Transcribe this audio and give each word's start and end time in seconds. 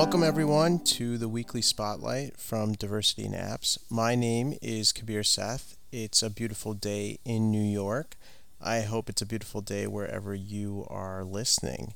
Welcome, 0.00 0.22
everyone, 0.22 0.78
to 0.96 1.18
the 1.18 1.28
weekly 1.28 1.60
spotlight 1.60 2.38
from 2.38 2.72
Diversity 2.72 3.26
in 3.26 3.32
Apps. 3.32 3.76
My 3.90 4.14
name 4.14 4.56
is 4.62 4.92
Kabir 4.92 5.22
Seth. 5.22 5.76
It's 5.92 6.22
a 6.22 6.30
beautiful 6.30 6.72
day 6.72 7.18
in 7.26 7.50
New 7.50 7.62
York. 7.62 8.16
I 8.62 8.80
hope 8.80 9.10
it's 9.10 9.20
a 9.20 9.26
beautiful 9.26 9.60
day 9.60 9.86
wherever 9.86 10.34
you 10.34 10.86
are 10.88 11.22
listening. 11.22 11.92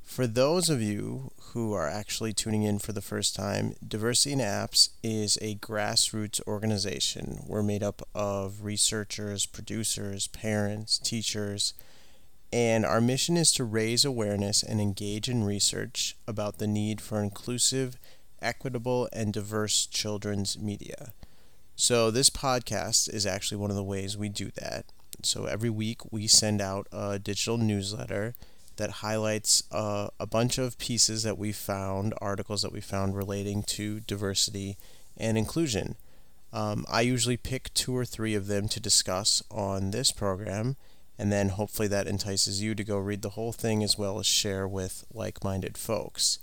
For 0.00 0.28
those 0.28 0.70
of 0.70 0.80
you 0.80 1.32
who 1.46 1.72
are 1.72 1.88
actually 1.88 2.32
tuning 2.32 2.62
in 2.62 2.78
for 2.78 2.92
the 2.92 3.02
first 3.02 3.34
time, 3.34 3.74
Diversity 3.86 4.34
in 4.34 4.38
Apps 4.38 4.90
is 5.02 5.36
a 5.42 5.56
grassroots 5.56 6.40
organization. 6.46 7.42
We're 7.48 7.64
made 7.64 7.82
up 7.82 8.06
of 8.14 8.62
researchers, 8.62 9.44
producers, 9.44 10.28
parents, 10.28 10.98
teachers, 10.98 11.74
and 12.54 12.86
our 12.86 13.00
mission 13.00 13.36
is 13.36 13.50
to 13.50 13.64
raise 13.64 14.04
awareness 14.04 14.62
and 14.62 14.80
engage 14.80 15.28
in 15.28 15.42
research 15.42 16.16
about 16.28 16.58
the 16.58 16.68
need 16.68 17.00
for 17.00 17.20
inclusive, 17.20 17.98
equitable, 18.40 19.08
and 19.12 19.32
diverse 19.32 19.86
children's 19.86 20.56
media. 20.56 21.12
So, 21.74 22.12
this 22.12 22.30
podcast 22.30 23.12
is 23.12 23.26
actually 23.26 23.56
one 23.56 23.70
of 23.70 23.76
the 23.76 23.82
ways 23.82 24.16
we 24.16 24.28
do 24.28 24.52
that. 24.54 24.84
So, 25.24 25.46
every 25.46 25.68
week 25.68 26.12
we 26.12 26.28
send 26.28 26.60
out 26.60 26.86
a 26.92 27.18
digital 27.18 27.58
newsletter 27.58 28.36
that 28.76 29.02
highlights 29.02 29.64
uh, 29.72 30.10
a 30.20 30.26
bunch 30.26 30.56
of 30.56 30.78
pieces 30.78 31.24
that 31.24 31.36
we 31.36 31.50
found, 31.50 32.14
articles 32.20 32.62
that 32.62 32.72
we 32.72 32.80
found 32.80 33.16
relating 33.16 33.64
to 33.64 33.98
diversity 33.98 34.76
and 35.16 35.36
inclusion. 35.36 35.96
Um, 36.52 36.84
I 36.88 37.00
usually 37.00 37.36
pick 37.36 37.74
two 37.74 37.96
or 37.96 38.04
three 38.04 38.36
of 38.36 38.46
them 38.46 38.68
to 38.68 38.78
discuss 38.78 39.42
on 39.50 39.90
this 39.90 40.12
program 40.12 40.76
and 41.18 41.30
then 41.30 41.50
hopefully 41.50 41.88
that 41.88 42.06
entices 42.06 42.62
you 42.62 42.74
to 42.74 42.84
go 42.84 42.98
read 42.98 43.22
the 43.22 43.30
whole 43.30 43.52
thing 43.52 43.82
as 43.82 43.96
well 43.96 44.18
as 44.18 44.26
share 44.26 44.66
with 44.66 45.04
like 45.12 45.44
minded 45.44 45.78
folks. 45.78 46.38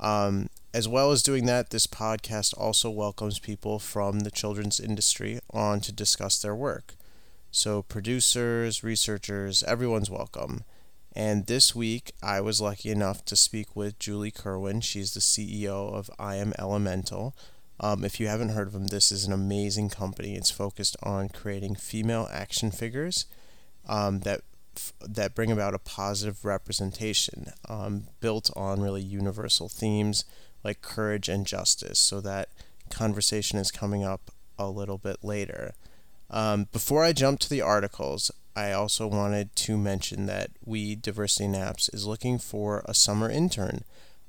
Um, 0.00 0.48
as 0.74 0.86
well 0.86 1.10
as 1.10 1.22
doing 1.22 1.46
that, 1.46 1.70
this 1.70 1.86
podcast 1.86 2.56
also 2.56 2.90
welcomes 2.90 3.38
people 3.38 3.78
from 3.78 4.20
the 4.20 4.30
children's 4.30 4.78
industry 4.78 5.40
on 5.50 5.80
to 5.80 5.92
discuss 5.92 6.40
their 6.40 6.54
work. 6.54 6.94
So, 7.50 7.82
producers, 7.82 8.84
researchers, 8.84 9.62
everyone's 9.62 10.10
welcome. 10.10 10.64
And 11.16 11.46
this 11.46 11.74
week, 11.74 12.12
I 12.22 12.40
was 12.40 12.60
lucky 12.60 12.90
enough 12.90 13.24
to 13.24 13.36
speak 13.36 13.74
with 13.74 13.98
Julie 13.98 14.30
Kerwin. 14.30 14.82
She's 14.82 15.14
the 15.14 15.20
CEO 15.20 15.92
of 15.92 16.10
I 16.18 16.36
Am 16.36 16.52
Elemental. 16.58 17.34
Um, 17.80 18.04
if 18.04 18.20
you 18.20 18.28
haven't 18.28 18.50
heard 18.50 18.66
of 18.66 18.72
them, 18.72 18.88
this 18.88 19.10
is 19.10 19.24
an 19.24 19.32
amazing 19.32 19.88
company. 19.88 20.36
It's 20.36 20.50
focused 20.50 20.96
on 21.02 21.30
creating 21.30 21.76
female 21.76 22.28
action 22.30 22.70
figures 22.70 23.24
um, 23.88 24.20
that 24.20 24.42
that 25.00 25.34
bring 25.34 25.50
about 25.50 25.74
a 25.74 25.78
positive 25.78 26.44
representation 26.44 27.52
um, 27.68 28.04
built 28.20 28.48
on 28.54 28.80
really 28.80 29.02
universal 29.02 29.68
themes 29.68 30.24
like 30.62 30.82
courage 30.82 31.28
and 31.28 31.46
justice. 31.46 31.98
So 31.98 32.20
that 32.20 32.48
conversation 32.90 33.58
is 33.58 33.70
coming 33.70 34.04
up 34.04 34.30
a 34.58 34.68
little 34.68 34.98
bit 34.98 35.18
later. 35.22 35.74
Um, 36.30 36.68
before 36.72 37.04
I 37.04 37.12
jump 37.12 37.40
to 37.40 37.48
the 37.50 37.62
articles, 37.62 38.30
I 38.54 38.72
also 38.72 39.06
wanted 39.06 39.54
to 39.56 39.78
mention 39.78 40.26
that 40.26 40.50
we, 40.64 40.94
Diversity 40.94 41.44
in 41.44 41.52
Apps, 41.52 41.92
is 41.94 42.06
looking 42.06 42.38
for 42.38 42.82
a 42.86 42.94
summer 42.94 43.30
intern 43.30 43.84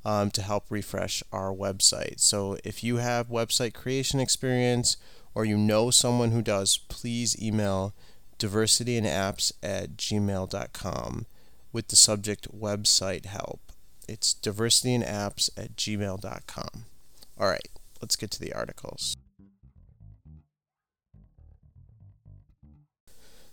um, 0.06 0.32
to 0.32 0.42
help 0.42 0.66
refresh 0.70 1.24
our 1.32 1.52
website. 1.52 2.20
So 2.20 2.58
if 2.64 2.84
you 2.84 2.98
have 2.98 3.28
website 3.28 3.74
creation 3.74 4.20
experience 4.20 4.98
or 5.36 5.46
you 5.46 5.58
know 5.58 5.90
someone 5.90 6.32
who 6.32 6.42
does, 6.42 6.78
please 6.90 7.42
email 7.42 7.94
diversityinapps 8.40 9.52
at 9.62 9.98
gmail.com 9.98 11.26
with 11.72 11.88
the 11.90 11.96
subject 11.96 12.48
website 12.58 13.26
help. 13.26 13.62
It's 14.08 14.34
diversityinapps 14.34 15.50
at 15.56 15.76
gmail.com. 15.76 16.86
All 17.38 17.48
right, 17.48 17.68
let's 18.02 18.16
get 18.16 18.32
to 18.32 18.40
the 18.40 18.54
articles. 18.54 19.16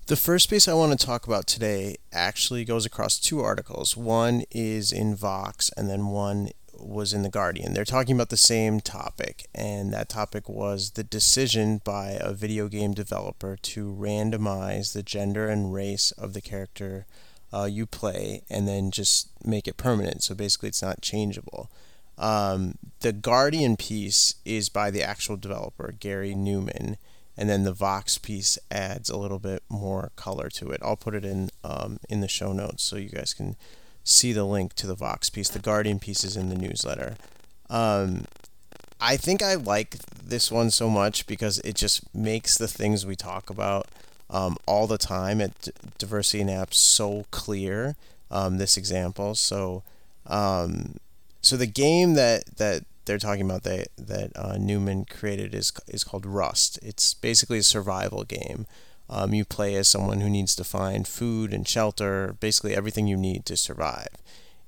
The 0.06 0.16
first 0.16 0.48
piece 0.48 0.68
I 0.68 0.72
want 0.72 0.98
to 0.98 1.04
talk 1.04 1.26
about 1.26 1.48
today 1.48 1.96
actually 2.12 2.64
goes 2.64 2.86
across 2.86 3.18
two 3.18 3.40
articles. 3.40 3.96
One 3.96 4.44
is 4.52 4.92
in 4.92 5.16
Vox, 5.16 5.70
and 5.76 5.90
then 5.90 6.06
one 6.06 6.50
was 6.78 7.12
in 7.12 7.22
The 7.22 7.28
Guardian. 7.28 7.74
They're 7.74 7.84
talking 7.84 8.14
about 8.14 8.30
the 8.30 8.36
same 8.36 8.80
topic, 8.80 9.46
and 9.54 9.92
that 9.92 10.08
topic 10.08 10.48
was 10.48 10.92
the 10.92 11.04
decision 11.04 11.80
by 11.84 12.18
a 12.20 12.32
video 12.32 12.68
game 12.68 12.94
developer 12.94 13.56
to 13.56 13.92
randomize 13.92 14.92
the 14.92 15.02
gender 15.02 15.48
and 15.48 15.72
race 15.72 16.12
of 16.12 16.32
the 16.32 16.40
character 16.40 17.06
uh, 17.52 17.64
you 17.64 17.86
play 17.86 18.42
and 18.50 18.66
then 18.66 18.90
just 18.90 19.30
make 19.44 19.68
it 19.68 19.76
permanent. 19.76 20.22
So 20.22 20.34
basically, 20.34 20.68
it's 20.68 20.82
not 20.82 21.00
changeable. 21.00 21.70
Um, 22.18 22.78
the 23.00 23.12
Guardian 23.12 23.76
piece 23.76 24.34
is 24.44 24.68
by 24.68 24.90
the 24.90 25.02
actual 25.02 25.36
developer, 25.36 25.92
Garry 25.98 26.34
Newman, 26.34 26.96
and 27.36 27.48
then 27.48 27.64
the 27.64 27.72
Vox 27.72 28.18
piece 28.18 28.58
adds 28.70 29.10
a 29.10 29.18
little 29.18 29.38
bit 29.38 29.62
more 29.68 30.10
color 30.16 30.48
to 30.50 30.70
it. 30.70 30.80
I'll 30.82 30.96
put 30.96 31.14
it 31.14 31.24
in 31.24 31.50
um, 31.62 31.98
in 32.08 32.20
the 32.20 32.28
show 32.28 32.52
notes 32.52 32.82
so 32.82 32.96
you 32.96 33.10
guys 33.10 33.34
can 33.34 33.56
see 34.06 34.32
the 34.32 34.44
link 34.44 34.72
to 34.74 34.86
the 34.86 34.94
Vox 34.94 35.28
piece. 35.28 35.50
The 35.50 35.58
Guardian 35.58 35.98
piece 35.98 36.24
is 36.24 36.36
in 36.36 36.48
the 36.48 36.54
newsletter. 36.54 37.16
Um, 37.68 38.24
I 39.00 39.16
think 39.16 39.42
I 39.42 39.56
like 39.56 39.96
this 39.98 40.50
one 40.50 40.70
so 40.70 40.88
much 40.88 41.26
because 41.26 41.58
it 41.58 41.74
just 41.74 42.14
makes 42.14 42.56
the 42.56 42.68
things 42.68 43.04
we 43.04 43.16
talk 43.16 43.50
about 43.50 43.88
um, 44.30 44.56
all 44.64 44.86
the 44.86 44.96
time 44.96 45.40
at 45.40 45.60
D- 45.60 45.72
Diversity 45.98 46.40
in 46.40 46.48
Apps 46.48 46.74
so 46.74 47.26
clear. 47.30 47.96
Um, 48.30 48.58
this 48.58 48.76
example, 48.76 49.34
so 49.36 49.84
um, 50.26 50.96
so 51.42 51.56
the 51.56 51.66
game 51.66 52.14
that 52.14 52.56
that 52.56 52.84
they're 53.04 53.18
talking 53.18 53.44
about 53.44 53.62
that 53.62 53.88
that 53.96 54.32
uh, 54.34 54.56
Newman 54.58 55.04
created 55.04 55.54
is 55.54 55.72
is 55.86 56.02
called 56.02 56.26
Rust. 56.26 56.78
It's 56.82 57.14
basically 57.14 57.58
a 57.58 57.62
survival 57.62 58.24
game. 58.24 58.66
Um, 59.08 59.34
you 59.34 59.44
play 59.44 59.74
as 59.76 59.88
someone 59.88 60.20
who 60.20 60.28
needs 60.28 60.56
to 60.56 60.64
find 60.64 61.06
food 61.06 61.54
and 61.54 61.66
shelter, 61.66 62.36
basically 62.40 62.74
everything 62.74 63.06
you 63.06 63.16
need 63.16 63.46
to 63.46 63.56
survive. 63.56 64.08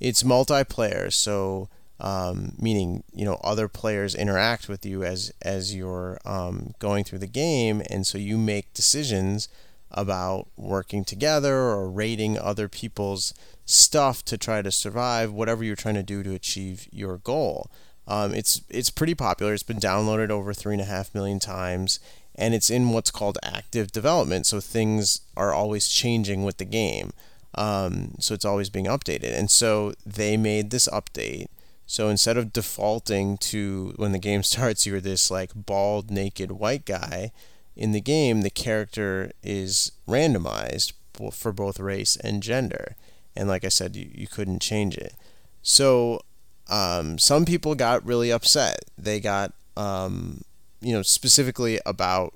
It's 0.00 0.22
multiplayer, 0.22 1.12
so 1.12 1.68
um, 2.00 2.52
meaning 2.58 3.02
you 3.12 3.24
know 3.24 3.40
other 3.42 3.66
players 3.68 4.14
interact 4.14 4.68
with 4.68 4.86
you 4.86 5.02
as 5.02 5.32
as 5.42 5.74
you're 5.74 6.18
um, 6.24 6.74
going 6.78 7.04
through 7.04 7.18
the 7.18 7.26
game, 7.26 7.82
and 7.90 8.06
so 8.06 8.18
you 8.18 8.38
make 8.38 8.72
decisions 8.74 9.48
about 9.90 10.46
working 10.56 11.04
together 11.04 11.54
or 11.54 11.90
raiding 11.90 12.38
other 12.38 12.68
people's 12.68 13.34
stuff 13.64 14.24
to 14.24 14.36
try 14.38 14.62
to 14.62 14.70
survive 14.70 15.32
whatever 15.32 15.64
you're 15.64 15.76
trying 15.76 15.94
to 15.94 16.02
do 16.02 16.22
to 16.22 16.34
achieve 16.34 16.88
your 16.92 17.18
goal. 17.18 17.70
Um, 18.06 18.32
it's 18.32 18.62
it's 18.68 18.90
pretty 18.90 19.14
popular. 19.14 19.52
It's 19.52 19.62
been 19.62 19.80
downloaded 19.80 20.30
over 20.30 20.54
three 20.54 20.74
and 20.74 20.82
a 20.82 20.86
half 20.86 21.14
million 21.14 21.38
times, 21.38 22.00
and 22.38 22.54
it's 22.54 22.70
in 22.70 22.90
what's 22.90 23.10
called 23.10 23.36
active 23.42 23.90
development. 23.90 24.46
So 24.46 24.60
things 24.60 25.20
are 25.36 25.52
always 25.52 25.88
changing 25.88 26.44
with 26.44 26.58
the 26.58 26.64
game. 26.64 27.12
Um, 27.56 28.14
so 28.20 28.32
it's 28.32 28.44
always 28.44 28.70
being 28.70 28.86
updated. 28.86 29.36
And 29.36 29.50
so 29.50 29.92
they 30.06 30.36
made 30.36 30.70
this 30.70 30.88
update. 30.88 31.48
So 31.84 32.08
instead 32.08 32.36
of 32.36 32.52
defaulting 32.52 33.38
to 33.38 33.92
when 33.96 34.12
the 34.12 34.18
game 34.18 34.42
starts, 34.44 34.86
you're 34.86 35.00
this 35.00 35.30
like 35.30 35.50
bald, 35.54 36.10
naked 36.10 36.52
white 36.52 36.84
guy. 36.86 37.32
In 37.76 37.92
the 37.92 38.00
game, 38.00 38.42
the 38.42 38.50
character 38.50 39.32
is 39.42 39.92
randomized 40.08 40.92
for 41.32 41.52
both 41.52 41.80
race 41.80 42.16
and 42.16 42.42
gender. 42.42 42.94
And 43.34 43.48
like 43.48 43.64
I 43.64 43.68
said, 43.68 43.96
you, 43.96 44.08
you 44.14 44.28
couldn't 44.28 44.62
change 44.62 44.96
it. 44.96 45.14
So 45.62 46.22
um, 46.68 47.18
some 47.18 47.44
people 47.44 47.74
got 47.74 48.06
really 48.06 48.30
upset. 48.30 48.84
They 48.96 49.18
got 49.18 49.52
um, 49.76 50.42
you 50.80 50.92
know 50.92 51.02
specifically 51.02 51.78
about 51.84 52.34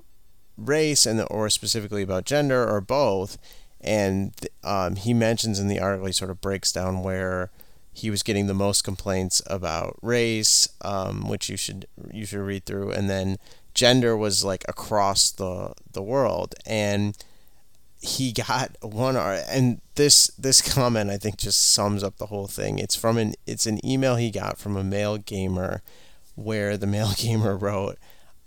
race 0.57 1.05
and 1.05 1.25
or 1.29 1.49
specifically 1.49 2.03
about 2.03 2.25
gender 2.25 2.67
or 2.67 2.81
both. 2.81 3.37
And 3.81 4.33
um, 4.63 4.95
he 4.95 5.13
mentions 5.13 5.59
in 5.59 5.67
the 5.67 5.79
article 5.79 6.07
he 6.07 6.13
sort 6.13 6.31
of 6.31 6.39
breaks 6.39 6.71
down 6.71 7.03
where 7.03 7.51
he 7.91 8.09
was 8.09 8.23
getting 8.23 8.47
the 8.47 8.53
most 8.53 8.83
complaints 8.83 9.41
about 9.45 9.97
race 10.01 10.67
um, 10.81 11.27
which 11.27 11.49
you 11.49 11.57
should 11.57 11.85
you 12.11 12.25
should 12.25 12.39
read 12.39 12.65
through. 12.65 12.91
And 12.91 13.09
then 13.09 13.37
gender 13.73 14.15
was 14.15 14.43
like 14.43 14.63
across 14.67 15.31
the 15.31 15.73
the 15.91 16.01
world. 16.01 16.55
And 16.65 17.17
he 18.01 18.31
got 18.31 18.75
one 18.81 19.15
and 19.15 19.81
this 19.95 20.27
this 20.37 20.61
comment 20.61 21.09
I 21.09 21.17
think 21.17 21.37
just 21.37 21.73
sums 21.73 22.03
up 22.03 22.17
the 22.17 22.27
whole 22.27 22.47
thing. 22.47 22.79
It's 22.79 22.95
from 22.95 23.17
an 23.17 23.33
it's 23.45 23.65
an 23.65 23.85
email 23.85 24.15
he 24.15 24.31
got 24.31 24.57
from 24.57 24.77
a 24.77 24.83
male 24.83 25.17
gamer 25.17 25.81
where 26.35 26.77
the 26.77 26.87
male 26.87 27.11
gamer 27.17 27.57
wrote 27.57 27.97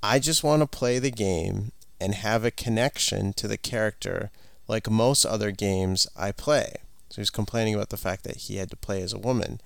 I 0.06 0.20
just 0.20 0.44
want 0.44 0.62
to 0.62 0.68
play 0.68 1.00
the 1.00 1.10
game 1.10 1.72
and 2.00 2.14
have 2.14 2.44
a 2.44 2.52
connection 2.52 3.32
to 3.32 3.48
the 3.48 3.58
character 3.58 4.30
like 4.68 4.88
most 4.88 5.24
other 5.24 5.50
games 5.50 6.06
I 6.16 6.30
play. 6.30 6.76
So 7.10 7.20
he's 7.20 7.30
complaining 7.30 7.74
about 7.74 7.88
the 7.88 7.96
fact 7.96 8.22
that 8.22 8.36
he 8.36 8.56
had 8.56 8.70
to 8.70 8.76
play 8.76 9.02
as 9.02 9.12
a 9.12 9.18
woman. 9.18 9.60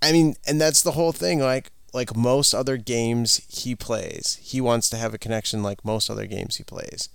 I 0.00 0.12
mean, 0.12 0.36
and 0.46 0.60
that's 0.60 0.80
the 0.80 0.92
whole 0.92 1.10
thing. 1.10 1.40
Like, 1.40 1.72
like 1.92 2.14
most 2.14 2.54
other 2.54 2.76
games 2.76 3.40
he 3.48 3.74
plays, 3.74 4.38
he 4.40 4.60
wants 4.60 4.88
to 4.90 4.96
have 4.96 5.12
a 5.12 5.18
connection 5.18 5.60
like 5.60 5.84
most 5.84 6.08
other 6.08 6.26
games 6.26 6.56
he 6.56 6.64
plays. 6.64 7.08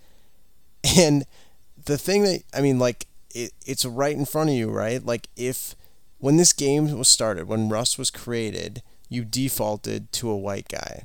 And 0.98 1.26
the 1.86 1.98
thing 1.98 2.24
that 2.24 2.42
I 2.54 2.60
mean, 2.60 2.78
like, 2.78 3.08
it, 3.34 3.54
it's 3.66 3.86
right 3.86 4.18
in 4.18 4.26
front 4.26 4.50
of 4.50 4.56
you, 4.56 4.70
right? 4.70 5.06
Like, 5.06 5.28
if 5.38 5.76
when 6.18 6.36
this 6.36 6.52
game 6.52 6.92
was 6.98 7.08
started, 7.08 7.48
when 7.48 7.70
Rust 7.70 7.98
was 7.98 8.10
created, 8.10 8.82
you 9.08 9.24
defaulted 9.24 10.12
to 10.14 10.30
a 10.30 10.36
white 10.36 10.68
guy. 10.68 11.04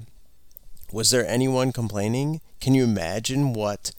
Was 0.93 1.11
there 1.11 1.27
anyone 1.27 1.73
complaining? 1.73 2.41
Can 2.61 2.75
you 2.75 2.85
imagine 2.85 3.53
what 3.53 3.93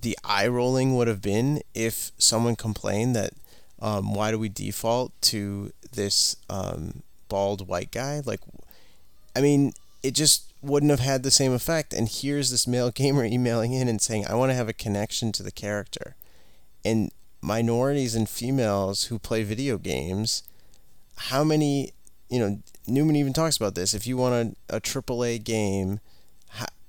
the 0.00 0.16
eye 0.24 0.46
rolling 0.46 0.96
would 0.96 1.08
have 1.08 1.22
been 1.22 1.60
if 1.74 2.12
someone 2.18 2.56
complained 2.56 3.16
that 3.16 3.32
um, 3.80 4.14
why 4.14 4.30
do 4.30 4.38
we 4.38 4.48
default 4.48 5.12
to 5.22 5.72
this 5.92 6.36
um, 6.48 7.02
bald 7.28 7.68
white 7.68 7.90
guy? 7.90 8.22
Like, 8.24 8.40
I 9.36 9.40
mean, 9.40 9.72
it 10.02 10.12
just 10.12 10.52
wouldn't 10.62 10.90
have 10.90 11.00
had 11.00 11.22
the 11.22 11.30
same 11.30 11.52
effect. 11.52 11.92
And 11.92 12.08
here's 12.08 12.50
this 12.50 12.66
male 12.66 12.90
gamer 12.94 13.24
emailing 13.24 13.72
in 13.72 13.88
and 13.88 14.00
saying, 14.00 14.26
I 14.26 14.34
want 14.34 14.50
to 14.50 14.56
have 14.56 14.68
a 14.68 14.72
connection 14.72 15.32
to 15.32 15.42
the 15.42 15.52
character. 15.52 16.16
And 16.84 17.10
minorities 17.40 18.14
and 18.14 18.28
females 18.28 19.04
who 19.04 19.18
play 19.18 19.42
video 19.42 19.78
games, 19.78 20.42
how 21.16 21.44
many, 21.44 21.92
you 22.28 22.38
know, 22.38 22.58
Newman 22.86 23.16
even 23.16 23.32
talks 23.32 23.56
about 23.56 23.74
this. 23.74 23.94
If 23.94 24.06
you 24.06 24.16
want 24.16 24.56
a, 24.68 24.76
a 24.76 24.80
AAA 24.80 25.44
game, 25.44 26.00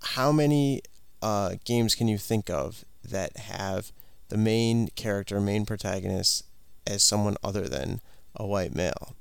how, 0.01 0.31
many 0.31 0.81
uh, 1.21 1.55
games 1.65 1.95
can 1.95 2.07
you 2.07 2.17
think 2.17 2.49
of 2.49 2.85
that 3.03 3.37
have 3.37 3.91
the 4.29 4.37
main 4.37 4.89
character, 4.95 5.39
main 5.39 5.65
protagonist, 5.65 6.45
as 6.87 7.03
someone 7.03 7.35
other 7.43 7.67
than 7.67 8.01
a 8.35 8.45
white 8.45 8.75
male? 8.75 9.15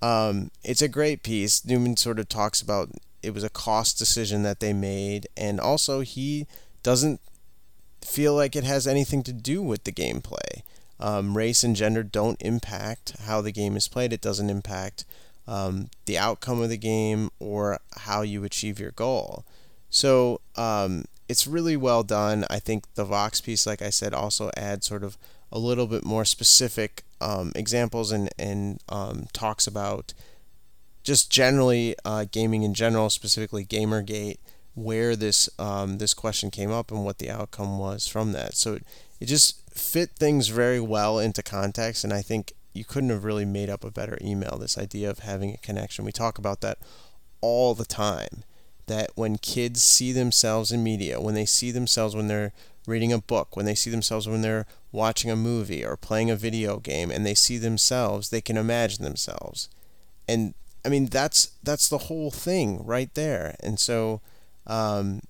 Um, 0.00 0.50
it's 0.62 0.82
a 0.82 0.88
great 0.88 1.22
piece. 1.22 1.64
Newman 1.64 1.96
sort 1.96 2.18
of 2.18 2.28
talks 2.28 2.62
about 2.62 2.90
it 3.22 3.34
was 3.34 3.44
a 3.44 3.50
cost 3.50 3.98
decision 3.98 4.42
that 4.44 4.60
they 4.60 4.72
made, 4.72 5.26
and 5.36 5.58
also 5.60 6.00
he 6.00 6.46
doesn't 6.82 7.20
feel 8.04 8.34
like 8.34 8.54
it 8.54 8.64
has 8.64 8.86
anything 8.86 9.22
to 9.24 9.32
do 9.32 9.60
with 9.60 9.84
the 9.84 9.92
gameplay. 9.92 10.62
Um, 11.00 11.36
race 11.36 11.62
and 11.62 11.76
gender 11.76 12.02
don't 12.02 12.40
impact 12.42 13.14
how 13.24 13.40
the 13.40 13.52
game 13.52 13.76
is 13.76 13.88
played. 13.88 14.12
It 14.12 14.20
doesn't 14.20 14.50
impact 14.50 15.04
um, 15.46 15.90
the 16.06 16.18
outcome 16.18 16.60
of 16.60 16.68
the 16.68 16.78
game 16.78 17.30
or 17.38 17.78
how 17.98 18.22
you 18.22 18.44
achieve 18.44 18.78
your 18.80 18.90
goal. 18.90 19.44
So 19.90 20.40
um, 20.56 21.04
it's 21.28 21.46
really 21.46 21.76
well 21.76 22.02
done. 22.02 22.44
I 22.50 22.58
think 22.58 22.94
the 22.94 23.04
Vox 23.04 23.40
piece, 23.40 23.66
like 23.66 23.82
I 23.82 23.90
said, 23.90 24.14
also 24.14 24.50
adds 24.56 24.86
sort 24.86 25.04
of 25.04 25.18
a 25.50 25.58
little 25.58 25.86
bit 25.86 26.04
more 26.04 26.24
specific 26.24 27.04
um, 27.20 27.52
examples 27.54 28.12
and, 28.12 28.28
and 28.38 28.80
um, 28.88 29.26
talks 29.32 29.66
about 29.66 30.14
just 31.02 31.30
generally 31.30 31.94
uh, 32.04 32.26
gaming 32.30 32.62
in 32.62 32.74
general, 32.74 33.08
specifically 33.08 33.64
Gamergate, 33.64 34.38
where 34.74 35.16
this 35.16 35.48
um, 35.58 35.98
this 35.98 36.14
question 36.14 36.50
came 36.50 36.70
up 36.70 36.90
and 36.90 37.04
what 37.04 37.18
the 37.18 37.30
outcome 37.30 37.78
was 37.78 38.06
from 38.06 38.32
that. 38.32 38.54
So 38.54 38.74
it, 38.74 38.84
it 39.20 39.26
just 39.26 39.68
fit 39.70 40.10
things 40.10 40.48
very 40.48 40.80
well 40.80 41.18
into 41.18 41.42
context, 41.42 42.04
and 42.04 42.12
I 42.12 42.22
think 42.22 42.52
you 42.74 42.84
couldn't 42.84 43.10
have 43.10 43.24
really 43.24 43.46
made 43.46 43.70
up 43.70 43.84
a 43.84 43.90
better 43.90 44.18
email. 44.20 44.58
This 44.58 44.78
idea 44.78 45.10
of 45.10 45.20
having 45.20 45.52
a 45.54 45.58
connection, 45.58 46.04
we 46.04 46.12
talk 46.12 46.38
about 46.38 46.60
that 46.60 46.78
all 47.40 47.74
the 47.74 47.86
time. 47.86 48.44
That 48.88 49.10
when 49.14 49.38
kids 49.38 49.82
see 49.82 50.12
themselves 50.12 50.72
in 50.72 50.82
media, 50.82 51.20
when 51.20 51.34
they 51.34 51.46
see 51.46 51.70
themselves 51.70 52.14
when 52.16 52.28
they're 52.28 52.52
reading 52.86 53.12
a 53.12 53.18
book, 53.18 53.56
when 53.56 53.66
they 53.66 53.74
see 53.74 53.90
themselves 53.90 54.28
when 54.28 54.42
they're 54.42 54.66
watching 54.92 55.30
a 55.30 55.36
movie 55.36 55.84
or 55.84 55.96
playing 55.96 56.30
a 56.30 56.36
video 56.36 56.78
game, 56.78 57.10
and 57.10 57.24
they 57.24 57.34
see 57.34 57.58
themselves, 57.58 58.30
they 58.30 58.40
can 58.40 58.56
imagine 58.56 59.04
themselves, 59.04 59.68
and 60.28 60.54
I 60.84 60.88
mean, 60.90 61.06
that's 61.06 61.52
that's 61.62 61.88
the 61.88 61.98
whole 61.98 62.30
thing 62.30 62.84
right 62.84 63.12
there. 63.14 63.56
And 63.60 63.78
so, 63.78 64.20
um, 64.66 65.20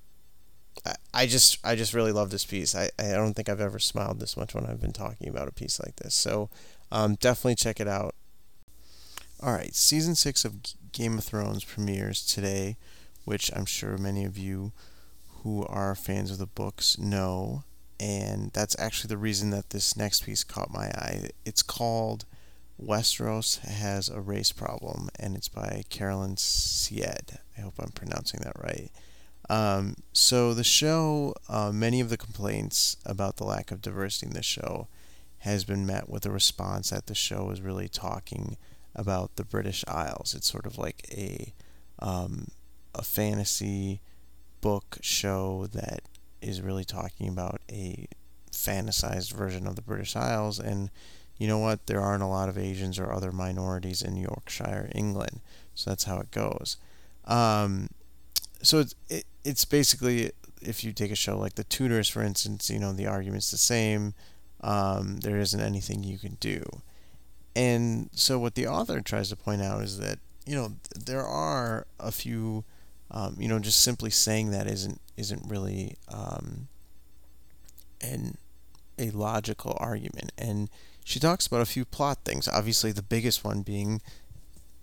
I, 0.86 0.94
I 1.12 1.26
just 1.26 1.58
I 1.64 1.74
just 1.74 1.94
really 1.94 2.12
love 2.12 2.30
this 2.30 2.44
piece. 2.44 2.74
I, 2.74 2.90
I 2.98 3.12
don't 3.12 3.34
think 3.34 3.48
I've 3.48 3.60
ever 3.60 3.78
smiled 3.78 4.20
this 4.20 4.36
much 4.36 4.54
when 4.54 4.66
I've 4.66 4.80
been 4.80 4.92
talking 4.92 5.28
about 5.28 5.48
a 5.48 5.52
piece 5.52 5.80
like 5.80 5.96
this. 5.96 6.14
So, 6.14 6.50
um, 6.92 7.16
definitely 7.16 7.56
check 7.56 7.80
it 7.80 7.88
out. 7.88 8.14
All 9.42 9.52
right, 9.52 9.74
season 9.74 10.14
six 10.14 10.44
of 10.44 10.56
Game 10.92 11.18
of 11.18 11.24
Thrones 11.24 11.64
premieres 11.64 12.24
today, 12.24 12.76
which 13.28 13.50
I'm 13.54 13.66
sure 13.66 13.98
many 13.98 14.24
of 14.24 14.38
you 14.38 14.72
who 15.42 15.62
are 15.66 15.94
fans 15.94 16.30
of 16.30 16.38
the 16.38 16.46
books 16.46 16.96
know. 16.98 17.62
And 18.00 18.50
that's 18.54 18.74
actually 18.78 19.08
the 19.08 19.18
reason 19.18 19.50
that 19.50 19.68
this 19.68 19.98
next 19.98 20.24
piece 20.24 20.44
caught 20.44 20.72
my 20.72 20.86
eye. 20.86 21.28
It's 21.44 21.62
called 21.62 22.24
Westeros 22.82 23.58
has 23.58 24.08
a 24.08 24.22
race 24.22 24.50
problem, 24.50 25.10
and 25.20 25.36
it's 25.36 25.48
by 25.48 25.82
Carolyn 25.90 26.38
Syed. 26.38 27.38
I 27.58 27.60
hope 27.60 27.74
I'm 27.78 27.90
pronouncing 27.90 28.40
that 28.44 28.58
right. 28.58 28.90
Um, 29.50 29.96
so 30.14 30.54
the 30.54 30.64
show, 30.64 31.34
uh, 31.50 31.70
many 31.70 32.00
of 32.00 32.08
the 32.08 32.16
complaints 32.16 32.96
about 33.04 33.36
the 33.36 33.44
lack 33.44 33.70
of 33.70 33.82
diversity 33.82 34.28
in 34.28 34.32
the 34.32 34.42
show 34.42 34.88
has 35.40 35.64
been 35.64 35.84
met 35.84 36.08
with 36.08 36.24
a 36.24 36.30
response 36.30 36.88
that 36.90 37.08
the 37.08 37.14
show 37.14 37.50
is 37.50 37.60
really 37.60 37.88
talking 37.88 38.56
about 38.94 39.36
the 39.36 39.44
British 39.44 39.84
Isles. 39.86 40.34
It's 40.34 40.50
sort 40.50 40.64
of 40.64 40.78
like 40.78 41.06
a 41.12 41.52
um, 41.98 42.48
a 42.94 43.02
fantasy 43.02 44.00
book 44.60 44.98
show 45.00 45.66
that 45.72 46.02
is 46.40 46.60
really 46.60 46.84
talking 46.84 47.28
about 47.28 47.60
a 47.70 48.06
fantasized 48.50 49.32
version 49.32 49.66
of 49.66 49.76
the 49.76 49.82
British 49.82 50.16
Isles 50.16 50.58
and 50.58 50.90
you 51.38 51.46
know 51.46 51.58
what, 51.58 51.86
there 51.86 52.00
aren't 52.00 52.22
a 52.22 52.26
lot 52.26 52.48
of 52.48 52.58
Asians 52.58 52.98
or 52.98 53.12
other 53.12 53.30
minorities 53.30 54.02
in 54.02 54.16
Yorkshire, 54.16 54.90
England. 54.92 55.40
So 55.74 55.90
that's 55.90 56.04
how 56.04 56.18
it 56.18 56.32
goes. 56.32 56.76
Um, 57.26 57.88
so 58.60 58.80
it's, 58.80 58.94
it, 59.08 59.24
it's 59.44 59.64
basically, 59.64 60.32
if 60.60 60.82
you 60.82 60.92
take 60.92 61.12
a 61.12 61.16
show 61.16 61.38
like 61.38 61.54
The 61.54 61.62
Tudors, 61.62 62.08
for 62.08 62.22
instance, 62.22 62.68
you 62.68 62.80
know, 62.80 62.92
the 62.92 63.06
argument's 63.06 63.52
the 63.52 63.56
same. 63.56 64.14
Um, 64.60 65.18
there 65.18 65.38
isn't 65.38 65.60
anything 65.60 66.02
you 66.02 66.18
can 66.18 66.36
do. 66.40 66.64
And 67.54 68.10
so 68.12 68.40
what 68.40 68.56
the 68.56 68.66
author 68.66 69.00
tries 69.00 69.28
to 69.28 69.36
point 69.36 69.62
out 69.62 69.82
is 69.82 70.00
that, 70.00 70.18
you 70.44 70.56
know, 70.56 70.72
there 70.98 71.24
are 71.24 71.86
a 72.00 72.10
few, 72.10 72.64
um, 73.10 73.36
you 73.38 73.48
know, 73.48 73.58
just 73.58 73.80
simply 73.80 74.10
saying 74.10 74.50
that 74.50 74.66
isn't 74.66 75.00
isn't 75.16 75.48
really 75.48 75.96
um, 76.08 76.68
an 78.00 78.36
a 78.98 79.10
logical 79.10 79.76
argument. 79.80 80.32
And 80.36 80.68
she 81.04 81.18
talks 81.18 81.46
about 81.46 81.62
a 81.62 81.66
few 81.66 81.84
plot 81.84 82.18
things. 82.24 82.48
Obviously, 82.48 82.92
the 82.92 83.02
biggest 83.02 83.44
one 83.44 83.62
being 83.62 84.02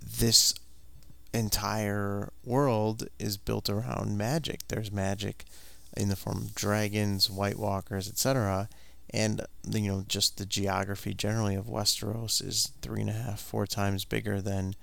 this 0.02 0.56
entire 1.34 2.32
world 2.44 3.08
is 3.20 3.38
built 3.38 3.70
around 3.70 4.18
magic. 4.18 4.68
There's 4.68 4.92
magic 4.92 5.46
in 5.96 6.10
the 6.10 6.16
form 6.16 6.38
of 6.38 6.56
dragons, 6.56 7.30
White 7.30 7.60
Walkers, 7.60 8.08
etc. 8.10 8.70
And 9.12 9.42
you 9.70 9.92
know, 9.92 10.04
just 10.08 10.38
the 10.38 10.46
geography 10.46 11.14
generally 11.14 11.56
of 11.56 11.66
Westeros 11.66 12.44
is 12.44 12.72
three 12.82 13.02
and 13.02 13.10
a 13.10 13.14
half, 13.14 13.40
four 13.40 13.68
times 13.68 14.04
bigger 14.04 14.42
than 14.42 14.76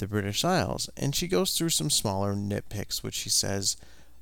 the 0.00 0.08
British 0.08 0.44
Isles. 0.44 0.90
And 0.96 1.14
she 1.14 1.28
goes 1.28 1.56
through 1.56 1.70
some 1.70 1.90
smaller 1.90 2.34
nitpicks, 2.34 3.02
which 3.02 3.14
she 3.14 3.30
says, 3.30 3.76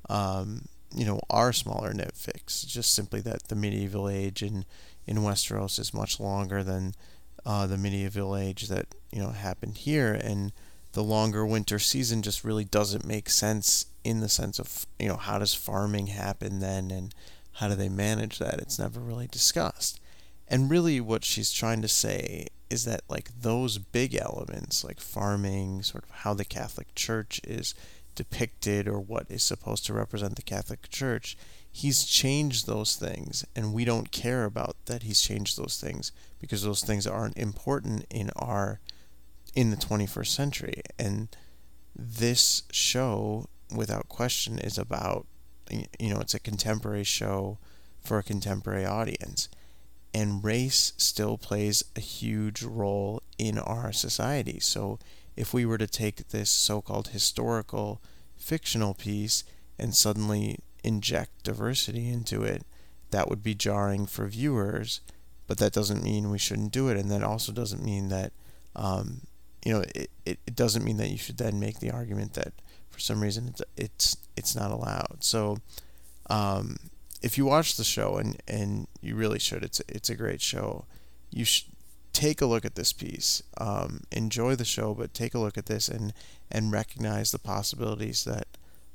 um, 0.09 0.65
you 0.95 1.05
know, 1.05 1.19
are 1.29 1.53
smaller 1.53 1.93
nitpicks. 1.93 2.65
Just 2.65 2.93
simply 2.93 3.21
that 3.21 3.47
the 3.47 3.55
medieval 3.55 4.07
age 4.07 4.41
and 4.41 4.65
in 5.09 5.17
Westeros 5.17 5.79
is 5.79 5.93
much 5.93 6.19
longer 6.19 6.63
than 6.63 6.93
uh, 7.45 7.65
the 7.65 7.77
medieval 7.77 8.35
age 8.35 8.67
that 8.67 8.93
you 9.11 9.19
know 9.19 9.29
happened 9.29 9.77
here, 9.79 10.13
and 10.13 10.51
the 10.93 11.03
longer 11.03 11.45
winter 11.45 11.79
season 11.79 12.21
just 12.21 12.43
really 12.43 12.63
doesn't 12.63 13.05
make 13.05 13.29
sense 13.29 13.87
in 14.03 14.19
the 14.19 14.29
sense 14.29 14.59
of 14.59 14.85
you 14.99 15.07
know 15.07 15.15
how 15.15 15.39
does 15.39 15.53
farming 15.53 16.07
happen 16.07 16.59
then, 16.59 16.91
and 16.91 17.15
how 17.53 17.67
do 17.67 17.75
they 17.75 17.89
manage 17.89 18.37
that? 18.37 18.59
It's 18.59 18.77
never 18.77 18.99
really 18.99 19.27
discussed. 19.27 19.99
And 20.47 20.69
really, 20.69 21.01
what 21.01 21.23
she's 21.23 21.51
trying 21.51 21.81
to 21.81 21.87
say 21.87 22.47
is 22.69 22.85
that 22.85 23.01
like 23.09 23.31
those 23.41 23.77
big 23.77 24.15
elements, 24.15 24.83
like 24.83 24.99
farming, 24.99 25.81
sort 25.83 26.03
of 26.03 26.09
how 26.09 26.33
the 26.33 26.45
Catholic 26.45 26.93
Church 26.95 27.41
is 27.43 27.73
depicted 28.15 28.87
or 28.87 28.99
what 28.99 29.25
is 29.29 29.43
supposed 29.43 29.85
to 29.85 29.93
represent 29.93 30.35
the 30.35 30.41
Catholic 30.41 30.89
Church, 30.89 31.37
he's 31.71 32.03
changed 32.03 32.67
those 32.67 32.95
things 32.95 33.45
and 33.55 33.73
we 33.73 33.85
don't 33.85 34.11
care 34.11 34.45
about 34.45 34.75
that 34.85 35.03
he's 35.03 35.21
changed 35.21 35.57
those 35.57 35.79
things 35.79 36.11
because 36.39 36.63
those 36.63 36.83
things 36.83 37.07
aren't 37.07 37.37
important 37.37 38.05
in 38.09 38.29
our 38.35 38.79
in 39.55 39.71
the 39.71 39.77
21st 39.77 40.27
century. 40.27 40.81
And 40.97 41.29
this 41.95 42.63
show 42.71 43.47
without 43.75 44.09
question 44.09 44.59
is 44.59 44.77
about 44.77 45.27
you 45.69 46.09
know 46.09 46.19
it's 46.19 46.33
a 46.33 46.39
contemporary 46.39 47.03
show 47.03 47.59
for 48.01 48.17
a 48.17 48.23
contemporary 48.23 48.85
audience 48.85 49.49
and 50.13 50.43
race 50.43 50.93
still 50.97 51.37
plays 51.37 51.83
a 51.95 51.99
huge 51.99 52.63
role 52.63 53.21
in 53.37 53.57
our 53.59 53.91
society 53.91 54.59
so 54.59 54.99
if 55.39 55.53
we 55.53 55.65
were 55.65 55.77
to 55.77 55.87
take 55.87 56.27
this 56.29 56.51
so-called 56.51 57.07
historical 57.09 58.01
fictional 58.35 58.93
piece 58.93 59.45
and 59.79 59.95
suddenly 59.95 60.59
inject 60.83 61.43
diversity 61.43 62.09
into 62.09 62.43
it, 62.43 62.63
that 63.11 63.29
would 63.29 63.41
be 63.41 63.55
jarring 63.55 64.05
for 64.05 64.27
viewers. 64.27 64.99
But 65.47 65.57
that 65.59 65.71
doesn't 65.71 66.03
mean 66.03 66.29
we 66.29 66.37
shouldn't 66.37 66.73
do 66.73 66.89
it, 66.89 66.97
and 66.97 67.09
that 67.09 67.23
also 67.23 67.53
doesn't 67.53 67.83
mean 67.83 68.09
that, 68.09 68.33
um, 68.75 69.21
you 69.65 69.73
know, 69.73 69.83
it, 69.95 70.11
it, 70.25 70.39
it 70.45 70.55
doesn't 70.55 70.83
mean 70.83 70.97
that 70.97 71.09
you 71.09 71.17
should 71.17 71.37
then 71.37 71.57
make 71.57 71.79
the 71.79 71.91
argument 71.91 72.33
that 72.33 72.53
for 72.89 72.99
some 72.99 73.21
reason 73.21 73.47
it's 73.47 73.61
it's, 73.77 74.17
it's 74.35 74.55
not 74.55 74.71
allowed. 74.71 75.17
So, 75.21 75.59
um, 76.29 76.75
if 77.21 77.37
you 77.37 77.45
watch 77.45 77.75
the 77.75 77.83
show 77.83 78.17
and 78.17 78.41
and 78.47 78.87
you 79.01 79.15
really 79.15 79.39
should, 79.39 79.63
it's 79.63 79.81
it's 79.87 80.09
a 80.09 80.15
great 80.15 80.41
show. 80.41 80.85
You 81.31 81.45
should 81.45 81.67
take 82.13 82.41
a 82.41 82.45
look 82.45 82.65
at 82.65 82.75
this 82.75 82.93
piece. 82.93 83.41
Um, 83.57 84.01
enjoy 84.11 84.55
the 84.55 84.65
show, 84.65 84.93
but 84.93 85.13
take 85.13 85.33
a 85.33 85.39
look 85.39 85.57
at 85.57 85.67
this 85.67 85.87
and 85.87 86.13
and 86.51 86.71
recognize 86.71 87.31
the 87.31 87.39
possibilities 87.39 88.23
that 88.23 88.47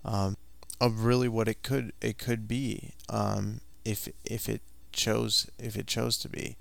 um, 0.04 0.36
of 0.80 1.04
really 1.04 1.28
what 1.28 1.48
it 1.48 1.62
could 1.62 1.92
it 2.00 2.18
could 2.18 2.48
be 2.48 2.92
um, 3.08 3.60
if 3.84 4.08
if 4.24 4.48
it 4.48 4.62
chose 4.92 5.48
if 5.58 5.76
it 5.76 5.86
chose 5.86 6.16
to 6.18 6.28
be. 6.28 6.56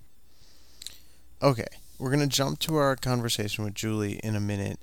Okay, 1.42 1.68
we're 1.98 2.12
gonna 2.12 2.28
jump 2.28 2.60
to 2.60 2.76
our 2.76 2.96
conversation 2.96 3.64
with 3.64 3.74
Julie 3.74 4.20
in 4.24 4.36
a 4.36 4.40
minute, 4.40 4.80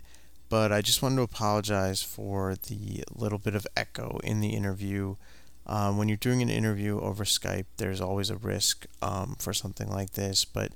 but 0.48 0.72
I 0.72 0.82
just 0.82 1.02
wanted 1.02 1.16
to 1.16 1.22
apologize 1.22 2.02
for 2.02 2.54
the 2.54 3.04
little 3.14 3.38
bit 3.38 3.54
of 3.54 3.66
echo 3.76 4.20
in 4.24 4.40
the 4.40 4.50
interview. 4.50 5.16
Um, 5.66 5.98
when 5.98 6.08
you're 6.08 6.16
doing 6.16 6.42
an 6.42 6.50
interview 6.50 7.00
over 7.00 7.24
Skype, 7.24 7.66
there's 7.76 8.00
always 8.00 8.30
a 8.30 8.36
risk 8.36 8.86
um, 9.02 9.36
for 9.38 9.52
something 9.52 9.88
like 9.88 10.12
this, 10.12 10.44
but 10.44 10.72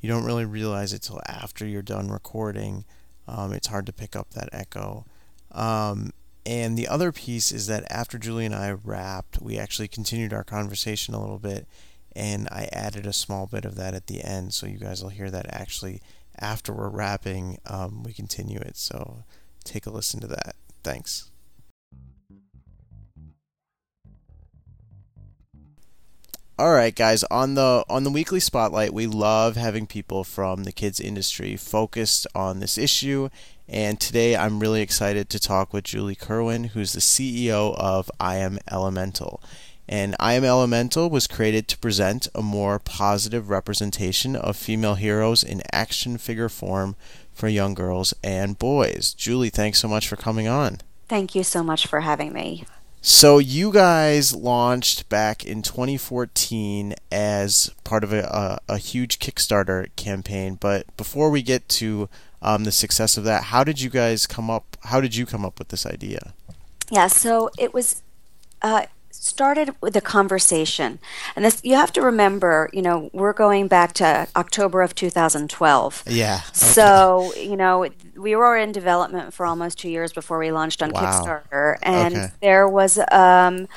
you 0.00 0.08
don't 0.08 0.24
really 0.24 0.44
realize 0.44 0.92
it 0.92 1.02
till 1.02 1.20
after 1.26 1.66
you're 1.66 1.82
done 1.82 2.08
recording. 2.08 2.84
Um, 3.26 3.52
it's 3.52 3.66
hard 3.66 3.86
to 3.86 3.92
pick 3.92 4.14
up 4.14 4.30
that 4.34 4.48
echo. 4.52 5.04
Um, 5.50 6.12
and 6.44 6.78
the 6.78 6.86
other 6.86 7.10
piece 7.10 7.50
is 7.50 7.66
that 7.66 7.90
after 7.90 8.18
Julie 8.18 8.46
and 8.46 8.54
I 8.54 8.70
wrapped, 8.70 9.42
we 9.42 9.58
actually 9.58 9.88
continued 9.88 10.32
our 10.32 10.44
conversation 10.44 11.12
a 11.12 11.20
little 11.20 11.38
bit, 11.38 11.66
and 12.14 12.46
I 12.52 12.68
added 12.72 13.04
a 13.04 13.12
small 13.12 13.46
bit 13.46 13.64
of 13.64 13.74
that 13.76 13.94
at 13.94 14.06
the 14.06 14.22
end, 14.22 14.54
so 14.54 14.66
you 14.66 14.78
guys 14.78 15.02
will 15.02 15.10
hear 15.10 15.30
that 15.30 15.46
actually 15.48 16.00
after 16.38 16.72
we're 16.72 16.88
wrapping, 16.88 17.58
um, 17.66 18.02
we 18.02 18.12
continue 18.12 18.60
it. 18.60 18.76
So 18.76 19.24
take 19.64 19.86
a 19.86 19.90
listen 19.90 20.20
to 20.20 20.26
that. 20.28 20.54
Thanks. 20.84 21.30
All 26.58 26.72
right, 26.72 26.94
guys. 26.94 27.22
On 27.24 27.52
the 27.52 27.84
on 27.86 28.04
the 28.04 28.10
weekly 28.10 28.40
spotlight, 28.40 28.94
we 28.94 29.06
love 29.06 29.56
having 29.56 29.86
people 29.86 30.24
from 30.24 30.64
the 30.64 30.72
kids 30.72 30.98
industry 30.98 31.54
focused 31.54 32.26
on 32.34 32.60
this 32.60 32.78
issue. 32.78 33.28
And 33.68 34.00
today, 34.00 34.34
I'm 34.34 34.58
really 34.58 34.80
excited 34.80 35.28
to 35.28 35.38
talk 35.38 35.74
with 35.74 35.84
Julie 35.84 36.14
Kerwin, 36.14 36.68
who's 36.68 36.94
the 36.94 37.00
CEO 37.00 37.76
of 37.76 38.10
I 38.18 38.36
Am 38.36 38.58
Elemental. 38.70 39.42
And 39.86 40.16
I 40.18 40.32
Am 40.32 40.44
Elemental 40.44 41.10
was 41.10 41.26
created 41.26 41.68
to 41.68 41.78
present 41.78 42.26
a 42.34 42.40
more 42.40 42.78
positive 42.78 43.50
representation 43.50 44.34
of 44.34 44.56
female 44.56 44.94
heroes 44.94 45.44
in 45.44 45.62
action 45.72 46.16
figure 46.16 46.48
form 46.48 46.96
for 47.34 47.48
young 47.48 47.74
girls 47.74 48.14
and 48.24 48.58
boys. 48.58 49.12
Julie, 49.12 49.50
thanks 49.50 49.78
so 49.78 49.88
much 49.88 50.08
for 50.08 50.16
coming 50.16 50.48
on. 50.48 50.78
Thank 51.06 51.34
you 51.34 51.44
so 51.44 51.62
much 51.62 51.86
for 51.86 52.00
having 52.00 52.32
me. 52.32 52.64
So 53.08 53.38
you 53.38 53.70
guys 53.70 54.34
launched 54.34 55.08
back 55.08 55.44
in 55.44 55.62
2014 55.62 56.92
as 57.12 57.70
part 57.84 58.02
of 58.02 58.12
a, 58.12 58.22
a, 58.68 58.72
a 58.72 58.78
huge 58.78 59.20
Kickstarter 59.20 59.94
campaign. 59.94 60.56
But 60.60 60.84
before 60.96 61.30
we 61.30 61.40
get 61.40 61.68
to 61.68 62.08
um, 62.42 62.64
the 62.64 62.72
success 62.72 63.16
of 63.16 63.22
that, 63.22 63.44
how 63.44 63.62
did 63.62 63.80
you 63.80 63.90
guys 63.90 64.26
come 64.26 64.50
up? 64.50 64.76
How 64.86 65.00
did 65.00 65.14
you 65.14 65.24
come 65.24 65.44
up 65.44 65.60
with 65.60 65.68
this 65.68 65.86
idea? 65.86 66.34
Yeah, 66.90 67.06
so 67.06 67.48
it 67.56 67.72
was 67.72 68.02
uh, 68.60 68.86
started 69.24 69.74
with 69.80 69.96
a 69.96 70.00
conversation. 70.00 70.98
And 71.34 71.44
this 71.44 71.60
you 71.64 71.74
have 71.74 71.92
to 71.92 72.02
remember, 72.02 72.70
you 72.72 72.82
know, 72.82 73.10
we're 73.12 73.32
going 73.32 73.68
back 73.68 73.92
to 73.94 74.28
October 74.36 74.82
of 74.82 74.94
2012. 74.94 76.04
Yeah. 76.06 76.34
Okay. 76.34 76.42
So, 76.52 77.32
you 77.36 77.56
know, 77.56 77.88
we 78.16 78.36
were 78.36 78.56
in 78.56 78.72
development 78.72 79.34
for 79.34 79.46
almost 79.46 79.78
2 79.78 79.88
years 79.88 80.12
before 80.12 80.38
we 80.38 80.50
launched 80.52 80.82
on 80.82 80.90
wow. 80.90 81.00
Kickstarter 81.02 81.76
and 81.82 82.14
okay. 82.14 82.28
there 82.40 82.68
was 82.68 82.98
um 83.10 83.68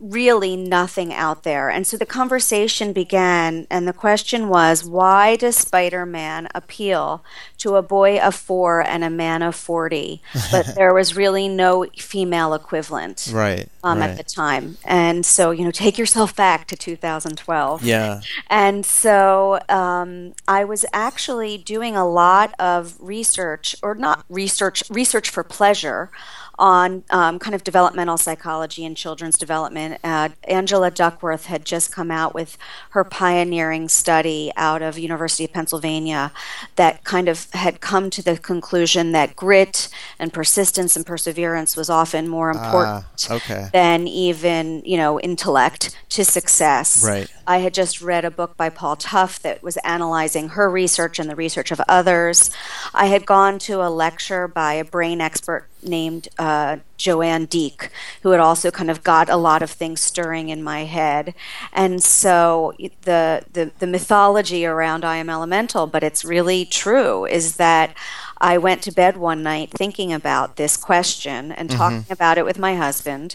really 0.00 0.56
nothing 0.56 1.12
out 1.12 1.42
there. 1.42 1.68
And 1.68 1.86
so 1.86 1.96
the 1.96 2.06
conversation 2.06 2.92
began, 2.92 3.66
and 3.70 3.86
the 3.86 3.92
question 3.92 4.48
was 4.48 4.84
why 4.84 5.36
does 5.36 5.56
Spider 5.56 6.06
Man 6.06 6.48
appeal 6.54 7.24
to 7.58 7.76
a 7.76 7.82
boy 7.82 8.18
of 8.18 8.34
four 8.34 8.80
and 8.80 9.04
a 9.04 9.10
man 9.10 9.42
of 9.42 9.54
40? 9.54 10.22
But 10.50 10.74
there 10.74 10.92
was 10.92 11.14
really 11.14 11.48
no 11.48 11.86
female 11.96 12.54
equivalent 12.54 13.30
right, 13.32 13.68
um, 13.84 14.00
right. 14.00 14.10
at 14.10 14.16
the 14.16 14.24
time. 14.24 14.78
And 14.84 15.24
so, 15.24 15.52
you 15.52 15.64
know, 15.64 15.70
take 15.70 15.96
yourself 15.96 16.34
back 16.34 16.66
to 16.68 16.76
2012. 16.76 17.84
Yeah. 17.84 18.20
And 18.48 18.84
so 18.84 19.60
um, 19.68 20.34
I 20.48 20.64
was 20.64 20.84
actually 20.92 21.58
doing 21.58 21.94
a 21.94 22.08
lot 22.08 22.54
of 22.58 22.96
research, 22.98 23.76
or 23.82 23.94
not 23.94 24.24
research, 24.28 24.82
research 24.90 25.30
for 25.30 25.44
pleasure 25.44 26.10
on 26.60 27.02
um, 27.08 27.38
kind 27.38 27.54
of 27.54 27.64
developmental 27.64 28.18
psychology 28.18 28.84
and 28.84 28.96
children's 28.96 29.38
development. 29.38 29.98
Uh, 30.04 30.28
Angela 30.44 30.90
Duckworth 30.90 31.46
had 31.46 31.64
just 31.64 31.90
come 31.90 32.10
out 32.10 32.34
with 32.34 32.58
her 32.90 33.02
pioneering 33.02 33.88
study 33.88 34.52
out 34.56 34.82
of 34.82 34.98
University 34.98 35.44
of 35.44 35.52
Pennsylvania 35.52 36.30
that 36.76 37.02
kind 37.02 37.28
of 37.28 37.50
had 37.52 37.80
come 37.80 38.10
to 38.10 38.22
the 38.22 38.36
conclusion 38.36 39.12
that 39.12 39.34
grit 39.34 39.88
and 40.18 40.32
persistence 40.32 40.96
and 40.96 41.06
perseverance 41.06 41.76
was 41.76 41.88
often 41.88 42.28
more 42.28 42.50
important 42.50 43.30
uh, 43.30 43.34
okay. 43.34 43.68
than 43.72 44.06
even 44.06 44.82
you 44.84 44.98
know 44.98 45.18
intellect 45.18 45.96
to 46.10 46.24
success. 46.24 47.02
Right. 47.04 47.32
I 47.46 47.58
had 47.58 47.72
just 47.72 48.02
read 48.02 48.26
a 48.26 48.30
book 48.30 48.56
by 48.58 48.68
Paul 48.68 48.96
Tough 48.96 49.40
that 49.40 49.62
was 49.62 49.78
analyzing 49.78 50.50
her 50.50 50.68
research 50.70 51.18
and 51.18 51.30
the 51.30 51.36
research 51.36 51.70
of 51.70 51.80
others. 51.88 52.50
I 52.92 53.06
had 53.06 53.24
gone 53.24 53.58
to 53.60 53.82
a 53.82 53.88
lecture 53.88 54.46
by 54.46 54.74
a 54.74 54.84
brain 54.84 55.22
expert 55.22 55.69
named 55.82 56.28
uh, 56.38 56.78
JoAnn 56.98 57.48
Deak, 57.48 57.90
who 58.22 58.30
had 58.30 58.40
also 58.40 58.70
kind 58.70 58.90
of 58.90 59.02
got 59.02 59.28
a 59.28 59.36
lot 59.36 59.62
of 59.62 59.70
things 59.70 60.00
stirring 60.00 60.48
in 60.48 60.62
my 60.62 60.84
head. 60.84 61.34
And 61.72 62.02
so 62.02 62.74
the, 63.02 63.44
the, 63.52 63.70
the 63.78 63.86
mythology 63.86 64.66
around 64.66 65.04
I 65.04 65.16
am 65.16 65.30
elemental, 65.30 65.86
but 65.86 66.02
it's 66.02 66.24
really 66.24 66.64
true, 66.64 67.24
is 67.24 67.56
that 67.56 67.94
I 68.38 68.58
went 68.58 68.82
to 68.82 68.92
bed 68.92 69.16
one 69.16 69.42
night 69.42 69.70
thinking 69.70 70.12
about 70.12 70.56
this 70.56 70.76
question 70.76 71.52
and 71.52 71.68
mm-hmm. 71.68 71.78
talking 71.78 72.06
about 72.10 72.38
it 72.38 72.44
with 72.44 72.58
my 72.58 72.76
husband. 72.76 73.34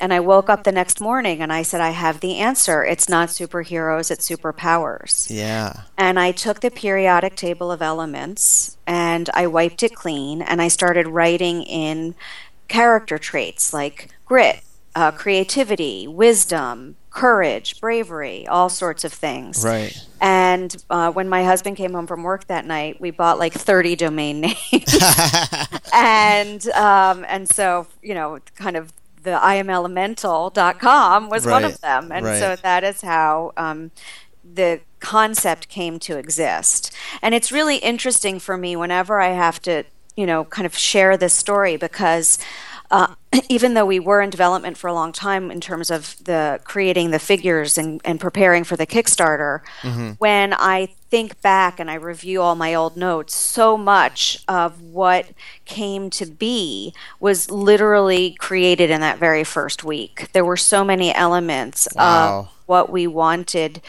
And 0.00 0.14
I 0.14 0.20
woke 0.20 0.48
up 0.48 0.64
the 0.64 0.72
next 0.72 1.00
morning 1.00 1.42
and 1.42 1.52
I 1.52 1.62
said, 1.62 1.80
I 1.80 1.90
have 1.90 2.20
the 2.20 2.38
answer. 2.38 2.82
It's 2.82 3.08
not 3.08 3.28
superheroes, 3.28 4.10
it's 4.10 4.28
superpowers. 4.28 5.28
Yeah. 5.30 5.82
And 5.98 6.18
I 6.18 6.32
took 6.32 6.60
the 6.60 6.70
periodic 6.70 7.36
table 7.36 7.70
of 7.70 7.82
elements 7.82 8.78
and 8.86 9.28
I 9.34 9.46
wiped 9.46 9.82
it 9.82 9.94
clean 9.94 10.40
and 10.40 10.62
I 10.62 10.68
started 10.68 11.06
writing 11.06 11.62
in 11.62 12.14
character 12.68 13.18
traits 13.18 13.74
like 13.74 14.08
grit, 14.24 14.62
uh, 14.94 15.10
creativity, 15.10 16.08
wisdom, 16.08 16.96
courage, 17.10 17.80
bravery, 17.80 18.46
all 18.46 18.68
sorts 18.68 19.04
of 19.04 19.12
things. 19.12 19.64
Right. 19.64 19.94
And 20.20 20.74
uh, 20.88 21.10
when 21.12 21.28
my 21.28 21.44
husband 21.44 21.76
came 21.76 21.92
home 21.92 22.06
from 22.06 22.22
work 22.22 22.46
that 22.46 22.64
night, 22.64 23.00
we 23.00 23.10
bought 23.10 23.38
like 23.38 23.52
30 23.52 23.96
domain 23.96 24.40
names. 24.40 24.56
and 25.92 26.66
um, 26.70 27.24
and 27.28 27.48
so, 27.48 27.86
you 28.02 28.14
know, 28.14 28.38
kind 28.54 28.76
of 28.76 28.92
the 29.22 29.38
imelemental.com 29.42 31.28
was 31.28 31.46
right. 31.46 31.52
one 31.52 31.64
of 31.64 31.80
them. 31.80 32.10
And 32.12 32.26
right. 32.26 32.38
so 32.38 32.56
that 32.56 32.84
is 32.84 33.00
how 33.02 33.52
um, 33.56 33.90
the 34.44 34.80
concept 35.00 35.68
came 35.68 35.98
to 36.00 36.16
exist. 36.16 36.94
And 37.22 37.34
it's 37.34 37.50
really 37.52 37.76
interesting 37.76 38.38
for 38.38 38.56
me 38.56 38.76
whenever 38.76 39.20
I 39.20 39.28
have 39.28 39.60
to, 39.62 39.84
you 40.16 40.26
know, 40.26 40.44
kind 40.44 40.66
of 40.66 40.76
share 40.76 41.16
this 41.16 41.34
story 41.34 41.76
because 41.76 42.38
uh, 42.90 43.14
even 43.48 43.74
though 43.74 43.86
we 43.86 44.00
were 44.00 44.20
in 44.20 44.30
development 44.30 44.76
for 44.76 44.88
a 44.88 44.94
long 44.94 45.12
time 45.12 45.50
in 45.50 45.60
terms 45.60 45.90
of 45.90 46.16
the 46.24 46.60
creating 46.64 47.10
the 47.10 47.18
figures 47.18 47.78
and, 47.78 48.00
and 48.04 48.20
preparing 48.20 48.64
for 48.64 48.76
the 48.76 48.86
Kickstarter, 48.86 49.60
mm-hmm. 49.82 50.12
when 50.18 50.54
I 50.54 50.88
think 51.10 51.40
back 51.42 51.80
and 51.80 51.90
I 51.90 51.94
review 51.94 52.40
all 52.40 52.54
my 52.54 52.74
old 52.74 52.96
notes, 52.96 53.34
so 53.34 53.76
much 53.76 54.44
of 54.46 54.80
what 54.80 55.26
came 55.64 56.08
to 56.10 56.26
be 56.26 56.94
was 57.18 57.50
literally 57.50 58.36
created 58.38 58.90
in 58.90 59.00
that 59.00 59.18
very 59.18 59.44
first 59.44 59.82
week. 59.82 60.30
There 60.32 60.44
were 60.44 60.56
so 60.56 60.84
many 60.84 61.12
elements 61.12 61.88
wow. 61.94 62.38
of 62.38 62.48
what 62.66 62.90
we 62.90 63.06
wanted 63.06 63.82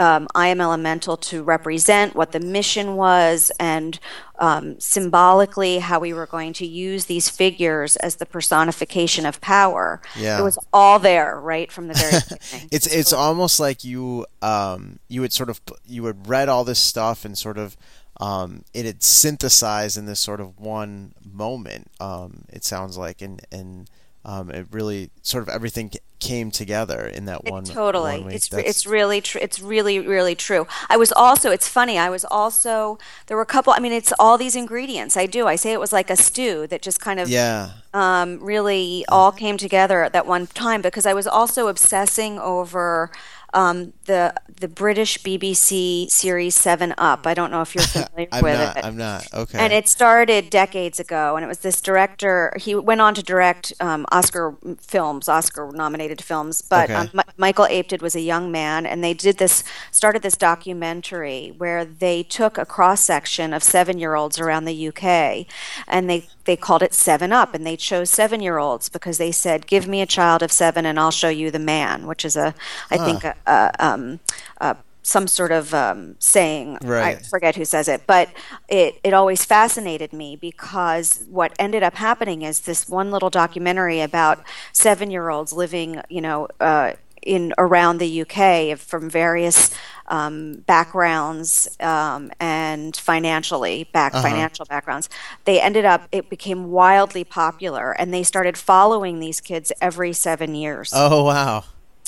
um, 0.00 0.28
I 0.34 0.48
am 0.48 0.60
elemental 0.60 1.16
to 1.16 1.42
represent 1.42 2.14
what 2.14 2.32
the 2.32 2.40
mission 2.40 2.94
was 2.94 3.50
and 3.58 3.98
um, 4.38 4.78
symbolically 4.78 5.78
how 5.78 5.98
we 5.98 6.12
were 6.12 6.26
going 6.26 6.52
to 6.54 6.66
use 6.66 7.06
these 7.06 7.28
figures 7.28 7.96
as 7.96 8.16
the 8.16 8.26
personification 8.26 9.26
of 9.26 9.40
power. 9.40 10.00
Yeah. 10.16 10.38
It 10.38 10.42
was 10.42 10.58
all 10.72 10.98
there 10.98 11.38
right 11.40 11.70
from 11.70 11.88
the 11.88 11.94
very 11.94 12.22
beginning. 12.40 12.68
it's 12.70 12.86
it's 12.86 13.12
almost 13.12 13.58
like 13.58 13.84
you 13.84 14.26
um, 14.42 14.98
you 15.08 15.22
had 15.22 15.32
sort 15.32 15.50
of 15.50 15.60
you 15.86 16.04
had 16.06 16.28
read 16.28 16.48
all 16.48 16.64
this 16.64 16.78
stuff 16.78 17.24
and 17.24 17.36
sort 17.36 17.58
of 17.58 17.76
um, 18.20 18.64
it 18.74 18.84
had 18.84 19.02
synthesized 19.02 19.96
in 19.96 20.06
this 20.06 20.20
sort 20.20 20.40
of 20.40 20.58
one 20.58 21.14
moment. 21.24 21.90
Um, 22.00 22.44
it 22.48 22.64
sounds 22.64 22.96
like 22.96 23.22
and 23.22 23.40
and 23.50 23.90
um, 24.24 24.50
it 24.50 24.66
really 24.70 25.10
sort 25.22 25.42
of 25.42 25.48
everything 25.48 25.90
came 26.20 26.50
together 26.50 27.06
in 27.06 27.26
that 27.26 27.42
it 27.44 27.52
one. 27.52 27.64
Totally, 27.64 28.20
one 28.22 28.32
it's 28.32 28.52
it's 28.52 28.86
really 28.86 29.20
true. 29.20 29.40
It's 29.40 29.60
really 29.60 30.00
really 30.00 30.34
true. 30.34 30.66
I 30.88 30.96
was 30.96 31.12
also. 31.12 31.50
It's 31.50 31.68
funny. 31.68 31.98
I 31.98 32.10
was 32.10 32.24
also. 32.24 32.98
There 33.26 33.36
were 33.36 33.42
a 33.42 33.46
couple. 33.46 33.72
I 33.72 33.78
mean, 33.78 33.92
it's 33.92 34.12
all 34.18 34.36
these 34.36 34.56
ingredients. 34.56 35.16
I 35.16 35.26
do. 35.26 35.46
I 35.46 35.56
say 35.56 35.72
it 35.72 35.80
was 35.80 35.92
like 35.92 36.10
a 36.10 36.16
stew 36.16 36.66
that 36.66 36.82
just 36.82 37.00
kind 37.00 37.20
of 37.20 37.28
yeah. 37.28 37.70
Um, 37.94 38.38
really 38.40 39.04
all 39.08 39.32
came 39.32 39.56
together 39.56 40.02
at 40.02 40.12
that 40.12 40.26
one 40.26 40.46
time 40.46 40.82
because 40.82 41.06
I 41.06 41.14
was 41.14 41.26
also 41.26 41.68
obsessing 41.68 42.38
over 42.38 43.10
um, 43.54 43.92
the 44.04 44.34
the 44.60 44.68
British 44.68 45.18
BBC 45.22 46.10
series 46.10 46.54
Seven 46.54 46.94
Up. 46.98 47.26
I 47.26 47.34
don't 47.34 47.50
know 47.50 47.62
if 47.62 47.74
you're 47.74 47.84
familiar 47.86 48.28
I'm 48.32 48.42
with 48.42 48.58
not. 48.58 48.76
it. 48.76 48.84
I'm 48.84 48.96
not. 48.96 49.26
Okay. 49.32 49.58
And 49.58 49.72
it 49.72 49.88
started 49.88 50.50
decades 50.50 50.98
ago, 51.00 51.36
and 51.36 51.44
it 51.44 51.48
was 51.48 51.58
this 51.58 51.80
director. 51.80 52.52
He 52.58 52.74
went 52.74 53.00
on 53.00 53.14
to 53.14 53.22
direct 53.22 53.72
um, 53.80 54.04
Oscar 54.10 54.56
films, 54.80 55.28
Oscar-nominated 55.28 56.22
films. 56.22 56.62
But 56.62 56.90
Okay. 56.90 56.94
um, 56.94 57.10
M- 57.14 57.20
Michael 57.36 57.66
Apted 57.66 58.02
was 58.02 58.14
a 58.16 58.20
young 58.20 58.50
man, 58.50 58.84
and 58.86 59.02
they 59.04 59.14
did 59.14 59.38
this, 59.38 59.62
started 59.92 60.22
this 60.22 60.36
documentary 60.36 61.54
where 61.56 61.84
they 61.84 62.22
took 62.22 62.58
a 62.58 62.66
cross 62.66 63.00
section 63.00 63.52
of 63.52 63.62
seven-year-olds 63.62 64.38
around 64.40 64.64
the 64.64 64.88
UK, 64.88 65.46
and 65.86 66.08
they 66.10 66.26
they 66.44 66.56
called 66.56 66.82
it 66.82 66.94
Seven 66.94 67.30
Up, 67.30 67.54
and 67.54 67.66
they 67.66 67.76
chose 67.76 68.08
seven-year-olds 68.10 68.88
because 68.88 69.18
they 69.18 69.30
said, 69.32 69.66
"Give 69.66 69.86
me 69.86 70.00
a 70.00 70.06
child 70.06 70.42
of 70.42 70.50
seven, 70.50 70.86
and 70.86 70.98
I'll 70.98 71.10
show 71.10 71.28
you 71.28 71.50
the 71.50 71.58
man," 71.58 72.06
which 72.06 72.24
is 72.24 72.36
a, 72.36 72.54
I 72.90 72.96
think, 72.96 73.22
a, 73.24 73.34
a, 73.48 73.70
um, 73.78 74.20
a 74.60 74.76
some 75.08 75.26
sort 75.26 75.50
of 75.50 75.72
um, 75.72 76.16
saying. 76.18 76.78
I 77.06 77.14
forget 77.16 77.56
who 77.56 77.64
says 77.64 77.88
it, 77.88 78.02
but 78.06 78.28
it, 78.68 79.00
it 79.02 79.14
always 79.14 79.44
fascinated 79.44 80.12
me 80.12 80.36
because 80.36 81.24
what 81.30 81.54
ended 81.58 81.82
up 81.82 81.94
happening 81.94 82.42
is 82.42 82.60
this 82.60 82.88
one 82.88 83.10
little 83.10 83.30
documentary 83.30 84.02
about 84.02 84.44
seven 84.72 85.10
year 85.10 85.30
olds 85.30 85.52
living, 85.52 86.02
you 86.10 86.20
know, 86.20 86.48
uh, 86.60 86.92
in 87.22 87.52
around 87.58 87.98
the 87.98 88.22
UK 88.22 88.78
from 88.78 89.10
various 89.10 89.74
um, 90.06 90.62
backgrounds 90.66 91.76
um, 91.80 92.30
and 92.38 92.96
financially 92.96 93.88
back 93.92 94.12
financial 94.12 94.64
backgrounds. 94.66 95.08
They 95.44 95.60
ended 95.60 95.84
up 95.84 96.06
it 96.12 96.28
became 96.28 96.70
wildly 96.70 97.24
popular, 97.24 97.92
and 97.92 98.12
they 98.12 98.22
started 98.22 98.56
following 98.56 99.20
these 99.20 99.40
kids 99.40 99.72
every 99.80 100.12
seven 100.12 100.54
years. 100.54 100.92
oh 100.94 101.24
wow. 101.24 101.64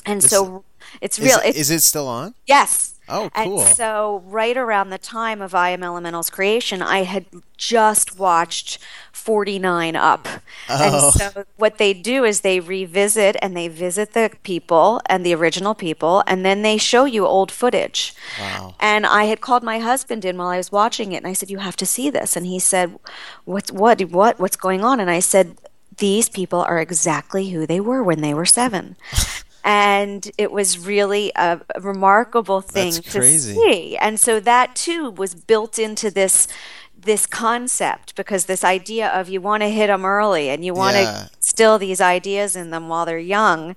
and 0.06 0.22
so 0.22 0.64
it's 1.00 1.18
Is, 1.18 1.24
real. 1.24 1.38
it's, 1.44 1.58
is 1.58 1.70
it 1.70 1.80
still 1.80 2.08
on? 2.08 2.34
Yes. 2.46 2.94
Oh, 3.10 3.28
cool. 3.34 3.60
And 3.62 3.76
so, 3.76 4.22
right 4.26 4.56
around 4.56 4.90
the 4.90 4.98
time 4.98 5.42
of 5.42 5.52
I 5.52 5.70
Am 5.70 5.82
Elemental's 5.82 6.30
creation, 6.30 6.80
I 6.80 7.02
had 7.02 7.26
just 7.56 8.18
watched 8.18 8.78
49 9.12 9.96
Up. 9.96 10.28
Oh. 10.68 11.12
And 11.12 11.14
so, 11.14 11.44
what 11.56 11.78
they 11.78 11.92
do 11.92 12.24
is 12.24 12.42
they 12.42 12.60
revisit 12.60 13.36
and 13.42 13.56
they 13.56 13.66
visit 13.66 14.12
the 14.12 14.30
people 14.44 15.00
and 15.06 15.26
the 15.26 15.34
original 15.34 15.74
people, 15.74 16.22
and 16.28 16.44
then 16.44 16.62
they 16.62 16.78
show 16.78 17.04
you 17.04 17.26
old 17.26 17.50
footage. 17.50 18.14
Wow. 18.38 18.76
And 18.78 19.04
I 19.04 19.24
had 19.24 19.40
called 19.40 19.64
my 19.64 19.80
husband 19.80 20.24
in 20.24 20.38
while 20.38 20.48
I 20.48 20.58
was 20.58 20.70
watching 20.70 21.12
it, 21.12 21.16
and 21.16 21.26
I 21.26 21.32
said, 21.32 21.50
"You 21.50 21.58
have 21.58 21.76
to 21.76 21.86
see 21.86 22.10
this." 22.10 22.36
And 22.36 22.46
he 22.46 22.60
said, 22.60 22.96
"What's 23.44 23.72
what? 23.72 24.00
What? 24.02 24.38
What's 24.38 24.56
going 24.56 24.84
on?" 24.84 25.00
And 25.00 25.10
I 25.10 25.18
said, 25.18 25.56
"These 25.96 26.28
people 26.28 26.60
are 26.60 26.78
exactly 26.78 27.50
who 27.50 27.66
they 27.66 27.80
were 27.80 28.04
when 28.04 28.20
they 28.20 28.34
were 28.34 28.46
seven. 28.46 28.94
and 29.64 30.30
it 30.38 30.50
was 30.52 30.78
really 30.78 31.32
a, 31.36 31.60
a 31.74 31.80
remarkable 31.80 32.60
thing 32.60 32.92
to 32.92 33.22
see. 33.22 33.96
And 33.96 34.18
so 34.18 34.40
that 34.40 34.74
too 34.74 35.10
was 35.10 35.34
built 35.34 35.78
into 35.78 36.10
this 36.10 36.48
this 37.02 37.24
concept 37.26 38.14
because 38.14 38.44
this 38.46 38.62
idea 38.62 39.08
of 39.08 39.28
you 39.28 39.40
want 39.40 39.62
to 39.62 39.68
hit 39.68 39.86
them 39.86 40.04
early 40.04 40.48
and 40.50 40.64
you 40.64 40.74
want 40.74 40.96
to 40.96 41.02
Yeah. 41.02 41.26
instill 41.36 41.78
these 41.78 42.00
ideas 42.00 42.56
in 42.56 42.70
them 42.70 42.88
while 42.88 43.06
they're 43.06 43.18
young, 43.18 43.74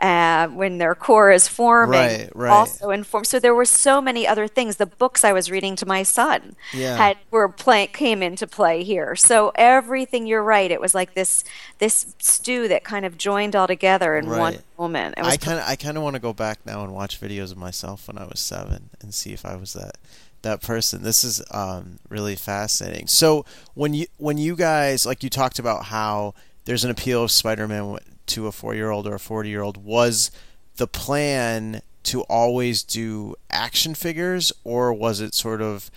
uh, 0.00 0.48
when 0.48 0.78
their 0.78 0.94
core 0.94 1.30
is 1.30 1.46
forming. 1.46 1.98
Right, 2.00 2.30
right. 2.34 2.50
Also 2.50 2.90
inform. 2.90 3.24
So 3.24 3.38
there 3.38 3.54
were 3.54 3.64
so 3.64 4.00
many 4.00 4.26
other 4.26 4.48
things. 4.48 4.76
The 4.76 4.86
books 4.86 5.24
I 5.24 5.32
was 5.32 5.50
reading 5.50 5.76
to 5.76 5.86
my 5.86 6.02
son 6.02 6.56
Yeah. 6.72 6.96
had 6.96 7.16
were 7.30 7.48
play 7.48 7.86
came 7.86 8.22
into 8.22 8.46
play 8.46 8.82
here. 8.82 9.14
So 9.16 9.52
everything. 9.54 10.26
You're 10.26 10.42
right. 10.42 10.70
It 10.70 10.80
was 10.80 10.94
like 10.94 11.14
this 11.14 11.44
this 11.78 12.14
stew 12.18 12.66
that 12.68 12.82
kind 12.84 13.04
of 13.04 13.18
joined 13.18 13.54
all 13.54 13.66
together 13.66 14.16
in 14.16 14.28
one 14.28 14.58
moment. 14.78 15.14
It 15.16 15.24
was 15.24 15.34
I 15.34 15.36
kind 15.36 15.58
of 15.58 15.64
I 15.68 15.76
kind 15.76 15.96
of 15.96 16.02
want 16.02 16.14
to 16.14 16.20
go 16.20 16.32
back 16.32 16.58
now 16.64 16.82
and 16.82 16.92
watch 16.92 17.20
videos 17.20 17.52
of 17.52 17.56
myself 17.56 18.08
when 18.08 18.18
I 18.18 18.24
was 18.24 18.40
seven 18.40 18.90
and 19.00 19.12
see 19.14 19.32
if 19.32 19.44
I 19.44 19.54
was 19.56 19.72
that 19.74 19.96
that 20.44 20.62
person. 20.62 21.02
This 21.02 21.24
is 21.24 21.42
um, 21.50 21.98
really 22.08 22.36
fascinating. 22.36 23.08
So 23.08 23.44
when 23.74 23.92
you 23.92 24.06
when 24.16 24.38
you 24.38 24.56
guys 24.56 25.04
like 25.04 25.22
you 25.22 25.30
talked 25.30 25.58
about 25.58 25.86
how 25.86 26.34
there's 26.64 26.84
an 26.84 26.90
appeal 26.90 27.24
of 27.24 27.30
Spider-Man 27.30 27.98
to 28.26 28.46
a 28.46 28.52
four 28.52 28.74
year 28.74 28.90
old 28.90 29.06
or 29.06 29.14
a 29.14 29.20
forty 29.20 29.48
year 29.48 29.62
old 29.62 29.84
was 29.84 30.30
the 30.76 30.86
plan 30.86 31.82
to 32.04 32.22
always 32.22 32.82
do 32.82 33.34
action 33.50 33.94
figures 33.94 34.52
or 34.62 34.92
was 34.92 35.20
it 35.20 35.34
sort 35.34 35.60
of 35.60 35.90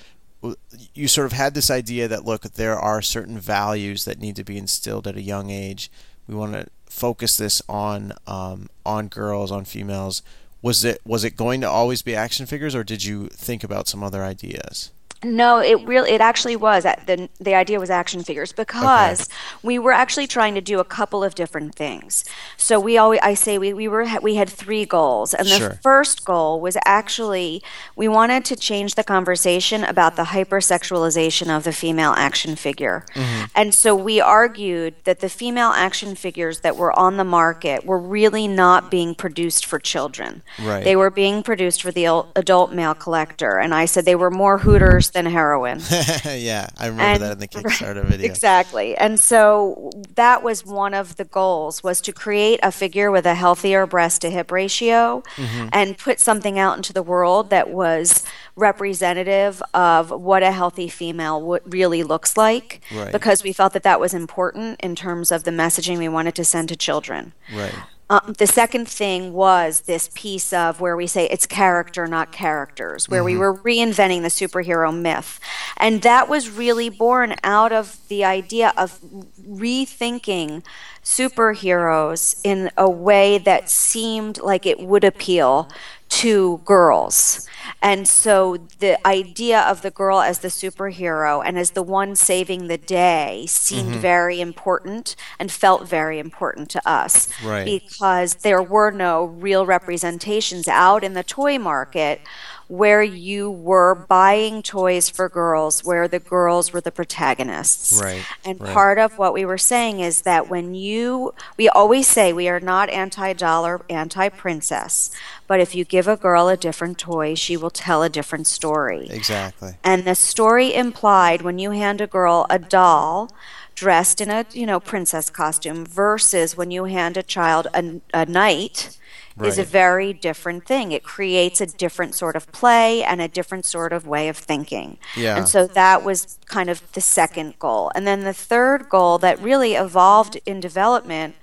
you 0.94 1.08
sort 1.08 1.26
of 1.26 1.34
had 1.34 1.54
this 1.54 1.70
idea 1.70 2.08
that 2.08 2.24
look 2.24 2.44
there 2.44 2.78
are 2.80 3.02
certain 3.02 3.40
values 3.40 4.06
that 4.06 4.20
need 4.20 4.36
to 4.36 4.44
be 4.44 4.58
instilled 4.58 5.08
at 5.08 5.18
a 5.18 5.22
young 5.22 5.50
age 5.50 5.92
we 6.28 6.36
want 6.36 6.54
to 6.54 6.68
focus 6.86 7.38
this 7.38 7.62
on 7.68 8.14
um, 8.28 8.70
on 8.86 9.08
girls 9.08 9.52
on 9.52 9.66
females 9.66 10.22
was 10.62 10.84
it 10.84 11.02
was 11.06 11.24
it 11.24 11.36
going 11.36 11.62
to 11.62 11.70
always 11.70 12.02
be 12.02 12.16
action 12.16 12.46
figures 12.46 12.76
or 12.76 12.84
did 12.84 13.04
you 13.04 13.28
think 13.28 13.64
about 13.64 13.88
some 13.88 14.04
other 14.04 14.24
ideas 14.24 14.92
No, 15.24 15.58
it 15.60 15.86
really 15.88 16.12
it 16.12 16.22
actually 16.22 16.56
was 16.56 16.86
at 16.86 17.08
the 17.08 17.28
the 17.40 17.56
idea 17.56 17.80
was 17.80 17.90
action 17.90 18.24
figures 18.24 18.52
because 18.52 19.28
we 19.64 19.80
were 19.80 19.92
actually 19.92 20.28
trying 20.28 20.54
to 20.54 20.62
do 20.62 20.80
a 20.80 20.84
couple 20.84 21.24
of 21.24 21.34
different 21.34 21.74
things. 21.74 22.24
So 22.56 22.80
we 22.80 22.98
always 23.00 23.20
I 23.24 23.34
say 23.34 23.58
we, 23.58 23.74
we 23.74 23.88
were 23.88 24.06
we 24.22 24.36
had 24.36 24.48
three 24.48 24.86
goals 24.86 25.34
and 25.34 25.48
the 25.48 25.58
Sure. 25.58 25.80
first 25.82 26.24
goal 26.24 26.62
was 26.62 26.78
actually 26.86 27.64
we 27.96 28.08
wanted 28.08 28.46
to 28.46 28.56
change 28.56 28.94
the 28.94 29.04
conversation 29.04 29.84
about 29.84 30.18
the 30.18 30.24
hypersexualization 30.26 31.56
of 31.56 31.64
the 31.64 31.74
female 31.74 32.14
action 32.16 32.56
figure. 32.56 33.04
Mm-hmm. 33.16 33.46
And 33.56 33.74
so 33.74 33.96
we 33.96 34.22
argued 34.22 34.94
that 35.06 35.20
the 35.20 35.30
female 35.30 35.70
action 35.70 36.14
figures 36.14 36.60
that 36.60 36.78
were 36.78 36.98
on 36.98 37.18
the 37.18 37.24
market 37.24 37.86
were 37.86 38.00
really 38.00 38.48
not 38.48 38.92
being 38.92 39.16
produced 39.16 39.66
for 39.66 39.80
children. 39.80 40.44
Right. 40.62 40.84
They 40.84 40.96
were 40.96 41.10
being 41.10 41.42
produced 41.42 41.82
for 41.82 41.92
the 41.92 42.06
adult 42.36 42.72
male 42.72 42.94
collector 42.94 43.58
and 43.58 43.74
I 43.74 43.86
said 43.86 44.06
they 44.06 44.16
were 44.16 44.30
more 44.30 44.60
hooters 44.60 45.07
than 45.12 45.26
heroine. 45.26 45.80
yeah 46.26 46.68
i 46.78 46.88
remember 46.88 47.04
And- 47.04 47.24
that 47.24 47.32
in 47.34 47.40
the 47.40 47.48
kickstarter 47.56 48.04
video 48.06 48.26
Exactly. 48.26 48.96
And 48.98 49.20
so 49.20 49.90
that 50.16 50.44
was 50.44 50.66
one 50.66 50.94
of 50.94 51.16
the 51.18 51.24
goals 51.26 51.84
was 51.84 52.02
to 52.02 52.12
create 52.12 52.60
a 52.64 52.72
figure 52.72 53.10
with 53.12 53.26
a 53.26 53.36
healthier 53.36 53.86
breast 53.86 54.22
to 54.22 54.30
hip 54.30 54.52
ratio 54.52 55.24
Mm-hmm. 55.38 55.70
and 55.72 55.98
put 55.98 56.20
something 56.20 56.58
out 56.60 56.78
into 56.78 56.92
the 56.94 57.04
world 57.04 57.50
that 57.50 57.70
was 57.70 58.24
representative 58.56 59.62
of 59.74 60.12
what 60.12 60.44
a 60.44 60.52
healthy 60.52 60.88
female 60.88 61.40
w- 61.40 61.62
really 61.66 62.04
looks 62.04 62.38
like 62.38 62.82
Right. 62.94 63.12
because 63.12 63.44
we 63.44 63.54
felt 63.54 63.74
that 63.74 63.84
that 63.84 64.00
was 64.00 64.14
important 64.14 64.80
in 64.82 64.96
terms 64.96 65.32
of 65.32 65.44
the 65.44 65.52
messaging 65.52 65.98
we 65.98 66.08
wanted 66.08 66.36
to 66.36 66.46
send 66.46 66.70
to 66.70 66.76
children. 66.76 67.34
right 67.56 67.74
Um, 68.10 68.36
the 68.38 68.48
second 68.48 68.88
thing 68.88 69.34
was 69.34 69.82
this 69.82 70.10
piece 70.14 70.54
of 70.54 70.80
where 70.80 70.96
we 70.96 71.08
say 71.08 71.26
it's 71.26 71.46
character, 71.46 72.08
not 72.08 72.32
characters, 72.32 73.10
where 73.10 73.24
we 73.24 73.36
were 73.36 73.54
reinventing 73.54 74.22
the 74.22 74.30
superhero 74.30 74.98
myth. 74.98 75.42
And 75.76 76.02
that 76.04 76.30
was 76.30 76.50
really 76.50 76.90
born 76.90 77.36
out 77.44 77.74
of 77.74 77.98
the 78.08 78.24
idea 78.24 78.72
of 78.78 79.00
rethinking 79.46 80.64
superheroes 81.04 82.40
in 82.46 82.72
a 82.78 82.90
way 82.90 83.38
that 83.40 83.70
seemed 83.70 84.40
like 84.40 84.66
it 84.66 84.80
would 84.80 85.04
appeal 85.04 85.70
to 86.10 86.62
girls. 86.66 87.48
And 87.82 88.08
so 88.08 88.58
the 88.80 89.06
idea 89.06 89.60
of 89.60 89.82
the 89.82 89.92
girl 89.92 90.22
as 90.22 90.40
the 90.40 90.48
superhero 90.48 91.44
and 91.46 91.58
as 91.58 91.72
the 91.72 91.84
one 91.84 92.16
saving 92.16 92.68
the 92.68 92.78
day 92.78 93.46
seemed 93.48 93.92
mm-hmm. 93.92 94.00
very 94.00 94.42
important 94.42 95.16
and 95.38 95.52
felt 95.52 95.88
very 95.88 96.18
important 96.20 96.70
to 96.72 96.90
us 96.90 97.30
Right. 97.44 97.66
because 97.66 98.36
there 98.36 98.64
were 98.64 98.92
no 98.92 99.26
real 99.26 99.66
representations 99.66 100.68
out 100.68 101.04
in 101.04 101.14
the 101.14 101.24
toy 101.24 101.60
market 101.60 102.22
where 102.68 103.02
you 103.02 103.50
were 103.50 103.96
buying 103.96 104.62
toys 104.62 105.10
for 105.10 105.30
girls 105.30 105.86
where 105.86 106.08
the 106.08 106.20
girls 106.20 106.74
were 106.74 106.82
the 106.82 106.92
protagonists. 106.92 108.00
Right, 108.02 108.26
And 108.44 108.60
right. 108.60 108.74
part 108.74 108.98
of 109.00 109.18
what 109.18 109.34
we 109.34 109.46
were 109.46 109.58
saying 109.58 110.02
is 110.02 110.22
that 110.22 110.50
when 110.50 110.76
you, 110.76 111.34
we 111.58 111.70
always 111.70 112.08
say 112.08 112.34
we 112.34 112.50
are 112.50 112.60
not 112.60 112.90
anti 112.90 113.34
dollar, 113.34 113.82
anti 113.90 114.30
princess, 114.30 115.12
but 115.48 115.60
if 115.62 115.76
you 115.76 115.86
give 115.86 116.08
a 116.08 116.18
girl 116.18 116.50
a 116.50 116.58
different 116.58 116.98
toy, 116.98 117.36
she 117.36 117.56
will 117.56 117.70
tell 117.70 118.04
a 118.04 118.10
different 118.10 118.48
story. 118.48 119.08
exactly 119.10 119.76
And 119.84 120.04
the 120.04 120.16
story 120.16 120.74
implied 120.74 121.42
when 121.42 121.60
you 121.60 121.72
hand 121.72 122.02
a 122.02 122.08
girl 122.08 122.46
a 122.50 122.60
doll 122.60 123.32
dressed 123.78 124.20
in 124.20 124.32
a 124.32 124.44
you 124.54 124.66
know 124.66 124.80
princess 124.80 125.30
costume 125.30 125.86
versus 125.86 126.58
when 126.58 126.72
you 126.72 126.86
hand 126.86 127.16
a 127.16 127.22
child 127.22 127.68
a, 127.76 128.02
a 128.12 128.26
knight 128.26 128.98
is 129.46 129.60
a 129.60 129.64
very 129.64 130.14
different 130.14 130.66
thing. 130.66 130.92
It 130.92 131.04
creates 131.04 131.62
a 131.62 131.68
different 131.68 132.16
sort 132.16 132.36
of 132.36 132.52
play 132.52 133.04
and 133.04 133.22
a 133.22 133.28
different 133.28 133.66
sort 133.66 133.94
of 133.94 134.08
way 134.08 134.30
of 134.30 134.38
thinking. 134.38 134.98
Yeah. 135.16 135.38
And 135.38 135.48
so 135.48 135.68
that 135.68 136.04
was 136.04 136.40
kind 136.46 136.70
of 136.70 136.82
the 136.94 137.02
second 137.02 137.60
goal. 137.60 137.92
And 137.94 138.08
then 138.08 138.24
the 138.24 138.34
third 138.34 138.90
goal 138.90 139.18
that 139.20 139.40
really 139.40 139.76
evolved 139.76 140.40
in 140.46 140.60
development 140.60 141.36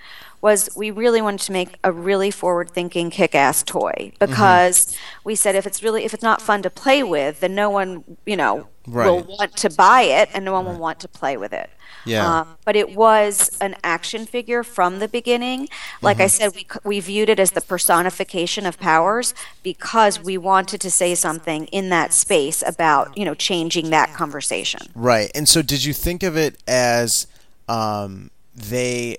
was 0.44 0.68
we 0.76 0.90
really 0.90 1.22
wanted 1.22 1.40
to 1.40 1.52
make 1.52 1.70
a 1.82 1.90
really 1.90 2.30
forward-thinking, 2.30 3.08
kick-ass 3.08 3.62
toy 3.62 4.12
because 4.20 4.84
mm-hmm. 4.84 5.20
we 5.24 5.34
said 5.34 5.54
if 5.54 5.66
it's 5.66 5.82
really 5.82 6.04
if 6.04 6.12
it's 6.12 6.22
not 6.22 6.42
fun 6.42 6.60
to 6.60 6.68
play 6.68 7.02
with, 7.02 7.40
then 7.40 7.54
no 7.54 7.70
one 7.70 8.04
you 8.26 8.36
know 8.36 8.68
right. 8.86 9.06
will 9.06 9.22
want 9.22 9.56
to 9.56 9.70
buy 9.70 10.02
it, 10.02 10.28
and 10.34 10.44
no 10.44 10.52
one 10.52 10.66
right. 10.66 10.72
will 10.72 10.78
want 10.78 11.00
to 11.00 11.08
play 11.08 11.38
with 11.38 11.54
it. 11.54 11.70
Yeah. 12.04 12.40
Um, 12.40 12.58
but 12.66 12.76
it 12.76 12.94
was 12.94 13.56
an 13.62 13.74
action 13.82 14.26
figure 14.26 14.62
from 14.62 14.98
the 14.98 15.08
beginning. 15.08 15.70
Like 16.02 16.18
mm-hmm. 16.18 16.24
I 16.24 16.26
said, 16.26 16.54
we, 16.54 16.66
we 16.84 17.00
viewed 17.00 17.30
it 17.30 17.40
as 17.40 17.52
the 17.52 17.62
personification 17.62 18.66
of 18.66 18.78
powers 18.78 19.32
because 19.62 20.20
we 20.20 20.36
wanted 20.36 20.82
to 20.82 20.90
say 20.90 21.14
something 21.14 21.64
in 21.68 21.88
that 21.88 22.12
space 22.12 22.62
about, 22.66 23.16
you 23.16 23.24
know, 23.24 23.34
changing 23.34 23.88
that 23.88 24.12
conversation. 24.12 24.82
Right. 24.94 25.30
And 25.34 25.48
so 25.48 25.62
did 25.62 25.82
you 25.82 25.94
think 25.94 26.22
of 26.22 26.36
it 26.36 26.62
as 26.68 27.26
um, 27.66 28.30
they 28.54 29.16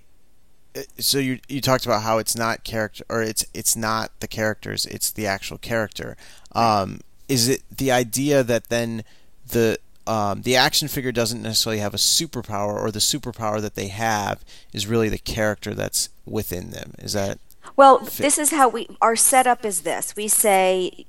so 0.98 1.18
you 1.18 1.40
you 1.48 1.62
talked 1.62 1.86
about 1.86 2.04
how 2.04 2.18
it's 2.18 2.36
not 2.36 2.64
character 2.64 3.04
or 3.10 3.22
it's 3.22 3.46
it's 3.54 3.76
not 3.76 4.12
the 4.20 4.28
characters 4.28 4.86
it's 4.86 5.12
the 5.12 5.26
actual 5.26 5.58
character 5.58 6.18
um, 6.54 7.00
is 7.28 7.48
it 7.48 7.64
the 7.76 7.92
idea 7.92 8.44
that 8.44 8.70
then 8.70 9.04
the 9.48 9.80
um, 10.08 10.44
the 10.44 10.56
action 10.56 10.88
figure 10.88 11.12
doesn't 11.12 11.42
necessarily 11.42 11.80
have 11.80 11.94
a 11.94 11.98
superpower, 11.98 12.80
or 12.80 12.92
the 12.92 13.00
superpower 13.00 13.60
that 13.62 13.76
they 13.76 13.88
have 13.88 14.44
is 14.72 14.86
really 14.86 15.10
the 15.10 15.18
character 15.18 15.74
that's 15.74 16.10
within 16.26 16.72
them. 16.72 16.94
Is 17.00 17.14
that? 17.14 17.40
Well, 17.76 18.06
fit? 18.06 18.24
this 18.24 18.38
is 18.38 18.52
how 18.52 18.70
we 18.70 18.88
our 19.02 19.16
setup 19.16 19.66
is 19.66 19.82
this. 19.82 20.16
We 20.16 20.28
say 20.28 21.06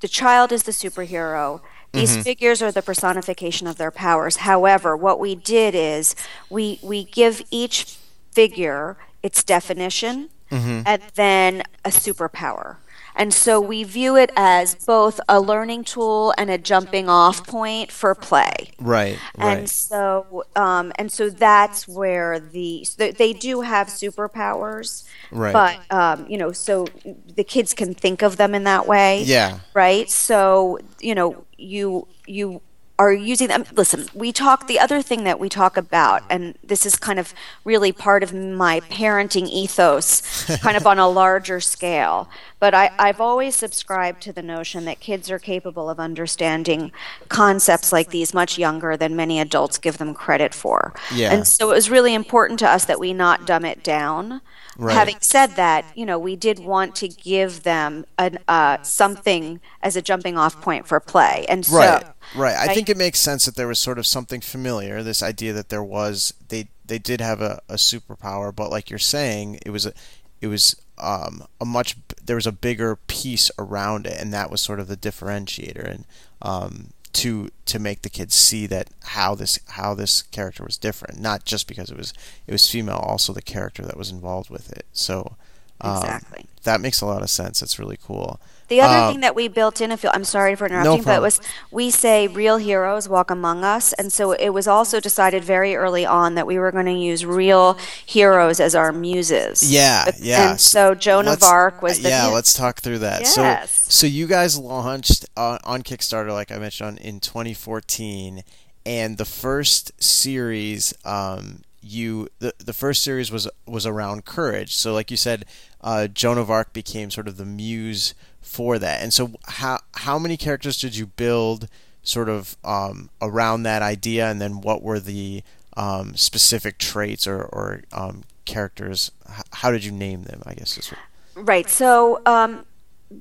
the 0.00 0.08
child 0.08 0.52
is 0.52 0.62
the 0.62 0.72
superhero. 0.72 1.60
These 1.92 2.12
mm-hmm. 2.12 2.22
figures 2.22 2.62
are 2.62 2.70
the 2.70 2.82
personification 2.82 3.66
of 3.66 3.78
their 3.78 3.90
powers. 3.90 4.36
However, 4.36 4.96
what 4.96 5.18
we 5.18 5.34
did 5.34 5.74
is 5.74 6.14
we 6.48 6.78
we 6.82 7.04
give 7.04 7.42
each 7.50 7.96
figure 8.30 8.96
its 9.26 9.42
definition 9.42 10.30
mm-hmm. 10.50 10.82
and 10.86 11.02
then 11.14 11.62
a 11.84 11.90
superpower. 11.90 12.76
And 13.18 13.32
so 13.32 13.60
we 13.60 13.82
view 13.82 14.14
it 14.16 14.30
as 14.36 14.74
both 14.74 15.18
a 15.26 15.40
learning 15.40 15.84
tool 15.84 16.34
and 16.36 16.50
a 16.50 16.58
jumping 16.58 17.08
off 17.08 17.46
point 17.46 17.90
for 17.90 18.14
play. 18.14 18.72
Right. 18.78 19.18
And 19.36 19.60
right. 19.60 19.68
so, 19.68 20.44
um, 20.54 20.92
and 20.96 21.10
so 21.10 21.30
that's 21.30 21.88
where 21.88 22.38
the 22.38 22.84
so 22.84 23.10
they 23.10 23.32
do 23.32 23.62
have 23.62 23.86
superpowers. 23.86 25.04
Right. 25.32 25.54
But 25.54 25.80
um, 25.90 26.26
you 26.28 26.36
know, 26.36 26.52
so 26.52 26.86
the 27.34 27.44
kids 27.44 27.72
can 27.72 27.94
think 27.94 28.20
of 28.20 28.36
them 28.36 28.54
in 28.54 28.64
that 28.64 28.86
way. 28.86 29.22
Yeah. 29.22 29.60
Right. 29.72 30.10
So 30.10 30.78
you 31.00 31.14
know, 31.14 31.46
you 31.56 32.06
you 32.26 32.60
are 32.98 33.12
using 33.12 33.48
them. 33.48 33.64
Listen, 33.72 34.06
we 34.14 34.32
talk, 34.32 34.66
the 34.66 34.80
other 34.80 35.02
thing 35.02 35.24
that 35.24 35.38
we 35.38 35.48
talk 35.48 35.76
about, 35.76 36.22
and 36.30 36.54
this 36.64 36.86
is 36.86 36.96
kind 36.96 37.18
of 37.18 37.34
really 37.64 37.92
part 37.92 38.22
of 38.22 38.32
my 38.32 38.80
parenting 38.80 39.48
ethos, 39.48 40.44
kind 40.60 40.76
of 40.76 40.86
on 40.86 40.98
a 40.98 41.08
larger 41.08 41.60
scale, 41.60 42.28
but 42.58 42.74
I, 42.74 42.90
I've 42.98 43.20
always 43.20 43.54
subscribed 43.54 44.22
to 44.22 44.32
the 44.32 44.42
notion 44.42 44.86
that 44.86 44.98
kids 44.98 45.30
are 45.30 45.38
capable 45.38 45.90
of 45.90 46.00
understanding 46.00 46.90
concepts 47.28 47.92
like 47.92 48.08
these 48.08 48.32
much 48.32 48.56
younger 48.56 48.96
than 48.96 49.14
many 49.14 49.40
adults 49.40 49.76
give 49.76 49.98
them 49.98 50.14
credit 50.14 50.54
for. 50.54 50.94
Yeah. 51.14 51.32
And 51.32 51.46
so 51.46 51.70
it 51.70 51.74
was 51.74 51.90
really 51.90 52.14
important 52.14 52.58
to 52.60 52.68
us 52.68 52.86
that 52.86 52.98
we 52.98 53.12
not 53.12 53.46
dumb 53.46 53.66
it 53.66 53.82
down. 53.82 54.40
Right. 54.78 54.94
Having 54.94 55.16
said 55.20 55.56
that, 55.56 55.86
you 55.94 56.04
know, 56.04 56.18
we 56.18 56.36
did 56.36 56.58
want 56.58 56.94
to 56.96 57.08
give 57.08 57.62
them 57.62 58.04
an, 58.18 58.38
uh, 58.46 58.82
something 58.82 59.60
as 59.82 59.96
a 59.96 60.02
jumping 60.02 60.36
off 60.36 60.60
point 60.60 60.86
for 60.86 61.00
play. 61.00 61.46
And 61.48 61.64
so, 61.64 61.78
right, 61.78 62.04
right. 62.34 62.56
I, 62.56 62.64
I 62.64 62.74
think 62.74 62.90
it 62.90 62.96
makes 62.98 63.18
sense 63.18 63.46
that 63.46 63.54
there 63.54 63.68
was 63.68 63.78
sort 63.78 63.98
of 63.98 64.06
something 64.06 64.42
familiar. 64.42 65.02
This 65.02 65.22
idea 65.22 65.54
that 65.54 65.70
there 65.70 65.82
was 65.82 66.34
they 66.48 66.68
they 66.84 66.98
did 66.98 67.20
have 67.20 67.40
a, 67.40 67.60
a 67.68 67.74
superpower, 67.74 68.54
but 68.54 68.70
like 68.70 68.90
you're 68.90 68.98
saying, 68.98 69.60
it 69.64 69.70
was 69.70 69.86
a 69.86 69.94
it 70.40 70.48
was 70.48 70.76
um, 70.98 71.46
a 71.60 71.64
much 71.64 71.96
there 72.22 72.36
was 72.36 72.46
a 72.46 72.52
bigger 72.52 72.96
piece 72.96 73.50
around 73.58 74.06
it, 74.06 74.20
and 74.20 74.32
that 74.32 74.50
was 74.50 74.60
sort 74.60 74.80
of 74.80 74.88
the 74.88 74.96
differentiator. 74.96 75.90
And 75.90 76.04
um, 76.42 76.88
to 77.16 77.48
to 77.64 77.78
make 77.78 78.02
the 78.02 78.10
kids 78.10 78.34
see 78.34 78.66
that 78.66 78.90
how 79.04 79.34
this 79.34 79.58
how 79.68 79.94
this 79.94 80.20
character 80.22 80.62
was 80.62 80.76
different, 80.76 81.18
not 81.18 81.46
just 81.46 81.66
because 81.66 81.90
it 81.90 81.96
was 81.96 82.12
it 82.46 82.52
was 82.52 82.70
female, 82.70 82.96
also 82.96 83.32
the 83.32 83.40
character 83.40 83.82
that 83.82 83.96
was 83.96 84.10
involved 84.10 84.50
with 84.50 84.70
it. 84.70 84.84
So 84.92 85.36
um, 85.80 85.96
exactly 85.96 86.46
that 86.66 86.82
makes 86.82 87.00
a 87.00 87.06
lot 87.06 87.22
of 87.22 87.30
sense. 87.30 87.60
That's 87.60 87.78
really 87.78 87.96
cool. 87.96 88.38
The 88.68 88.80
other 88.80 88.96
uh, 88.96 89.12
thing 89.12 89.20
that 89.20 89.36
we 89.36 89.46
built 89.46 89.80
in, 89.80 89.92
if 89.92 90.02
you, 90.02 90.10
I'm 90.12 90.24
sorry 90.24 90.56
for 90.56 90.66
interrupting, 90.66 90.98
no 90.98 91.04
but 91.04 91.18
it 91.18 91.22
was 91.22 91.40
we 91.70 91.88
say 91.88 92.26
real 92.26 92.56
heroes 92.56 93.08
walk 93.08 93.30
among 93.30 93.62
us, 93.62 93.92
and 93.92 94.12
so 94.12 94.32
it 94.32 94.48
was 94.50 94.66
also 94.66 94.98
decided 94.98 95.44
very 95.44 95.76
early 95.76 96.04
on 96.04 96.34
that 96.34 96.48
we 96.48 96.58
were 96.58 96.72
going 96.72 96.86
to 96.86 96.92
use 96.92 97.24
real 97.24 97.74
heroes 98.04 98.58
as 98.58 98.74
our 98.74 98.92
muses. 98.92 99.72
Yeah, 99.72 100.10
yeah. 100.18 100.50
And 100.50 100.60
so 100.60 100.96
Joan 100.96 101.28
of 101.28 101.44
Arc 101.44 101.80
was 101.80 102.02
the 102.02 102.08
yeah. 102.08 102.26
Let's 102.26 102.54
talk 102.54 102.80
through 102.80 102.98
that. 102.98 103.20
Yes. 103.20 103.70
So, 103.70 103.90
so 103.90 104.06
you 104.08 104.26
guys 104.26 104.58
launched 104.58 105.26
uh, 105.36 105.58
on 105.62 105.82
Kickstarter, 105.82 106.32
like 106.32 106.50
I 106.50 106.58
mentioned, 106.58 106.98
in 106.98 107.20
2014, 107.20 108.42
and 108.84 109.16
the 109.16 109.24
first 109.24 109.92
series. 110.02 110.92
Um, 111.04 111.62
you 111.86 112.28
the, 112.38 112.52
the 112.58 112.72
first 112.72 113.02
series 113.02 113.30
was 113.30 113.48
was 113.66 113.86
around 113.86 114.24
courage 114.24 114.74
so 114.74 114.92
like 114.92 115.10
you 115.10 115.16
said 115.16 115.44
uh, 115.80 116.06
joan 116.06 116.38
of 116.38 116.50
arc 116.50 116.72
became 116.72 117.10
sort 117.10 117.28
of 117.28 117.36
the 117.36 117.44
muse 117.44 118.14
for 118.46 118.78
that. 118.78 119.02
And 119.02 119.12
so, 119.12 119.32
how 119.44 119.80
how 119.96 120.18
many 120.18 120.36
characters 120.36 120.78
did 120.78 120.96
you 120.96 121.06
build 121.06 121.68
sort 122.02 122.28
of 122.28 122.56
um, 122.64 123.10
around 123.20 123.64
that 123.64 123.82
idea, 123.82 124.30
and 124.30 124.40
then 124.40 124.60
what 124.60 124.82
were 124.82 125.00
the 125.00 125.42
um, 125.76 126.14
specific 126.16 126.78
traits 126.78 127.26
or, 127.26 127.42
or 127.42 127.82
um, 127.92 128.22
characters? 128.44 129.10
How 129.52 129.72
did 129.72 129.84
you 129.84 129.92
name 129.92 130.22
them? 130.22 130.42
I 130.46 130.54
guess 130.54 130.78
is 130.78 130.90
what... 130.90 131.00
right. 131.44 131.68
So 131.68 132.22
um, 132.24 132.64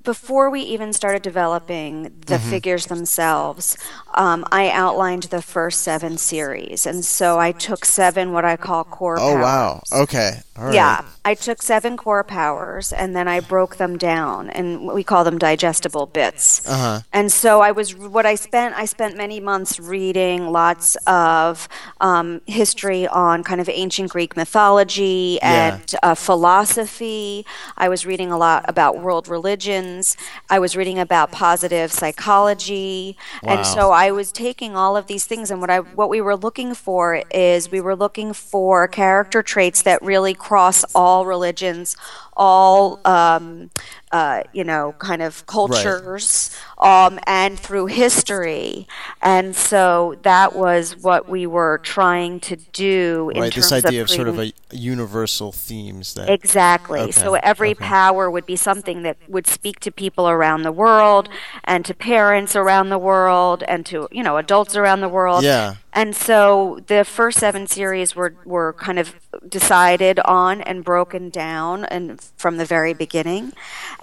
before 0.04 0.50
we 0.52 0.62
even 0.62 0.94
started 0.94 1.24
developing 1.24 2.04
the 2.04 2.36
mm-hmm. 2.36 2.50
figures 2.50 2.86
themselves, 2.86 3.78
um, 4.16 4.46
I 4.52 4.70
outlined 4.70 5.24
the 5.24 5.42
first 5.42 5.82
seven 5.82 6.18
series, 6.18 6.86
and 6.86 7.04
so 7.04 7.38
I 7.38 7.52
took 7.52 7.86
seven 7.86 8.32
what 8.32 8.46
I 8.46 8.56
call 8.58 8.84
core. 8.84 9.18
Oh 9.20 9.34
powers. 9.34 9.44
wow! 9.44 9.84
Okay, 9.92 10.40
Yeah, 10.74 11.06
I 11.26 11.34
took 11.34 11.62
seven 11.62 11.98
core 11.98 12.24
powers, 12.24 12.94
and 12.94 13.14
then 13.14 13.28
I 13.28 13.42
broke 13.42 13.76
them 13.76 13.98
down, 13.98 14.50
and 14.50 14.88
we 14.88 15.04
call 15.04 15.26
them 15.26 15.38
digestible 15.38 16.06
bits. 16.06 16.66
Uh-huh. 16.66 17.02
And 17.12 17.30
so 17.30 17.60
I 17.60 17.72
was 17.72 17.94
what 17.94 18.26
I 18.26 18.36
spent. 18.36 18.74
I 18.78 18.86
spent 18.86 19.18
many 19.18 19.42
months 19.42 19.82
reading 19.82 20.48
lots 20.48 20.96
of 21.08 21.68
um, 22.00 22.42
history 22.46 23.06
on 23.08 23.44
kind 23.44 23.60
of 23.60 23.68
ancient 23.68 24.12
Greek 24.12 24.38
mythology 24.38 25.42
and 25.42 25.92
yeah. 25.92 26.00
uh, 26.04 26.16
philosophy. 26.16 27.46
I 27.76 27.90
was 27.90 28.06
reading 28.06 28.32
a 28.32 28.38
lot 28.38 28.64
about 28.70 29.00
world 29.00 29.28
religions. 29.28 30.16
I 30.50 30.60
was 30.60 30.78
reading 30.78 31.00
about 31.00 31.34
positive 31.34 31.92
psychology, 31.92 33.18
wow. 33.44 33.58
and 33.58 33.66
so 33.66 33.92
I 33.92 34.05
was 34.12 34.32
taking 34.32 34.76
all 34.76 34.98
of 34.98 35.08
these 35.08 35.26
things. 35.26 35.52
And 35.52 35.62
what 35.62 35.70
I 35.70 35.80
what 35.80 36.10
we 36.10 36.22
were 36.22 36.36
looking 36.36 36.74
for 36.74 37.24
is 37.32 37.72
we 37.72 37.82
were 37.82 37.96
looking 37.96 38.34
for 38.34 38.88
character 38.88 39.42
traits 39.42 39.82
that 39.84 40.02
really 40.02 40.34
cross 40.34 40.84
all 40.94 41.26
religions, 41.26 41.96
all 42.36 43.00
um, 43.06 43.70
uh, 44.16 44.44
you 44.54 44.64
know, 44.64 44.94
kind 44.98 45.22
of 45.22 45.46
cultures 45.46 46.58
right. 46.82 47.06
um, 47.08 47.20
and 47.28 47.60
through 47.60 47.88
history. 47.88 48.88
And 49.22 49.54
so 49.54 50.16
that 50.22 50.56
was 50.56 50.96
what 50.96 51.28
we 51.28 51.46
were 51.46 51.80
trying 51.80 52.40
to 52.42 52.56
do 52.56 53.30
in 53.36 53.42
right, 53.42 53.54
this 53.54 53.74
idea 53.74 54.02
of, 54.02 54.06
of 54.06 54.16
sort 54.16 54.30
of 54.30 54.40
a 54.40 54.54
universal 54.72 55.52
themes 55.52 56.14
that 56.14 56.30
exactly. 56.30 57.02
Okay. 57.02 57.12
So 57.12 57.34
every 57.36 57.72
okay. 57.72 57.84
power 57.84 58.32
would 58.32 58.46
be 58.46 58.56
something 58.56 59.02
that 59.02 59.18
would 59.28 59.48
speak 59.48 59.82
to 59.82 59.92
people 59.92 60.30
around 60.30 60.64
the 60.64 60.72
world 60.72 61.28
and 61.66 61.84
to 61.84 61.94
parents 61.94 62.56
around 62.56 62.88
the 62.88 63.00
world 63.00 63.64
and 63.68 63.86
to 63.88 64.08
you 64.14 64.24
know 64.24 64.38
adults 64.38 64.78
around 64.78 65.02
the 65.02 65.10
world. 65.10 65.44
Yeah. 65.44 65.76
And 65.96 66.14
so 66.14 66.82
the 66.88 67.06
first 67.06 67.40
seven 67.40 67.68
series 67.68 68.18
were, 68.18 68.36
were 68.44 68.74
kind 68.74 69.00
of 69.00 69.16
decided 69.48 70.20
on 70.20 70.62
and 70.62 70.84
broken 70.84 71.30
down 71.30 71.86
and 71.86 72.20
from 72.36 72.58
the 72.58 72.66
very 72.66 72.94
beginning. 72.94 73.54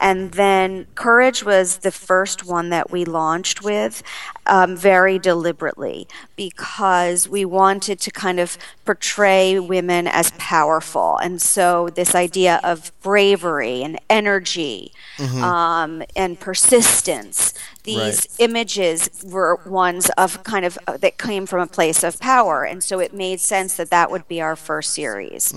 And 0.01 0.33
then 0.33 0.87
Courage 0.95 1.45
was 1.45 1.79
the 1.79 1.91
first 1.91 2.47
one 2.47 2.71
that 2.71 2.91
we 2.91 3.05
launched 3.05 3.63
with 3.63 4.03
um, 4.47 4.75
very 4.75 5.19
deliberately 5.19 6.09
because 6.35 7.29
we 7.29 7.45
wanted 7.45 8.01
to 8.01 8.11
kind 8.11 8.41
of 8.41 8.57
portray 8.87 9.59
women 9.59 10.07
as 10.07 10.33
powerful. 10.39 11.19
And 11.19 11.43
so 11.43 11.91
this 11.91 12.15
idea 12.15 12.59
of 12.65 12.91
bravery 13.03 13.83
and 13.83 14.01
energy 14.09 14.93
mm-hmm. 15.19 15.45
um, 15.45 16.03
and 16.17 16.41
persistence 16.41 17.53
these 17.85 18.27
Right. 18.39 18.51
images 18.51 19.11
were 19.25 19.57
ones 19.67 20.11
of 20.17 20.43
kind 20.45 20.65
of 20.65 20.79
uh, 20.87 20.97
that 20.99 21.19
came 21.19 21.47
from 21.47 21.61
a 21.61 21.67
place 21.67 22.03
of 22.05 22.19
power 22.21 22.65
and 22.65 22.83
so 22.83 23.01
it 23.01 23.13
made 23.13 23.41
sense 23.41 23.77
that 23.77 23.91
that 23.91 24.11
would 24.11 24.27
be 24.29 24.41
our 24.41 24.57
first 24.57 24.93
series. 24.95 25.53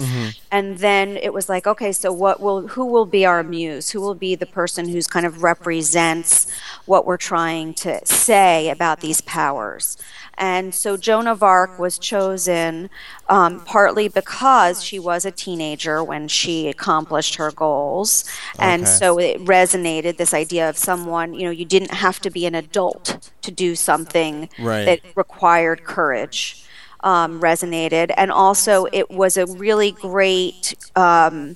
And 0.51 0.79
then 0.79 1.17
it 1.17 1.33
was 1.33 1.49
like 1.49 1.67
okay 1.67 1.91
so 1.91 2.11
what 2.11 2.41
will 2.41 2.67
who 2.69 2.85
will 2.85 3.05
be 3.05 3.25
our 3.25 3.43
muse? 3.43 3.91
Who 3.91 4.01
will 4.01 4.15
be 4.15 4.35
the 4.35 4.45
person 4.45 4.89
who's 4.89 5.07
kind 5.07 5.25
of 5.25 5.43
represents 5.43 6.47
what 6.85 7.05
we're 7.05 7.17
trying 7.17 7.73
to 7.75 7.99
say 8.05 8.69
about 8.69 9.01
these 9.01 9.21
powers 9.21 9.97
and 10.37 10.73
so 10.73 10.97
Joan 10.97 11.27
of 11.27 11.41
Arc 11.43 11.79
was 11.79 11.97
chosen 11.97 12.89
um, 13.29 13.61
partly 13.61 14.07
because 14.07 14.83
she 14.83 14.99
was 14.99 15.25
a 15.25 15.31
teenager 15.31 16.03
when 16.03 16.27
she 16.27 16.67
accomplished 16.67 17.35
her 17.35 17.51
goals. 17.51 18.25
And 18.59 18.87
so 18.87 19.17
it 19.19 19.43
resonated 19.45 20.17
this 20.17 20.33
idea 20.33 20.69
of 20.69 20.77
someone, 20.77 21.33
you 21.33 21.43
know, 21.45 21.51
you 21.51 21.65
didn't 21.65 21.91
have 21.91 22.19
to 22.21 22.29
be 22.29 22.45
an 22.45 22.55
adult 22.55 23.31
to 23.41 23.51
do 23.51 23.75
something 23.75 24.49
Right. 24.59 24.85
that 24.85 24.99
required 25.15 25.83
courage. 25.83 26.61
Um, 27.01 27.39
resonated. 27.39 28.11
And 28.17 28.31
also, 28.31 28.87
it 28.91 29.11
was 29.11 29.37
a 29.37 29.45
really 29.45 29.91
great. 29.91 30.73
Um, 30.95 31.55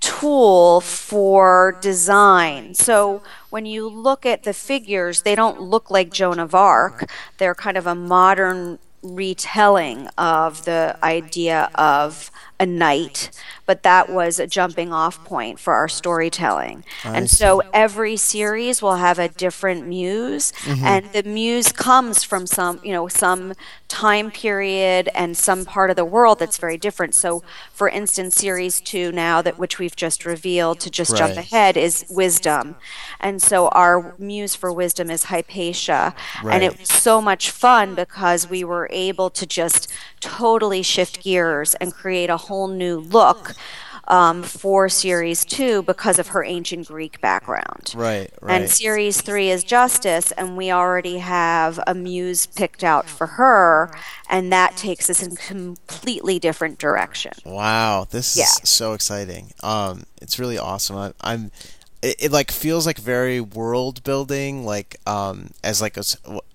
tool 0.00 0.80
for 0.80 1.78
design. 1.80 2.74
So 2.74 3.22
when 3.50 3.66
you 3.66 3.88
look 3.88 4.26
at 4.26 4.42
the 4.42 4.54
figures, 4.54 5.22
they 5.22 5.34
don't 5.34 5.60
look 5.60 5.90
like 5.90 6.10
Joan 6.12 6.38
of 6.38 6.54
Arc. 6.54 7.10
They're 7.38 7.54
kind 7.54 7.76
of 7.76 7.86
a 7.86 7.94
modern 7.94 8.78
retelling 9.02 10.08
of 10.18 10.64
the 10.64 10.98
idea 11.02 11.70
of 11.74 12.30
a 12.60 12.66
knight, 12.66 13.30
but 13.64 13.82
that 13.82 14.10
was 14.10 14.38
a 14.38 14.46
jumping 14.46 14.92
off 14.92 15.24
point 15.24 15.58
for 15.58 15.72
our 15.72 15.88
storytelling. 15.88 16.84
and 17.04 17.30
so 17.30 17.62
every 17.72 18.16
series 18.16 18.82
will 18.82 18.96
have 18.96 19.18
a 19.18 19.28
different 19.28 19.86
muse, 19.86 20.52
mm-hmm. 20.52 20.84
and 20.84 21.06
the 21.12 21.22
muse 21.22 21.72
comes 21.72 22.22
from 22.22 22.46
some, 22.46 22.78
you 22.84 22.92
know, 22.92 23.08
some 23.08 23.54
time 23.88 24.30
period 24.30 25.08
and 25.14 25.36
some 25.36 25.64
part 25.64 25.88
of 25.88 25.96
the 25.96 26.04
world 26.04 26.38
that's 26.38 26.58
very 26.58 26.76
different. 26.76 27.14
So, 27.14 27.42
for 27.72 27.88
instance, 27.88 28.36
series 28.36 28.80
two 28.80 29.10
now 29.10 29.40
that 29.40 29.58
which 29.58 29.78
we've 29.78 29.96
just 29.96 30.26
revealed 30.26 30.78
to 30.80 30.90
just 30.90 31.16
jump 31.16 31.36
ahead 31.36 31.78
is 31.78 32.04
wisdom, 32.10 32.76
and 33.20 33.40
so 33.40 33.68
our 33.68 34.14
muse 34.18 34.54
for 34.54 34.70
wisdom 34.70 35.10
is 35.10 35.24
Hypatia, 35.24 36.14
and 36.44 36.62
it 36.62 36.78
was 36.78 36.90
so 36.90 37.22
much 37.22 37.50
fun 37.50 37.94
because 37.94 38.50
we 38.50 38.62
were 38.64 38.86
able 38.90 39.30
to 39.30 39.46
just 39.46 39.90
totally 40.20 40.82
shift 40.82 41.22
gears 41.22 41.74
and 41.76 41.92
create 41.92 42.30
a 42.30 42.36
whole 42.36 42.68
new 42.68 42.98
look 42.98 43.54
um, 44.08 44.42
for 44.42 44.88
series 44.88 45.44
two 45.44 45.82
because 45.82 46.18
of 46.18 46.28
her 46.28 46.42
ancient 46.42 46.88
Greek 46.88 47.20
background. 47.20 47.92
Right, 47.96 48.32
right. 48.42 48.62
And 48.62 48.68
series 48.70 49.20
three 49.20 49.50
is 49.50 49.62
Justice, 49.62 50.32
and 50.32 50.56
we 50.56 50.72
already 50.72 51.18
have 51.18 51.78
a 51.86 51.94
muse 51.94 52.46
picked 52.46 52.82
out 52.82 53.08
for 53.08 53.26
her, 53.28 53.92
and 54.28 54.52
that 54.52 54.76
takes 54.76 55.08
us 55.08 55.22
in 55.22 55.32
a 55.32 55.36
completely 55.36 56.40
different 56.40 56.78
direction. 56.78 57.32
Wow, 57.44 58.06
this 58.10 58.36
Yeah. 58.36 58.44
is 58.62 58.68
so 58.68 58.94
exciting. 58.94 59.52
Um, 59.62 60.02
it's 60.20 60.40
really 60.40 60.58
awesome. 60.58 60.96
I, 60.96 61.12
I'm, 61.20 61.52
it, 62.02 62.16
it 62.18 62.32
like 62.32 62.50
feels 62.50 62.86
like 62.86 62.98
very 62.98 63.40
world 63.40 64.02
building. 64.04 64.64
Like, 64.64 64.96
um, 65.06 65.50
as 65.62 65.80
like 65.80 65.96
a, 65.96 66.04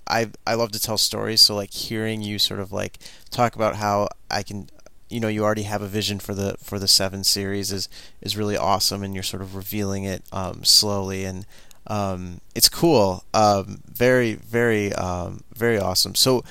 I 0.07 0.31
I 0.45 0.55
love 0.55 0.71
to 0.71 0.79
tell 0.79 0.97
stories. 0.97 1.41
So 1.41 1.55
like 1.55 1.71
hearing 1.71 2.21
you 2.21 2.39
sort 2.39 2.59
of 2.59 2.71
like 2.71 2.97
talk 3.31 3.55
about 3.55 3.75
how 3.75 4.09
I 4.29 4.43
can, 4.43 4.69
you 5.09 5.19
know, 5.19 5.27
you 5.27 5.43
already 5.43 5.63
have 5.63 5.81
a 5.81 5.87
vision 5.87 6.19
for 6.19 6.33
the 6.33 6.55
for 6.61 6.79
the 6.79 6.87
seven 6.87 7.23
series 7.23 7.71
is 7.71 7.89
is 8.21 8.37
really 8.37 8.57
awesome, 8.57 9.03
and 9.03 9.13
you're 9.13 9.23
sort 9.23 9.41
of 9.41 9.55
revealing 9.55 10.03
it 10.03 10.23
um, 10.31 10.63
slowly 10.63 11.25
and. 11.25 11.45
Um, 11.87 12.41
it's 12.55 12.67
cool. 12.67 13.23
Um, 13.31 13.83
very, 13.85 14.33
very, 14.33 14.91
um, 14.93 15.43
very 15.53 15.77
awesome. 15.77 16.15
So, 16.15 16.43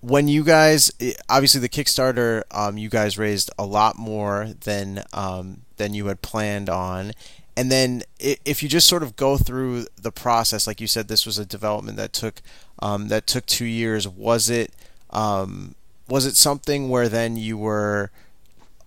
when 0.00 0.26
you 0.26 0.42
guys 0.42 0.90
obviously 1.28 1.60
the 1.60 1.68
Kickstarter, 1.68 2.42
um, 2.50 2.76
you 2.76 2.88
guys 2.88 3.16
raised 3.16 3.52
a 3.56 3.64
lot 3.64 3.96
more 3.96 4.48
than 4.64 5.04
um, 5.12 5.62
than 5.76 5.94
you 5.94 6.06
had 6.06 6.22
planned 6.22 6.68
on, 6.68 7.12
and 7.60 7.70
then 7.70 8.02
if 8.18 8.62
you 8.62 8.70
just 8.70 8.86
sort 8.86 9.02
of 9.02 9.16
go 9.16 9.36
through 9.36 9.84
the 10.00 10.10
process, 10.10 10.66
like 10.66 10.80
you 10.80 10.86
said, 10.86 11.08
this 11.08 11.26
was 11.26 11.38
a 11.38 11.44
development 11.44 11.98
that 11.98 12.14
took 12.14 12.40
um, 12.78 13.08
that 13.08 13.26
took 13.26 13.44
two 13.44 13.66
years. 13.66 14.08
Was 14.08 14.48
it 14.48 14.72
um, 15.10 15.74
was 16.08 16.24
it 16.24 16.36
something 16.36 16.88
where 16.88 17.06
then 17.06 17.36
you 17.36 17.58
were 17.58 18.10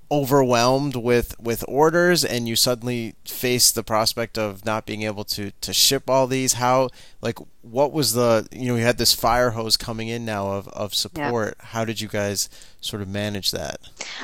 overwhelmed 0.10 0.96
with 0.96 1.40
with 1.40 1.64
orders 1.68 2.26
and 2.26 2.48
you 2.48 2.56
suddenly 2.56 3.14
face 3.26 3.70
the 3.70 3.84
prospect 3.84 4.40
of 4.40 4.66
not 4.66 4.88
being 4.88 5.04
able 5.04 5.24
to 5.26 5.52
to 5.62 5.72
ship 5.72 6.10
all 6.10 6.26
these 6.26 6.54
how 6.54 6.90
like 7.22 7.38
what 7.64 7.92
was 7.94 8.14
the 8.14 8.48
you 8.52 8.68
know 8.68 8.76
you 8.76 8.84
had 8.84 8.98
this 8.98 9.14
fire 9.14 9.52
hose 9.52 9.78
coming 9.78 10.08
in 10.10 10.26
now 10.26 10.52
of 10.52 10.68
of 10.70 10.94
support 10.94 11.56
how 11.60 11.86
did 11.86 12.00
you 12.02 12.08
guys 12.10 12.50
sort 12.82 13.02
of 13.02 13.08
manage 13.08 13.52
that 13.52 13.78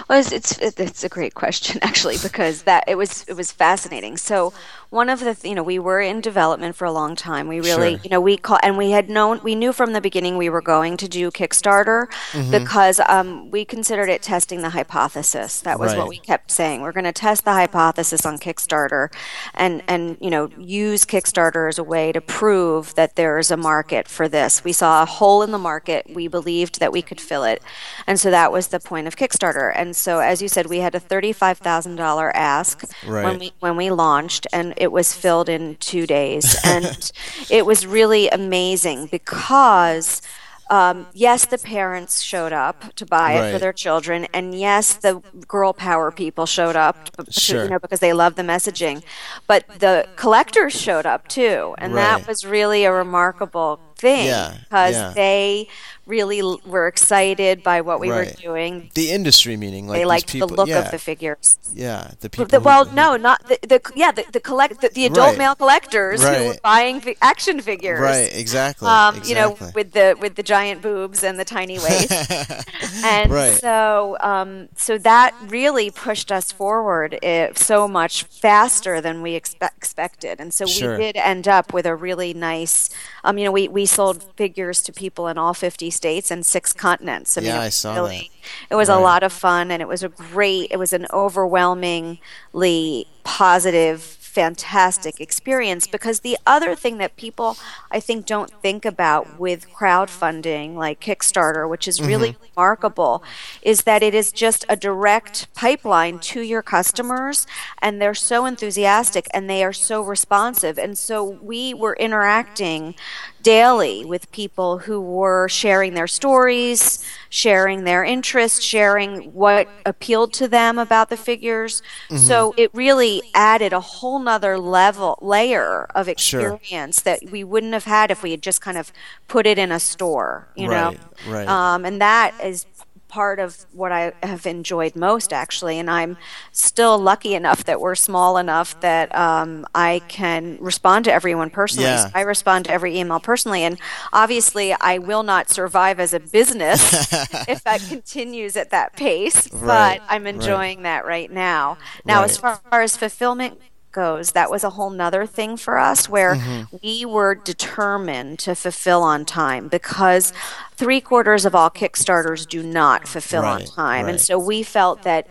Well, 0.09 0.19
it's, 0.19 0.33
it's 0.33 0.77
it's 0.77 1.03
a 1.05 1.09
great 1.09 1.33
question 1.33 1.79
actually 1.81 2.17
because 2.21 2.63
that 2.63 2.83
it 2.87 2.95
was 2.97 3.23
it 3.29 3.33
was 3.33 3.51
fascinating. 3.53 4.17
So 4.17 4.51
one 4.89 5.07
of 5.09 5.21
the 5.21 5.37
you 5.47 5.55
know 5.55 5.63
we 5.63 5.79
were 5.79 6.01
in 6.01 6.19
development 6.19 6.75
for 6.75 6.83
a 6.83 6.91
long 6.91 7.15
time. 7.15 7.47
We 7.47 7.61
really 7.61 7.91
Sure. 7.95 8.01
you 8.03 8.09
know 8.09 8.19
we 8.19 8.35
call 8.35 8.59
and 8.61 8.77
we 8.77 8.91
had 8.91 9.09
known 9.09 9.39
we 9.43 9.55
knew 9.55 9.71
from 9.71 9.93
the 9.93 10.01
beginning 10.01 10.35
we 10.35 10.49
were 10.49 10.61
going 10.61 10.97
to 10.97 11.07
do 11.07 11.31
Kickstarter 11.31 12.07
Mm-hmm. 12.33 12.51
because 12.51 12.99
um, 13.07 13.49
we 13.51 13.63
considered 13.63 14.09
it 14.09 14.21
testing 14.21 14.61
the 14.61 14.71
hypothesis. 14.71 15.61
That 15.61 15.79
was 15.79 15.91
Right. 15.91 15.97
what 15.99 16.09
we 16.09 16.17
kept 16.19 16.51
saying. 16.51 16.81
We're 16.81 16.91
going 16.91 17.05
to 17.05 17.13
test 17.13 17.45
the 17.45 17.53
hypothesis 17.53 18.25
on 18.25 18.37
Kickstarter 18.39 19.07
and 19.53 19.81
and 19.87 20.17
you 20.19 20.29
know 20.29 20.49
use 20.57 21.05
Kickstarter 21.05 21.69
as 21.69 21.77
a 21.79 21.83
way 21.83 22.11
to 22.11 22.19
prove 22.19 22.93
that 22.95 23.15
there 23.15 23.28
is 23.37 23.51
a 23.51 23.57
market 23.57 24.07
for 24.07 24.27
this. 24.27 24.63
We 24.63 24.73
saw 24.73 25.03
a 25.03 25.05
hole 25.05 25.43
in 25.43 25.51
the 25.51 25.57
market. 25.59 26.07
We 26.09 26.27
believed 26.27 26.79
that 26.79 26.91
we 26.91 27.01
could 27.01 27.21
fill 27.21 27.43
it, 27.43 27.61
and 28.07 28.19
so 28.19 28.31
that 28.31 28.51
was 28.51 28.69
the 28.69 28.79
point 28.79 29.07
of 29.07 29.15
Kickstarter. 29.15 29.71
And 29.75 29.95
so, 29.95 30.19
as 30.19 30.41
you 30.41 30.47
said, 30.47 30.65
we 30.67 30.79
had 30.79 30.95
a 30.95 30.99
thirty-five 30.99 31.59
thousand 31.59 31.97
dollar 31.97 32.35
ask 32.35 32.83
Right. 33.05 33.23
when 33.25 33.39
we 33.39 33.53
when 33.59 33.75
we 33.77 33.91
launched, 33.91 34.47
and 34.51 34.73
it 34.77 34.91
was 34.91 35.13
filled 35.13 35.49
in 35.49 35.75
two 35.75 36.07
days, 36.07 36.55
and 36.65 37.11
it 37.51 37.65
was 37.65 37.85
really 37.85 38.29
amazing 38.29 39.07
because. 39.07 40.21
Um, 40.69 41.07
yes, 41.13 41.45
the 41.45 41.57
parents 41.57 42.21
showed 42.21 42.53
up 42.53 42.93
to 42.95 43.05
buy 43.05 43.33
it 43.33 43.39
Right. 43.39 43.53
for 43.53 43.59
their 43.59 43.73
children, 43.73 44.27
and 44.33 44.53
yes, 44.57 44.93
the 44.93 45.21
girl 45.47 45.73
power 45.73 46.11
people 46.11 46.45
showed 46.45 46.75
up, 46.75 47.09
to- 47.17 47.31
Sure. 47.31 47.63
you 47.63 47.69
know, 47.71 47.79
because 47.79 47.99
they 47.99 48.13
love 48.13 48.35
the 48.35 48.43
messaging. 48.43 49.01
But 49.47 49.65
the 49.79 50.07
collectors 50.15 50.73
showed 50.73 51.07
up 51.07 51.27
too, 51.27 51.73
and 51.79 51.93
Right. 51.95 52.03
that 52.19 52.27
was 52.27 52.45
really 52.45 52.85
a 52.85 52.91
remarkable 52.91 53.79
thing 53.99 54.25
Yeah, 54.25 54.57
because 54.63 54.95
yeah. 54.95 55.13
they 55.15 55.67
really 56.05 56.41
were 56.65 56.87
excited 56.87 57.61
by 57.61 57.81
what 57.81 57.99
we 57.99 58.07
were 58.09 58.25
doing. 58.41 58.89
the 58.95 59.11
industry 59.11 59.55
meaning 59.55 59.87
like 59.87 59.99
they 59.99 60.05
liked 60.05 60.27
people, 60.31 60.47
the 60.47 60.55
look 60.55 60.67
yeah, 60.67 60.79
of 60.85 60.89
the 60.89 60.97
figures. 60.97 61.59
yeah 61.75 62.11
the 62.21 62.29
people 62.31 62.47
The, 62.47 62.59
well, 62.59 62.85
who- 62.85 62.95
no, 62.95 63.15
not 63.15 63.39
the, 63.47 63.59
the 63.61 63.79
yeah 63.95 64.11
the, 64.11 64.25
the 64.33 64.39
collect 64.39 64.81
the, 64.81 64.89
the 64.89 65.05
adult 65.05 65.29
Right. 65.29 65.37
male 65.37 65.55
collectors 65.55 66.23
who 66.23 66.45
were 66.47 66.55
buying 66.63 66.99
fi- 67.05 67.15
action 67.21 67.61
figures. 67.61 67.99
right 67.99 68.29
exactly 68.33 68.87
Um, 68.87 69.17
exactly. 69.17 69.29
you 69.29 69.35
know, 69.39 69.49
with 69.75 69.91
the 69.93 70.07
with 70.19 70.33
the 70.39 70.41
giant 70.55 70.81
boobs 70.81 71.23
and 71.23 71.37
the 71.37 71.45
tiny 71.45 71.77
waist. 71.77 72.11
and 73.05 73.29
Right. 73.31 73.57
so 73.59 74.17
um, 74.21 74.69
so 74.75 74.97
that 74.97 75.35
really 75.47 75.91
pushed 75.91 76.31
us 76.31 76.51
forward 76.51 77.23
uh, 77.23 77.53
so 77.53 77.87
much 77.87 78.23
faster 78.23 78.99
than 79.01 79.21
we 79.21 79.39
expe- 79.39 79.75
expected 79.77 80.39
and 80.41 80.53
so 80.53 80.65
Sure. 80.65 80.97
we 80.97 81.03
did 81.03 81.17
end 81.17 81.47
up 81.47 81.71
with 81.73 81.85
a 81.85 81.95
really 81.95 82.33
nice 82.33 82.89
um, 83.23 83.37
you 83.37 83.45
know 83.45 83.51
we, 83.51 83.67
we 83.67 83.85
sold 83.89 84.23
figures 84.35 84.81
to 84.83 84.93
people 84.93 85.27
in 85.27 85.37
all 85.37 85.53
50 85.53 85.89
states 85.89 86.31
and 86.31 86.45
six 86.45 86.73
continents. 86.73 87.37
I 87.37 87.41
Yeah, 87.41 87.61
it 87.61 87.65
I 87.65 87.69
saw 87.69 87.95
really, 87.95 88.31
it 88.69 88.75
was 88.75 88.89
a 88.89 88.97
lot 88.97 89.23
of 89.23 89.33
fun 89.33 89.71
and 89.71 89.81
it 89.81 89.87
was 89.87 90.03
a 90.03 90.09
great 90.09 90.67
it 90.71 90.77
was 90.77 90.93
an 90.93 91.07
overwhelmingly 91.11 93.07
positive 93.23 94.19
fantastic 94.29 95.19
experience 95.19 95.87
because 95.87 96.19
the 96.19 96.37
other 96.45 96.75
thing 96.75 96.99
that 96.99 97.15
people 97.17 97.57
I 97.89 97.99
think 97.99 98.27
don't 98.27 98.51
think 98.61 98.85
about 98.85 99.39
with 99.39 99.69
crowdfunding 99.71 100.75
like 100.75 101.01
Kickstarter, 101.01 101.67
which 101.67 101.87
is 101.87 101.99
really 101.99 102.33
mm-hmm. 102.33 102.43
remarkable, 102.55 103.23
is 103.63 103.81
that 103.81 104.03
it 104.03 104.13
is 104.13 104.31
just 104.31 104.65
a 104.69 104.75
direct 104.75 105.53
pipeline 105.55 106.19
to 106.19 106.41
your 106.41 106.61
customers 106.61 107.47
and 107.81 107.99
they're 107.99 108.13
so 108.13 108.45
enthusiastic 108.45 109.27
and 109.33 109.49
they 109.49 109.63
are 109.63 109.73
so 109.73 110.01
responsive. 110.01 110.77
And 110.77 110.95
so 110.95 111.23
we 111.23 111.73
were 111.73 111.95
interacting 111.95 112.93
daily 113.41 114.03
with 114.05 114.31
people 114.31 114.79
who 114.79 114.99
were 115.01 115.47
sharing 115.49 115.93
their 115.93 116.07
stories, 116.07 117.03
sharing 117.29 117.83
their 117.83 118.03
interests, 118.03 118.61
sharing 118.61 119.33
what 119.33 119.67
appealed 119.85 120.33
to 120.33 120.47
them 120.47 120.77
about 120.77 121.09
the 121.09 121.17
figures. 121.17 121.81
So 122.15 122.53
it 122.57 122.69
really 122.73 123.21
added 123.33 123.73
a 123.73 123.79
whole 123.79 124.19
nother 124.19 124.57
level 124.59 125.17
layer 125.21 125.85
of 125.95 126.07
Sure. 126.17 126.55
experience 126.55 127.01
that 127.01 127.19
we 127.31 127.43
wouldn't 127.43 127.73
have 127.73 127.85
had 127.85 128.11
if 128.11 128.23
we 128.23 128.31
had 128.31 128.41
just 128.41 128.61
kind 128.61 128.77
of 128.77 128.91
put 129.27 129.45
it 129.45 129.57
in 129.57 129.71
a 129.71 129.79
store, 129.79 130.47
you 130.55 130.67
Right, 130.67 130.93
know. 131.25 131.31
right. 131.31 131.47
Um, 131.47 131.85
and 131.85 132.01
that 132.01 132.33
is 132.43 132.65
part 133.09 133.39
of 133.39 133.65
what 133.73 133.91
I 133.91 134.13
have 134.23 134.45
enjoyed 134.45 134.95
most, 134.95 135.33
actually. 135.33 135.79
And 135.79 135.89
I'm 135.89 136.17
still 136.53 136.97
lucky 136.97 137.33
enough 137.35 137.65
that 137.65 137.81
we're 137.81 137.95
small 137.95 138.37
enough 138.37 138.79
that 138.81 139.13
um, 139.15 139.65
I 139.75 140.01
can 140.07 140.57
respond 140.61 141.05
to 141.05 141.13
everyone 141.13 141.49
personally. 141.49 141.89
Yeah. 141.89 142.05
So 142.05 142.11
I 142.15 142.21
respond 142.21 142.65
to 142.65 142.71
every 142.71 142.97
email 142.97 143.19
personally. 143.19 143.63
And 143.63 143.77
obviously, 144.13 144.73
I 144.73 144.99
will 144.99 145.23
not 145.23 145.49
survive 145.49 145.99
as 145.99 146.13
a 146.13 146.19
business 146.21 147.11
if 147.47 147.63
that 147.63 147.81
continues 147.89 148.55
at 148.55 148.69
that 148.71 148.95
pace, 148.95 149.49
Right, 149.51 149.99
but 149.99 150.01
I'm 150.07 150.23
right. 150.35 150.35
enjoying 150.35 150.83
that 150.83 151.05
right 151.05 151.31
now. 151.31 151.77
Now, 152.05 152.23
as 152.23 152.37
far 152.37 152.61
as 152.71 152.95
fulfillment 152.95 153.59
goes, 153.91 154.31
that 154.31 154.49
was 154.51 154.63
a 154.63 154.71
whole 154.71 154.89
nother 154.89 155.25
thing 155.25 155.57
for 155.57 155.77
us 155.77 156.07
where 156.09 156.35
Mm-hmm. 156.35 156.77
we 156.83 157.05
were 157.05 157.35
determined 157.35 158.39
to 158.39 158.55
fulfill 158.55 159.01
on 159.03 159.25
time 159.25 159.67
because 159.67 160.31
three 160.75 161.01
quarters 161.01 161.45
of 161.45 161.53
all 161.55 161.69
Kickstarters 161.69 162.47
do 162.47 162.61
not 162.63 163.07
fulfill 163.07 163.43
on 163.45 163.65
time. 163.65 164.05
right. 164.05 164.11
And 164.11 164.21
so 164.21 164.37
we 164.39 164.63
felt 164.63 165.03
that 165.03 165.27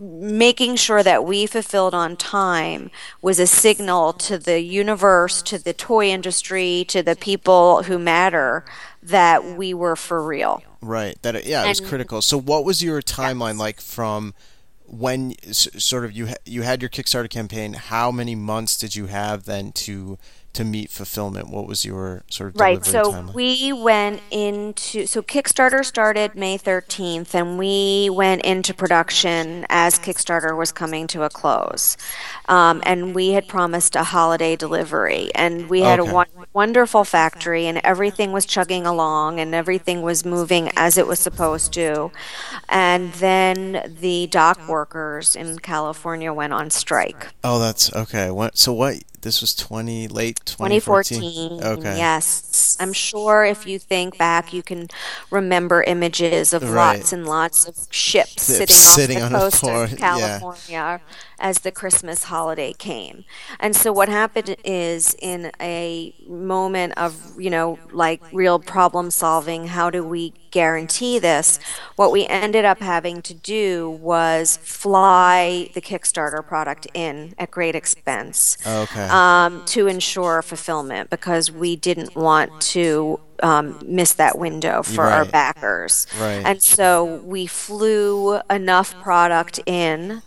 making 0.00 0.76
sure 0.76 1.02
that 1.02 1.24
we 1.24 1.44
fulfilled 1.46 1.92
on 1.94 2.16
time 2.16 2.88
was 3.20 3.40
a 3.40 3.46
signal 3.48 4.12
to 4.12 4.38
the 4.38 4.60
universe, 4.60 5.42
to 5.42 5.58
the 5.58 5.72
toy 5.72 6.08
industry, 6.08 6.84
to 6.88 7.02
the 7.02 7.16
people 7.16 7.82
who 7.84 7.98
matter 7.98 8.64
that 9.02 9.44
we 9.56 9.74
were 9.74 9.96
for 9.96 10.22
real. 10.22 10.62
Right. 10.80 11.20
That 11.22 11.34
it, 11.34 11.46
yeah, 11.46 11.64
it 11.64 11.68
was 11.68 11.80
And- 11.80 11.88
critical. 11.88 12.22
So 12.22 12.38
what 12.38 12.64
was 12.64 12.82
your 12.82 13.02
timeline 13.02 13.58
like 13.58 13.80
from 13.80 14.34
when 14.88 15.34
sort 15.52 16.04
of 16.04 16.12
you 16.12 16.28
you 16.44 16.62
had 16.62 16.82
your 16.82 16.88
Kickstarter 16.88 17.28
campaign? 17.28 17.74
How 17.74 18.10
many 18.10 18.34
months 18.34 18.76
did 18.76 18.96
you 18.96 19.06
have 19.06 19.44
then 19.44 19.72
to 19.72 20.18
to 20.58 20.64
meet 20.64 20.90
fulfillment? 20.90 21.48
What 21.48 21.66
was 21.66 21.84
your 21.84 22.22
sort 22.28 22.54
of 22.54 22.60
Right. 22.60 22.84
So 22.84 23.12
timeline? 23.12 23.34
we 23.34 23.72
went 23.72 24.20
into 24.30 25.06
so 25.06 25.22
Kickstarter 25.22 25.84
started 25.84 26.34
May 26.34 26.58
13th 26.58 27.34
and 27.34 27.58
we 27.58 28.10
went 28.12 28.42
into 28.42 28.74
production 28.74 29.66
as 29.68 29.98
Kickstarter 29.98 30.56
was 30.56 30.70
coming 30.72 31.06
to 31.08 31.22
a 31.22 31.30
close. 31.30 31.96
Um, 32.48 32.82
and 32.84 33.14
we 33.14 33.30
had 33.30 33.48
promised 33.48 33.94
a 33.96 34.02
holiday 34.04 34.56
delivery 34.56 35.30
and 35.34 35.68
we 35.70 35.80
had 35.82 36.00
Okay. 36.00 36.10
a 36.10 36.14
won- 36.14 36.26
wonderful 36.52 37.04
factory 37.04 37.66
and 37.66 37.80
everything 37.84 38.32
was 38.32 38.44
chugging 38.44 38.84
along 38.86 39.38
and 39.40 39.54
everything 39.54 40.02
was 40.02 40.24
moving 40.24 40.70
as 40.76 40.98
it 40.98 41.06
was 41.06 41.18
supposed 41.20 41.72
to. 41.74 42.10
And 42.68 43.12
then 43.14 43.94
the 44.00 44.26
dock 44.26 44.68
workers 44.68 45.36
in 45.36 45.58
California 45.60 46.32
went 46.32 46.52
on 46.52 46.70
strike. 46.70 47.28
oh, 47.44 47.58
that's 47.58 47.92
okay. 47.94 48.30
What? 48.30 48.58
So 48.58 48.72
what? 48.72 49.02
This 49.22 49.40
was 49.40 49.54
twenty 49.54 50.08
late 50.08 50.40
2014. 50.44 51.20
2014. 51.20 51.78
Okay. 51.78 51.96
Yes. 51.98 52.76
I'm 52.80 52.92
sure 52.92 53.44
if 53.44 53.66
you 53.66 53.78
think 53.78 54.16
back, 54.18 54.52
you 54.52 54.62
can 54.62 54.88
remember 55.30 55.82
images 55.82 56.52
of 56.52 56.62
Right. 56.62 56.98
lots 56.98 57.12
and 57.12 57.26
lots 57.26 57.66
of 57.66 57.76
ships 57.90 58.42
sitting, 58.42 58.66
sitting 58.74 59.16
off 59.18 59.24
on 59.24 59.32
the 59.32 59.38
a 59.38 59.40
coast 59.40 59.64
of 59.64 60.68
yeah. 60.68 60.98
As 61.40 61.60
the 61.60 61.70
Christmas 61.70 62.24
holiday 62.24 62.72
came. 62.72 63.24
And 63.60 63.76
so 63.76 63.92
what 63.92 64.08
happened 64.08 64.56
is 64.64 65.14
in 65.20 65.52
a 65.60 66.14
moment 66.26 66.94
of, 66.96 67.38
you 67.38 67.48
know, 67.50 67.78
like 67.92 68.20
real 68.32 68.58
problem 68.58 69.10
solving, 69.10 69.68
how 69.68 69.88
do 69.90 70.02
we 70.02 70.34
guarantee 70.50 71.18
this? 71.18 71.60
What 71.96 72.10
we 72.10 72.26
ended 72.26 72.64
up 72.64 72.80
having 72.80 73.22
to 73.22 73.34
do 73.34 73.90
was 73.90 74.58
fly 74.62 75.70
the 75.74 75.80
Kickstarter 75.80 76.44
product 76.44 76.86
in 76.94 77.34
at 77.38 77.50
great 77.50 77.74
expense 77.74 78.56
Okay. 78.66 79.06
um, 79.08 79.64
to 79.66 79.86
ensure 79.86 80.42
fulfillment 80.42 81.10
because 81.10 81.52
we 81.52 81.76
didn't 81.76 82.16
want 82.16 82.60
to 82.62 83.20
um, 83.42 83.78
miss 83.86 84.14
that 84.14 84.38
window 84.38 84.82
for 84.82 85.04
our 85.04 85.24
backers. 85.24 86.06
Right. 86.18 86.42
And 86.44 86.60
so 86.62 87.20
we 87.24 87.46
flew 87.46 88.40
enough 88.50 89.00
product 89.00 89.60
in 89.66 90.22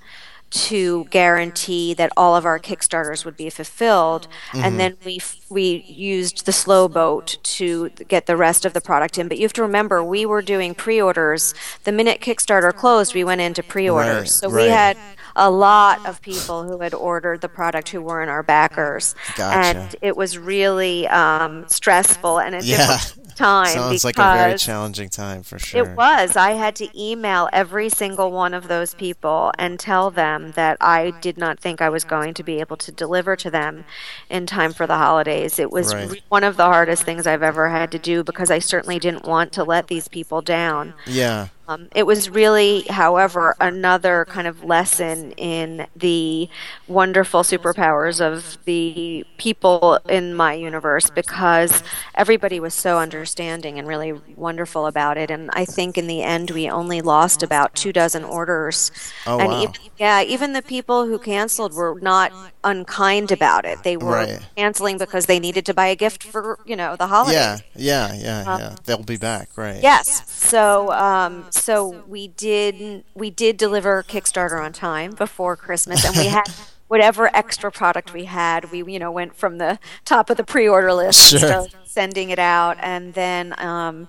to 0.52 1.06
guarantee 1.06 1.94
that 1.94 2.12
all 2.16 2.36
of 2.36 2.46
our 2.46 2.60
kickstarters 2.60 3.26
would 3.26 3.38
be 3.38 3.50
fulfilled 3.50 4.28
Mm-hmm. 4.52 4.66
and 4.66 4.80
then 4.80 4.98
we 5.06 5.18
f- 5.18 5.38
we 5.50 5.84
used 5.88 6.46
the 6.46 6.52
slow 6.52 6.88
boat 6.88 7.38
to 7.44 7.90
get 8.08 8.26
the 8.26 8.36
rest 8.38 8.66
of 8.66 8.74
the 8.74 8.82
product 8.82 9.18
in 9.18 9.28
but 9.28 9.38
you 9.38 9.44
have 9.44 9.54
to 9.54 9.62
remember 9.62 10.04
we 10.04 10.26
were 10.26 10.42
doing 10.42 10.74
pre-orders 10.76 11.54
the 11.86 11.92
minute 11.92 12.20
kickstarter 12.22 12.74
closed 12.74 13.14
we 13.16 13.24
went 13.24 13.42
into 13.42 13.64
pre-orders 13.64 14.14
Right, 14.22 14.28
so 14.30 14.50
right. 14.50 14.64
we 14.66 14.70
had 14.70 14.98
a 15.36 15.50
lot 15.50 16.06
of 16.06 16.22
people 16.22 16.64
who 16.64 16.80
had 16.80 16.94
ordered 16.94 17.40
the 17.42 17.48
product 17.50 17.90
who 17.90 18.02
weren't 18.02 18.30
our 18.30 18.44
backers 18.44 19.16
Gotcha. 19.38 19.58
and 19.80 19.96
it 20.02 20.18
was 20.18 20.38
really 20.38 21.08
um, 21.08 21.66
stressful 21.70 22.40
and 22.40 22.56
a 22.56 22.64
Yeah. 22.64 22.98
Time 23.36 23.67
Sounds 23.67 24.04
like 24.06 24.17
a 24.17 24.22
very 24.22 24.58
challenging 24.58 25.10
time 25.10 25.44
for 25.44 25.58
sure. 25.60 25.86
it 25.91 25.96
was. 25.96 26.36
I 26.36 26.52
had 26.52 26.76
to 26.78 26.89
email 27.00 27.50
every 27.54 27.89
single 27.89 28.32
one 28.32 28.54
of 28.54 28.67
those 28.67 28.94
people 28.94 29.52
and 29.58 29.80
tell 29.80 30.10
them 30.12 30.52
that 30.54 30.78
I 30.80 31.12
did 31.22 31.38
not 31.38 31.60
think 31.60 31.82
I 31.82 31.89
was 31.89 32.04
going 32.04 32.34
to 32.36 32.44
be 32.44 32.60
able 32.60 32.78
to 32.78 32.91
deliver 32.91 33.36
to 33.38 33.50
them 33.50 33.86
in 34.30 34.46
time 34.46 34.74
for 34.74 34.86
the 34.88 34.98
holidays. 34.98 35.60
It 35.60 35.72
was 35.72 35.94
Right. 35.94 36.22
one 36.30 36.44
of 36.44 36.58
the 36.58 36.65
hardest 36.65 37.04
things 37.04 37.26
I've 37.28 37.44
ever 37.44 37.70
had 37.70 37.91
to 37.91 38.00
do 38.00 38.24
because 38.24 38.50
I 38.52 38.60
certainly 38.60 39.00
didn't 39.00 39.26
want 39.26 39.52
to 39.54 39.63
let 39.63 39.88
these 39.88 40.08
people 40.08 40.41
down. 40.41 40.94
Yeah. 41.06 41.48
Um, 41.71 41.88
it 41.95 42.05
was 42.05 42.29
really, 42.29 42.81
however, 42.89 43.55
another 43.60 44.25
kind 44.29 44.47
of 44.47 44.63
lesson 44.63 45.31
in 45.34 45.88
the 45.95 46.49
wonderful 46.88 47.41
superpowers 47.43 48.19
of 48.19 48.57
the 48.65 49.25
people 49.38 49.99
in 50.10 50.34
my 50.36 50.53
universe 50.53 51.10
because 51.10 51.84
everybody 52.15 52.60
was 52.60 52.73
so 52.73 52.97
understanding 52.99 53.79
and 53.79 53.88
really 53.88 54.13
wonderful 54.36 54.86
about 54.86 55.17
it. 55.17 55.31
And 55.31 55.49
I 55.53 55.65
think 55.65 55.97
in 55.97 56.07
the 56.07 56.21
end, 56.21 56.51
we 56.51 56.69
only 56.69 57.01
lost 57.01 57.43
about 57.43 57.75
two 57.75 57.93
dozen 57.93 58.23
orders. 58.23 58.91
Oh, 59.25 59.39
and 59.39 59.51
wow. 59.51 59.62
even, 59.62 59.75
yeah, 59.97 60.21
even 60.23 60.53
the 60.53 60.62
people 60.62 61.05
who 61.05 61.17
canceled 61.19 61.73
were 61.73 61.97
not 62.01 62.31
unkind 62.63 63.31
about 63.31 63.65
it. 63.65 63.84
They 63.84 63.97
were 63.97 64.12
Right. 64.12 64.39
canceling 64.55 64.97
because 64.97 65.25
they 65.25 65.39
needed 65.39 65.65
to 65.65 65.73
buy 65.73 65.88
a 65.88 65.95
gift 65.95 66.23
for, 66.23 66.60
you 66.65 66.75
know, 66.75 66.95
the 66.95 67.07
holiday. 67.07 67.34
Yeah. 67.34 67.57
Yeah. 67.75 68.13
Yeah. 68.13 68.57
Yeah. 68.57 68.75
They'll 68.86 69.03
be 69.03 69.17
back. 69.17 69.49
Right. 69.55 69.81
Yes. 69.81 70.23
So, 70.27 70.91
um, 70.91 71.45
so 71.62 72.04
we 72.08 72.28
did 72.28 73.04
we 73.15 73.30
did 73.30 73.58
deliver 73.58 74.04
Kickstarter 74.04 74.63
on 74.63 74.74
time 74.74 75.12
before 75.12 75.56
Christmas, 75.56 76.04
and 76.06 76.15
we 76.17 76.26
had 76.28 76.43
whatever 76.88 77.30
extra 77.36 77.71
product 77.71 78.13
we 78.13 78.26
had. 78.26 78.71
We 78.71 78.84
you 78.91 79.00
know 79.00 79.12
went 79.12 79.36
from 79.36 79.58
the 79.58 79.80
top 80.06 80.30
of 80.30 80.38
the 80.38 80.43
pre-order 80.43 80.93
list, 80.93 81.38
Sure. 81.39 81.67
sending 81.86 82.30
it 82.30 82.39
out, 82.39 82.78
and 82.82 83.13
then. 83.13 83.54
Um, 83.60 84.08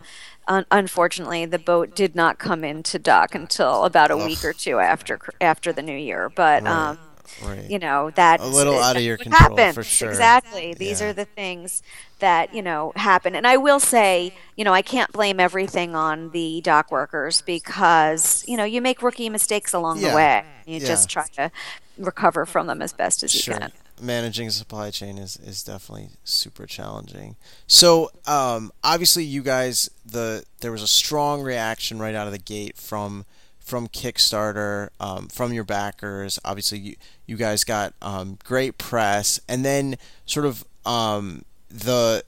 Un- 0.49 0.67
unfortunately, 0.73 1.47
the 1.47 1.57
boat 1.61 1.95
did 1.95 2.17
not 2.17 2.37
come 2.41 2.65
into 2.65 2.99
dock 2.99 3.33
until 3.33 3.85
about 3.85 4.11
a 4.11 4.17
week 4.17 4.45
or 4.45 4.53
two 4.53 4.81
after 4.81 5.21
after 5.41 5.73
the 5.73 5.83
new 5.83 5.97
year. 5.97 6.29
But 6.35 6.67
um, 6.67 6.99
Right. 7.41 7.71
you 7.71 7.79
know 7.79 8.11
that 8.17 8.41
A 8.41 8.47
little 8.47 8.81
out 8.81 8.97
of 8.97 9.03
your 9.03 9.17
control, 9.17 9.57
happens. 9.57 9.77
for 9.77 9.85
sure. 9.85 10.09
Exactly. 10.11 10.75
These 10.75 11.01
Yeah. 11.01 11.07
are 11.11 11.13
the 11.13 11.27
things 11.27 11.81
that 12.23 12.55
you 12.55 12.63
know 12.63 12.93
happen. 12.97 13.35
And 13.37 13.47
I 13.47 13.59
will 13.59 13.79
say, 13.79 14.35
you 14.57 14.65
know, 14.65 14.73
I 14.73 14.81
can't 14.83 15.13
blame 15.13 15.39
everything 15.39 15.95
on 15.95 16.31
the 16.31 16.61
dock 16.63 16.91
workers 16.91 17.43
because 17.43 18.45
you 18.49 18.57
know 18.57 18.65
you 18.65 18.81
make 18.81 19.03
rookie 19.03 19.29
mistakes 19.29 19.73
along 19.75 19.99
Yeah. 20.01 20.11
the 20.11 20.17
way. 20.17 20.45
You 20.67 20.81
Yeah. 20.81 20.87
just 20.89 21.09
try 21.11 21.27
to 21.37 21.51
recover 21.99 22.47
from 22.47 22.67
them 22.67 22.81
as 22.81 22.93
best 22.93 23.23
as 23.23 23.35
you 23.35 23.41
sure. 23.43 23.59
can. 23.59 23.73
Managing 24.01 24.49
a 24.49 24.51
supply 24.51 24.91
chain 24.91 25.19
is, 25.19 25.37
is 25.37 25.63
definitely 25.63 26.09
super 26.25 26.67
challenging. 26.67 27.37
So, 27.69 28.11
um, 28.27 28.73
obviously, 28.83 29.23
you 29.25 29.43
guys, 29.43 29.91
the 30.05 30.45
there 30.61 30.73
was 30.73 30.83
a 30.83 30.89
strong 30.89 31.43
reaction 31.43 31.99
right 32.01 32.15
out 32.15 32.27
of 32.27 32.33
the 32.33 32.39
gate 32.39 32.77
from 32.79 33.27
from 33.61 33.87
Kickstarter, 33.87 34.89
um, 34.99 35.29
from 35.29 35.53
your 35.53 35.63
backers. 35.65 36.39
Obviously, 36.45 36.79
you 36.79 36.97
you 37.27 37.37
guys 37.37 37.63
got 37.65 37.95
um, 38.03 38.39
great 38.45 38.77
press, 38.79 39.39
and 39.49 39.65
then 39.65 39.97
sort 40.27 40.47
of 40.47 40.65
um, 40.85 41.45
the 41.73 42.25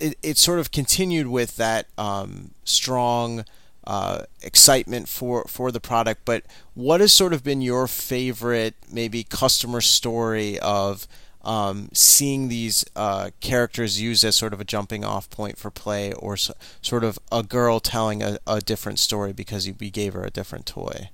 it, 0.00 0.16
it 0.22 0.38
sort 0.38 0.58
of 0.60 0.70
continued 0.70 1.26
with 1.26 1.56
that 1.56 1.86
um, 1.98 2.52
strong 2.64 3.44
uh, 3.86 4.22
excitement 4.42 5.08
for, 5.08 5.44
for 5.44 5.72
the 5.72 5.80
product. 5.80 6.22
But 6.24 6.44
what 6.74 7.00
has 7.00 7.12
sort 7.12 7.32
of 7.32 7.42
been 7.42 7.60
your 7.60 7.86
favorite, 7.86 8.74
maybe 8.90 9.24
customer 9.24 9.80
story 9.80 10.58
of 10.60 11.08
um, 11.42 11.88
seeing 11.92 12.48
these 12.48 12.84
uh, 12.94 13.30
characters 13.40 14.00
used 14.00 14.24
as 14.24 14.36
sort 14.36 14.52
of 14.52 14.60
a 14.60 14.64
jumping 14.64 15.04
off 15.04 15.30
point 15.30 15.56
for 15.56 15.70
play, 15.70 16.12
or 16.12 16.34
s- 16.34 16.50
sort 16.82 17.02
of 17.02 17.18
a 17.32 17.42
girl 17.42 17.80
telling 17.80 18.22
a, 18.22 18.38
a 18.46 18.60
different 18.60 18.98
story 18.98 19.32
because 19.32 19.68
we 19.80 19.90
gave 19.90 20.12
her 20.12 20.24
a 20.24 20.30
different 20.30 20.66
toy? 20.66 21.08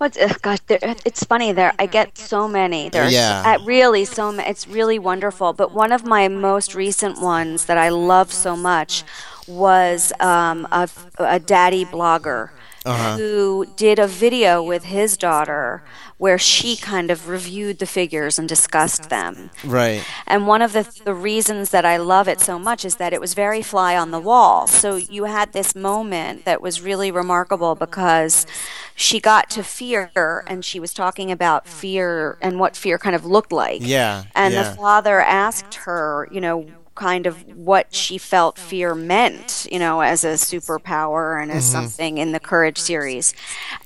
It's, 0.00 0.16
uh, 0.18 0.34
gosh, 0.42 0.58
it's 0.68 1.24
funny. 1.24 1.52
There, 1.52 1.72
I 1.78 1.86
get 1.86 2.18
so 2.18 2.48
many. 2.48 2.88
There's 2.88 3.12
Yeah. 3.12 3.42
uh, 3.60 3.64
really 3.64 4.04
so. 4.04 4.32
ma- 4.32 4.42
It's 4.46 4.66
really 4.68 4.98
wonderful. 4.98 5.52
But 5.52 5.72
one 5.72 5.92
of 5.92 6.04
my 6.04 6.28
most 6.28 6.74
recent 6.74 7.20
ones 7.20 7.66
that 7.66 7.78
I 7.78 7.88
love 7.90 8.32
so 8.32 8.56
much 8.56 9.04
was 9.46 10.12
um, 10.20 10.66
a, 10.72 10.88
a 11.18 11.38
daddy 11.38 11.84
blogger 11.84 12.50
uh-huh. 12.84 13.16
who 13.16 13.66
did 13.76 13.98
a 13.98 14.06
video 14.06 14.62
with 14.62 14.84
his 14.84 15.16
daughter 15.16 15.82
where 16.18 16.38
she 16.38 16.76
kind 16.76 17.10
of 17.10 17.28
reviewed 17.28 17.78
the 17.78 17.86
figures 17.86 18.38
and 18.38 18.48
discussed 18.48 19.10
them. 19.10 19.50
Right. 19.64 20.04
And 20.26 20.46
one 20.46 20.62
of 20.62 20.72
the, 20.72 20.88
the 21.04 21.14
reasons 21.14 21.70
that 21.70 21.84
I 21.84 21.96
love 21.96 22.28
it 22.28 22.40
so 22.40 22.58
much 22.58 22.84
is 22.84 22.96
that 22.96 23.12
it 23.12 23.20
was 23.20 23.34
very 23.34 23.62
fly 23.62 23.96
on 23.96 24.10
the 24.10 24.20
wall. 24.20 24.66
So 24.66 24.96
you 24.96 25.24
had 25.24 25.52
this 25.52 25.74
moment 25.74 26.44
that 26.44 26.62
was 26.62 26.80
really 26.80 27.10
remarkable 27.10 27.74
because 27.74 28.46
she 28.94 29.18
got 29.18 29.50
to 29.50 29.64
fear 29.64 30.44
and 30.46 30.64
she 30.64 30.78
was 30.78 30.94
talking 30.94 31.30
about 31.30 31.66
fear 31.66 32.38
and 32.40 32.60
what 32.60 32.76
fear 32.76 32.96
kind 32.98 33.16
of 33.16 33.24
looked 33.24 33.52
like. 33.52 33.80
Yeah. 33.82 34.24
And 34.34 34.54
yeah. 34.54 34.62
the 34.62 34.76
father 34.76 35.20
asked 35.20 35.74
her, 35.74 36.28
you 36.30 36.40
know, 36.40 36.66
kind 36.94 37.26
of 37.26 37.42
what 37.56 37.94
she 37.94 38.18
felt 38.18 38.58
fear 38.58 38.94
meant, 38.94 39.66
you 39.70 39.78
know, 39.78 40.00
as 40.00 40.24
a 40.24 40.34
superpower 40.34 41.40
and 41.40 41.50
as 41.50 41.64
mm-hmm. 41.64 41.72
something 41.72 42.18
in 42.18 42.32
the 42.32 42.40
Courage 42.40 42.78
series. 42.78 43.34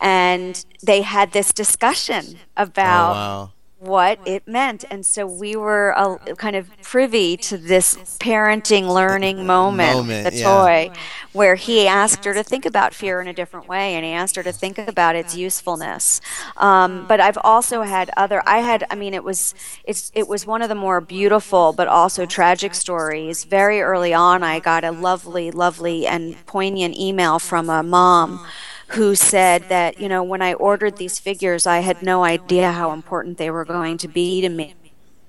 And 0.00 0.64
they 0.82 1.02
had 1.02 1.32
this 1.32 1.52
discussion 1.52 2.38
about 2.56 3.12
oh, 3.12 3.14
wow 3.14 3.52
what 3.79 4.18
it 4.26 4.47
meant. 4.47 4.85
And 4.91 5.07
so 5.07 5.26
we 5.26 5.55
were 5.55 5.97
uh, 5.97 6.16
kind 6.35 6.57
of 6.57 6.68
privy 6.83 7.37
to 7.37 7.57
this 7.57 7.97
parenting 8.18 8.93
learning 8.93 9.47
moment, 9.47 9.99
moment 9.99 10.24
the 10.24 10.43
toy, 10.43 10.91
yeah. 10.93 11.01
where 11.33 11.55
he 11.55 11.87
asked 11.87 12.24
her 12.24 12.35
to 12.35 12.43
think 12.43 12.66
about 12.66 12.93
fear 12.93 13.20
in 13.20 13.29
a 13.29 13.33
different 13.33 13.68
way 13.68 13.95
and 13.95 14.05
he 14.05 14.12
asked 14.12 14.35
her 14.37 14.43
to 14.43 14.53
think 14.53 14.79
about 14.79 15.14
its 15.14 15.37
usefulness. 15.37 16.20
Um, 16.57 17.07
but 17.07 17.20
I've 17.20 17.39
also 17.43 17.83
had 17.83 18.11
other, 18.16 18.43
I 18.47 18.59
had, 18.59 18.85
I 18.91 18.97
mean, 18.97 19.14
it 19.14 19.22
was, 19.22 19.55
it's, 19.85 20.11
it 20.14 20.26
was 20.26 20.47
one 20.47 20.62
of 20.62 20.68
the 20.68 20.74
more 20.74 21.01
beautiful 21.01 21.72
but 21.72 21.87
also 21.87 22.26
tragic 22.26 22.74
stories. 22.74 23.45
Very 23.45 23.81
early 23.81 24.12
on, 24.12 24.43
I 24.43 24.59
got 24.59 24.83
a 24.83 24.91
lovely, 24.91 25.51
lovely 25.51 26.07
and 26.07 26.35
poignant 26.47 26.97
email 26.97 27.39
from 27.39 27.70
a 27.70 27.83
mom 27.83 28.45
who 28.89 29.14
said 29.14 29.68
that, 29.68 30.01
you 30.01 30.09
know, 30.09 30.22
when 30.22 30.43
I 30.43 30.55
ordered 30.55 30.97
these 30.97 31.18
figures, 31.18 31.66
I 31.66 31.80
had 31.80 32.03
no 32.03 32.24
idea 32.24 32.72
how 32.72 32.93
important 32.93 33.39
they 33.39 33.51
were 33.51 33.64
going 33.64 33.99
to 33.99 34.09
be 34.09 34.41
to 34.41 34.49
me. 34.49 34.74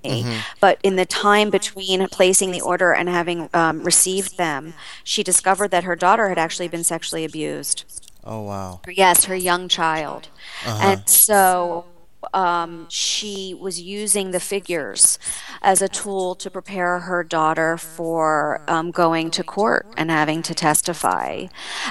Mm-hmm. 0.03 0.39
But 0.61 0.79
in 0.81 0.95
the 0.95 1.05
time 1.05 1.49
between 1.49 2.07
placing 2.07 2.51
the 2.51 2.61
order 2.61 2.93
and 2.93 3.09
having 3.09 3.49
um, 3.53 3.83
received 3.83 4.37
them, 4.37 4.73
she 5.03 5.23
discovered 5.23 5.71
that 5.71 5.83
her 5.83 5.95
daughter 5.95 6.29
had 6.29 6.37
actually 6.37 6.69
been 6.69 6.85
sexually 6.85 7.25
abused. 7.25 7.83
Oh, 8.23 8.43
wow. 8.43 8.81
Yes, 8.87 9.25
her 9.25 9.35
young 9.35 9.67
child. 9.67 10.29
Uh-huh. 10.65 10.91
And 10.91 11.09
so 11.09 11.85
um, 12.33 12.87
she 12.89 13.53
was 13.53 13.81
using 13.81 14.31
the 14.31 14.39
figures 14.39 15.17
as 15.61 15.81
a 15.81 15.87
tool 15.87 16.35
to 16.35 16.49
prepare 16.49 16.99
her 16.99 17.23
daughter 17.23 17.77
for 17.77 18.61
um, 18.67 18.91
going 18.91 19.31
to 19.31 19.43
court 19.43 19.87
and 19.97 20.11
having 20.11 20.41
to 20.43 20.53
testify. 20.53 21.45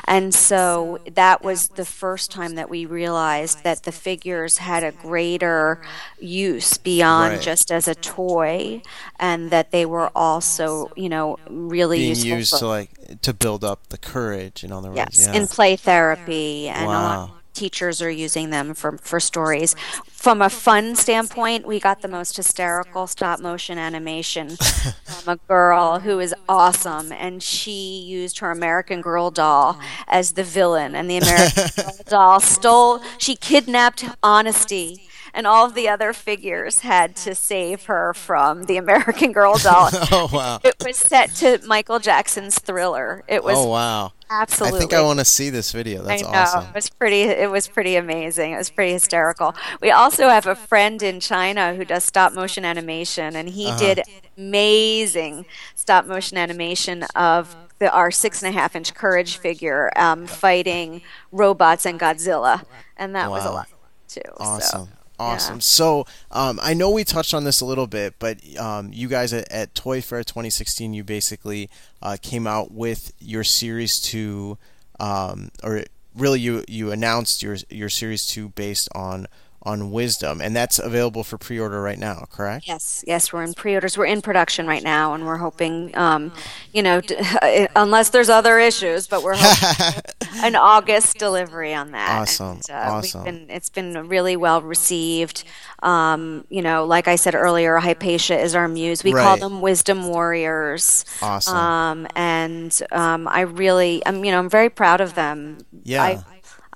And 0.04 0.34
so 0.34 0.98
that 1.12 1.42
was 1.42 1.68
the 1.68 1.84
first 1.84 2.30
time 2.30 2.54
that 2.56 2.68
we 2.68 2.86
realized 2.86 3.64
that 3.64 3.84
the 3.84 3.92
figures 3.92 4.58
had 4.58 4.84
a 4.84 4.92
greater 4.92 5.80
use 6.18 6.76
beyond 6.76 7.34
right. 7.34 7.42
just 7.42 7.70
as 7.70 7.88
a 7.88 7.94
toy, 7.94 8.82
and 9.18 9.50
that 9.50 9.70
they 9.70 9.86
were 9.86 10.10
also, 10.14 10.90
you 10.96 11.08
know, 11.08 11.38
really 11.48 11.98
being 11.98 12.10
useful 12.10 12.38
used 12.38 12.58
to 12.58 12.66
like 12.66 13.20
to 13.22 13.32
build 13.32 13.64
up 13.64 13.88
the 13.88 13.98
courage 13.98 14.62
and 14.62 14.72
all 14.72 14.82
the 14.82 14.92
yes, 14.92 15.26
yeah. 15.26 15.34
in 15.34 15.46
play 15.46 15.76
therapy 15.76 16.68
and 16.68 16.86
wow 16.86 17.37
teachers 17.58 18.00
are 18.00 18.10
using 18.10 18.50
them 18.50 18.72
for, 18.72 18.98
for 18.98 19.18
stories. 19.18 19.74
From 20.06 20.40
a 20.40 20.48
fun 20.48 20.94
standpoint, 20.94 21.66
we 21.66 21.80
got 21.80 22.02
the 22.02 22.08
most 22.08 22.36
hysterical 22.36 23.06
stop 23.06 23.40
motion 23.40 23.78
animation 23.78 24.56
from 25.04 25.34
a 25.34 25.36
girl 25.48 26.00
who 26.00 26.20
is 26.20 26.34
awesome, 26.48 27.10
and 27.10 27.42
she 27.42 27.98
used 27.98 28.38
her 28.38 28.50
American 28.50 29.00
Girl 29.00 29.30
doll 29.30 29.78
as 30.06 30.32
the 30.32 30.44
villain, 30.44 30.94
and 30.94 31.10
the 31.10 31.18
American 31.18 31.64
Girl 31.76 31.96
doll 32.06 32.40
stole, 32.40 33.02
she 33.18 33.34
kidnapped 33.34 34.04
honesty 34.22 35.08
and 35.34 35.46
all 35.46 35.66
of 35.66 35.74
the 35.74 35.88
other 35.88 36.12
figures 36.12 36.80
had 36.80 37.14
to 37.14 37.34
save 37.34 37.84
her 37.84 38.14
from 38.14 38.64
the 38.64 38.76
American 38.76 39.32
Girl 39.32 39.56
doll. 39.58 39.90
oh 40.10 40.28
wow! 40.32 40.58
It 40.64 40.74
was 40.84 40.96
set 40.96 41.34
to 41.36 41.60
Michael 41.66 41.98
Jackson's 41.98 42.58
Thriller. 42.58 43.22
It 43.28 43.44
was. 43.44 43.56
Oh 43.56 43.68
wow! 43.68 44.12
Absolutely. 44.30 44.76
I 44.76 44.80
think 44.80 44.92
I 44.92 45.02
want 45.02 45.18
to 45.18 45.24
see 45.24 45.50
this 45.50 45.72
video. 45.72 46.02
That's 46.02 46.22
I 46.22 46.30
know. 46.30 46.38
awesome. 46.38 46.64
It 46.64 46.74
was 46.74 46.90
pretty 46.90 47.22
it 47.22 47.50
was 47.50 47.68
pretty 47.68 47.96
amazing. 47.96 48.52
It 48.52 48.58
was 48.58 48.70
pretty 48.70 48.92
hysterical. 48.92 49.54
We 49.80 49.90
also 49.90 50.28
have 50.28 50.46
a 50.46 50.54
friend 50.54 51.02
in 51.02 51.20
China 51.20 51.74
who 51.74 51.84
does 51.84 52.04
stop 52.04 52.32
motion 52.32 52.64
animation 52.64 53.36
and 53.36 53.48
he 53.48 53.66
uh-huh. 53.66 53.78
did 53.78 54.02
amazing 54.36 55.46
stop 55.74 56.06
motion 56.06 56.36
animation 56.36 57.04
of 57.14 57.56
the, 57.78 57.90
our 57.92 58.10
six 58.10 58.42
and 58.42 58.54
a 58.54 58.58
half 58.58 58.76
inch 58.76 58.94
courage 58.94 59.38
figure 59.38 59.90
um, 59.96 60.26
fighting 60.26 61.02
robots 61.32 61.86
and 61.86 61.98
Godzilla. 61.98 62.64
And 62.96 63.14
that 63.14 63.30
wow. 63.30 63.36
was 63.36 63.44
a 63.44 63.50
lot 63.50 63.68
too. 64.08 64.20
Awesome. 64.38 64.86
So. 64.86 64.97
Awesome. 65.18 65.56
Yeah. 65.56 65.60
So 65.60 66.06
um, 66.30 66.60
I 66.62 66.74
know 66.74 66.90
we 66.90 67.04
touched 67.04 67.34
on 67.34 67.44
this 67.44 67.60
a 67.60 67.64
little 67.64 67.86
bit, 67.86 68.14
but 68.18 68.38
um, 68.56 68.90
you 68.92 69.08
guys 69.08 69.32
at, 69.32 69.50
at, 69.50 69.74
Toy 69.74 70.00
Fair 70.00 70.22
2016, 70.22 70.94
you 70.94 71.02
basically 71.02 71.68
uh, 72.00 72.16
came 72.22 72.46
out 72.46 72.70
with 72.70 73.12
your 73.18 73.42
series 73.42 74.00
two, 74.00 74.58
um, 75.00 75.50
or 75.62 75.82
really 76.14 76.40
you 76.40 76.64
you 76.68 76.92
announced 76.92 77.42
your 77.42 77.56
your 77.68 77.88
series 77.88 78.26
two 78.26 78.50
based 78.50 78.88
on 78.94 79.26
on 79.62 79.90
Wisdom, 79.90 80.40
and 80.40 80.54
that's 80.54 80.78
available 80.78 81.24
for 81.24 81.36
pre-order 81.36 81.82
right 81.82 81.98
now, 81.98 82.26
correct? 82.30 82.68
Yes, 82.68 83.04
yes, 83.06 83.32
we're 83.32 83.42
in 83.42 83.54
pre-orders. 83.54 83.98
We're 83.98 84.06
in 84.06 84.22
production 84.22 84.66
right 84.66 84.82
now, 84.82 85.14
and 85.14 85.26
we're 85.26 85.38
hoping, 85.38 85.96
um, 85.96 86.32
you 86.72 86.82
know, 86.82 87.00
to, 87.00 87.68
unless 87.76 88.10
there's 88.10 88.28
other 88.28 88.58
issues, 88.58 89.06
but 89.06 89.22
we're 89.22 89.36
hoping 89.36 90.02
an 90.44 90.54
August 90.54 91.18
delivery 91.18 91.74
on 91.74 91.90
that. 91.90 92.20
Awesome, 92.20 92.48
and, 92.48 92.70
uh, 92.70 92.92
awesome. 92.92 93.24
Been, 93.24 93.46
it's 93.50 93.68
been 93.68 94.08
really 94.08 94.36
well 94.36 94.62
received. 94.62 95.44
Um, 95.82 96.44
you 96.48 96.62
know, 96.62 96.84
like 96.84 97.08
I 97.08 97.16
said 97.16 97.34
earlier, 97.34 97.76
Hypatia 97.78 98.38
is 98.38 98.54
our 98.54 98.68
muse. 98.68 99.02
We 99.02 99.12
right. 99.12 99.22
call 99.22 99.36
them 99.36 99.60
Wisdom 99.60 100.06
Warriors. 100.08 101.04
Awesome. 101.20 101.56
Um, 101.56 102.06
and 102.14 102.80
um, 102.92 103.28
I 103.28 103.42
really, 103.42 104.02
I'm, 104.06 104.24
you 104.24 104.30
know, 104.30 104.38
I'm 104.38 104.50
very 104.50 104.70
proud 104.70 105.00
of 105.00 105.14
them. 105.14 105.58
Yeah. 105.84 106.02
I, 106.02 106.24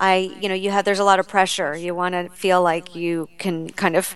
I, 0.03 0.35
you 0.41 0.49
know, 0.49 0.55
you 0.55 0.69
have 0.71 0.83
there's 0.83 0.99
a 0.99 1.05
lot 1.05 1.19
of 1.19 1.29
pressure. 1.29 1.77
You 1.77 1.95
want 1.95 2.13
to 2.13 2.27
feel 2.27 2.61
like 2.61 2.93
you 2.93 3.29
can 3.37 3.69
kind 3.69 3.95
of 3.95 4.13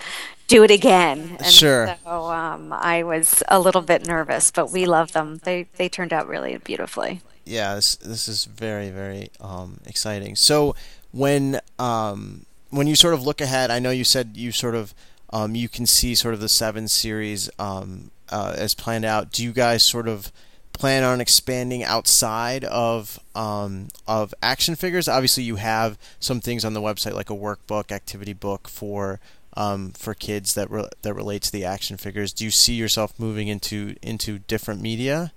do 0.48 0.64
it 0.64 0.70
again. 0.70 1.38
And 1.40 1.48
sure. 1.48 1.96
So 2.04 2.26
um, 2.26 2.74
I 2.74 3.04
was 3.04 3.42
a 3.48 3.58
little 3.58 3.82
bit 3.82 4.06
nervous, 4.06 4.52
but 4.52 4.70
we 4.70 4.86
love 4.86 5.14
them. 5.14 5.40
They 5.46 5.68
they 5.78 5.88
turned 5.88 6.12
out 6.12 6.28
really 6.28 6.58
beautifully. 6.58 7.22
Yeah, 7.46 7.76
this 7.76 7.96
this 7.96 8.28
is 8.28 8.44
very 8.44 8.90
very 8.90 9.32
um, 9.40 9.80
exciting. 9.86 10.36
So 10.36 10.76
when 11.12 11.62
um, 11.80 12.46
when 12.70 12.88
you 12.88 12.96
sort 12.98 13.14
of 13.14 13.24
look 13.24 13.40
ahead, 13.40 13.72
I 13.72 13.80
know 13.80 13.92
you 13.92 14.04
said 14.04 14.36
you 14.36 14.52
sort 14.52 14.76
of 14.76 14.94
um, 15.32 15.56
you 15.56 15.70
can 15.70 15.86
see 15.86 16.16
sort 16.16 16.34
of 16.34 16.42
the 16.42 16.50
seven 16.50 16.90
series 16.90 17.50
um, 17.60 18.12
uh, 18.28 18.54
as 18.58 18.76
planned 18.76 19.06
out. 19.06 19.32
Do 19.32 19.42
you 19.42 19.54
guys 19.54 19.84
sort 19.84 20.10
of 20.10 20.34
plan 20.78 21.04
on 21.04 21.22
expanding 21.22 21.84
outside 21.84 22.64
of 22.66 23.20
um, 23.36 23.90
of 24.08 24.34
action 24.42 24.76
figures? 24.76 25.08
Obviously, 25.08 25.44
you 25.44 25.56
have 25.58 25.98
some 26.20 26.42
things 26.42 26.64
on 26.64 26.74
the 26.74 26.82
website 26.82 27.14
like 27.14 27.30
a 27.30 27.36
workbook, 27.36 27.92
activity 27.92 28.34
book 28.34 28.68
for 28.68 29.20
um, 29.56 29.92
for 29.92 30.14
kids 30.14 30.54
that 30.54 30.70
re- 30.70 30.90
that 31.02 31.14
relate 31.14 31.42
to 31.44 31.52
the 31.52 31.66
action 31.66 31.98
figures. 31.98 32.32
Do 32.32 32.46
you 32.46 32.52
see 32.52 32.74
yourself 32.74 33.20
moving 33.20 33.48
into 33.48 33.96
into 34.02 34.40
different 34.40 34.82
media? 34.82 35.34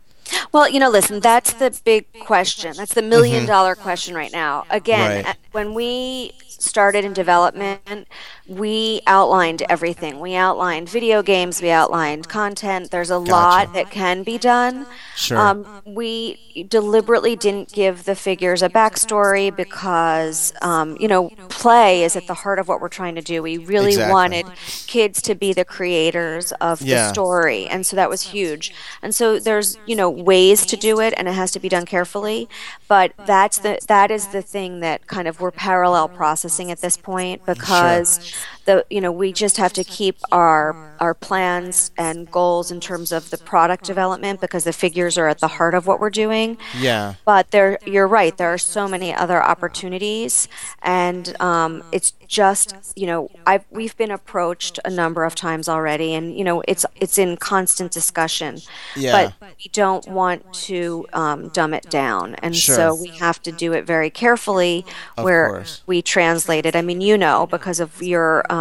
Well, 0.52 0.68
you 0.68 0.80
know, 0.80 0.90
listen, 0.90 1.20
that's 1.20 1.52
the 1.54 1.78
big 1.84 2.06
question. 2.20 2.74
That's 2.76 2.94
the 2.94 3.02
1000000 3.02 3.30
mm-hmm. 3.30 3.46
dollar 3.46 3.74
question 3.74 4.14
right 4.14 4.32
now. 4.32 4.64
Again, 4.70 5.24
right. 5.24 5.36
when 5.52 5.74
we 5.74 6.32
started 6.60 7.04
in 7.04 7.12
development, 7.12 8.06
we 8.46 9.00
outlined 9.06 9.62
everything. 9.68 10.20
We 10.20 10.34
outlined 10.34 10.88
video 10.88 11.22
games, 11.22 11.62
we 11.62 11.70
outlined 11.70 12.28
content. 12.28 12.90
There's 12.90 13.10
a 13.10 13.14
gotcha. 13.14 13.30
lot 13.30 13.72
that 13.74 13.90
can 13.90 14.22
be 14.22 14.38
done. 14.38 14.86
Sure. 15.16 15.38
Um, 15.38 15.82
we 15.86 16.66
deliberately 16.68 17.36
didn't 17.36 17.72
give 17.72 18.04
the 18.04 18.14
figures 18.14 18.62
a 18.62 18.68
backstory 18.68 19.54
because, 19.54 20.52
um, 20.62 20.96
you 20.98 21.08
know, 21.08 21.30
play 21.48 22.02
is 22.02 22.16
at 22.16 22.26
the 22.26 22.34
heart 22.34 22.58
of 22.58 22.68
what 22.68 22.80
we're 22.80 22.88
trying 22.88 23.14
to 23.14 23.22
do. 23.22 23.42
We 23.42 23.58
really 23.58 23.92
exactly. 23.92 24.12
wanted 24.12 24.46
kids 24.86 25.22
to 25.22 25.34
be 25.34 25.52
the 25.52 25.64
creators 25.64 26.52
of 26.60 26.82
yeah. 26.82 27.06
the 27.06 27.12
story, 27.12 27.66
and 27.66 27.86
so 27.86 27.96
that 27.96 28.10
was 28.10 28.22
huge. 28.22 28.74
And 29.02 29.14
so 29.14 29.38
there's, 29.38 29.78
you 29.86 29.96
know, 29.96 30.10
ways 30.30 30.64
to 30.66 30.76
do 30.76 31.00
it, 31.00 31.12
and 31.16 31.26
it 31.26 31.34
has 31.42 31.50
to 31.52 31.60
be 31.60 31.68
done 31.68 31.86
carefully. 31.96 32.48
But 32.86 33.08
that's 33.32 33.58
the 33.58 33.72
that 33.88 34.08
is 34.16 34.28
the 34.28 34.42
thing 34.54 34.80
that 34.86 34.98
kind 35.06 35.26
of 35.28 35.40
we're 35.40 35.50
parallel 35.50 36.08
processing 36.08 36.70
at 36.70 36.80
this 36.80 36.96
point 36.96 37.44
because. 37.46 38.08
Sure 38.24 38.46
the 38.70 38.86
you 38.90 39.00
know 39.00 39.12
we 39.12 39.32
just 39.32 39.56
have 39.56 39.72
to 39.80 39.84
keep 39.84 40.16
our 40.32 40.64
our 41.00 41.14
plans 41.14 41.90
and 41.96 42.30
goals 42.30 42.70
in 42.70 42.78
terms 42.80 43.10
of 43.12 43.30
the 43.30 43.38
product 43.38 43.84
development 43.92 44.40
because 44.40 44.64
the 44.64 44.72
figures 44.84 45.14
are 45.20 45.28
at 45.28 45.38
the 45.40 45.48
heart 45.56 45.74
of 45.74 45.86
what 45.88 45.98
we're 46.02 46.10
doing. 46.24 46.58
Yeah. 46.78 47.14
But 47.24 47.50
there, 47.52 47.78
you're 47.86 48.06
right. 48.20 48.36
There 48.36 48.52
are 48.52 48.58
so 48.76 48.82
many 48.86 49.10
other 49.24 49.42
opportunities, 49.42 50.46
and 50.82 51.24
um, 51.40 51.72
it's 51.96 52.10
just 52.40 52.68
you 53.00 53.06
know 53.10 53.20
I've 53.50 53.64
we've 53.78 53.96
been 54.02 54.10
approached 54.20 54.78
a 54.84 54.90
number 55.02 55.24
of 55.28 55.34
times 55.34 55.68
already, 55.74 56.10
and 56.18 56.36
you 56.38 56.44
know 56.48 56.62
it's 56.72 56.84
it's 57.04 57.16
in 57.24 57.30
constant 57.52 57.90
discussion. 58.00 58.52
Yeah. 58.94 59.12
But 59.40 59.56
we 59.64 59.68
don't 59.72 60.06
want 60.20 60.40
to 60.68 61.06
um, 61.22 61.48
dumb 61.58 61.72
it 61.80 61.86
down, 62.02 62.34
and 62.36 62.54
Sure. 62.54 62.76
so 62.76 62.84
we 63.04 63.08
have 63.26 63.38
to 63.46 63.52
do 63.52 63.68
it 63.78 63.84
very 63.94 64.10
carefully 64.24 64.84
Of 65.16 65.24
where 65.24 65.48
course. 65.48 65.82
we 65.86 66.02
translate 66.16 66.64
it. 66.68 66.74
I 66.80 66.82
mean, 66.82 67.00
you 67.00 67.16
know, 67.16 67.46
because 67.56 67.80
of 67.80 67.90
your 68.02 68.44
um, 68.52 68.59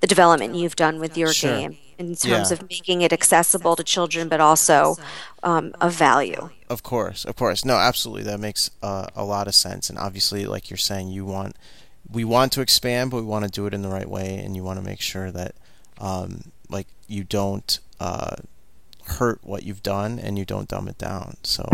the 0.00 0.06
development 0.06 0.54
you've 0.54 0.76
done 0.76 0.98
with 1.00 1.16
your 1.16 1.32
Sure. 1.32 1.50
game 1.58 1.78
in 1.98 2.08
terms 2.16 2.50
Yeah. 2.50 2.52
of 2.52 2.62
making 2.68 3.02
it 3.02 3.12
accessible 3.12 3.74
to 3.76 3.84
children, 3.84 4.28
but 4.28 4.40
also 4.40 4.96
um, 5.42 5.74
of 5.80 5.92
value. 5.94 6.50
Of 6.68 6.82
course, 6.82 7.24
of 7.24 7.36
course. 7.36 7.64
No, 7.64 7.76
absolutely. 7.76 8.24
That 8.24 8.40
makes 8.40 8.70
uh, 8.82 9.06
a 9.14 9.24
lot 9.24 9.46
of 9.48 9.54
sense. 9.54 9.88
And 9.90 9.98
obviously, 9.98 10.44
like 10.46 10.68
you're 10.70 10.76
saying, 10.90 11.08
you 11.08 11.24
want 11.24 11.56
we 12.12 12.24
want 12.24 12.52
to 12.52 12.60
expand, 12.60 13.10
but 13.10 13.16
we 13.16 13.22
want 13.22 13.44
to 13.44 13.50
do 13.50 13.66
it 13.66 13.74
in 13.74 13.82
the 13.82 13.88
right 13.88 14.08
way, 14.08 14.36
and 14.44 14.54
you 14.54 14.62
want 14.62 14.78
to 14.78 14.84
make 14.84 15.00
sure 15.00 15.30
that 15.32 15.54
um, 16.00 16.52
like 16.68 16.86
you 17.08 17.24
don't 17.24 17.78
uh, 18.00 18.36
hurt 19.06 19.40
what 19.42 19.62
you've 19.62 19.82
done 19.82 20.18
and 20.18 20.38
you 20.38 20.44
don't 20.44 20.68
dumb 20.68 20.88
it 20.88 20.98
down. 20.98 21.36
So 21.42 21.64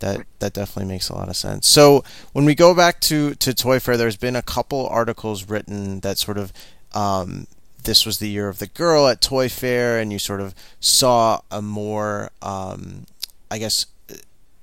that 0.00 0.20
that 0.38 0.52
definitely 0.52 0.90
makes 0.92 1.08
a 1.10 1.14
lot 1.14 1.28
of 1.28 1.36
sense. 1.36 1.66
So 1.68 2.04
when 2.32 2.44
we 2.44 2.54
go 2.54 2.74
back 2.74 3.00
to 3.02 3.34
to 3.36 3.52
Toy 3.54 3.78
Fair, 3.80 3.96
there's 3.96 4.16
been 4.16 4.36
a 4.36 4.42
couple 4.42 4.86
articles 4.88 5.48
written 5.48 6.00
that 6.00 6.18
sort 6.18 6.38
of 6.38 6.52
um, 6.94 7.46
this 7.84 8.04
was 8.04 8.18
the 8.18 8.28
year 8.28 8.48
of 8.48 8.58
the 8.58 8.66
girl 8.66 9.06
at 9.06 9.20
Toy 9.20 9.48
Fair, 9.48 9.98
and 9.98 10.12
you 10.12 10.18
sort 10.18 10.40
of 10.40 10.54
saw 10.80 11.40
a 11.50 11.62
more, 11.62 12.30
um, 12.42 13.06
I 13.50 13.58
guess, 13.58 13.86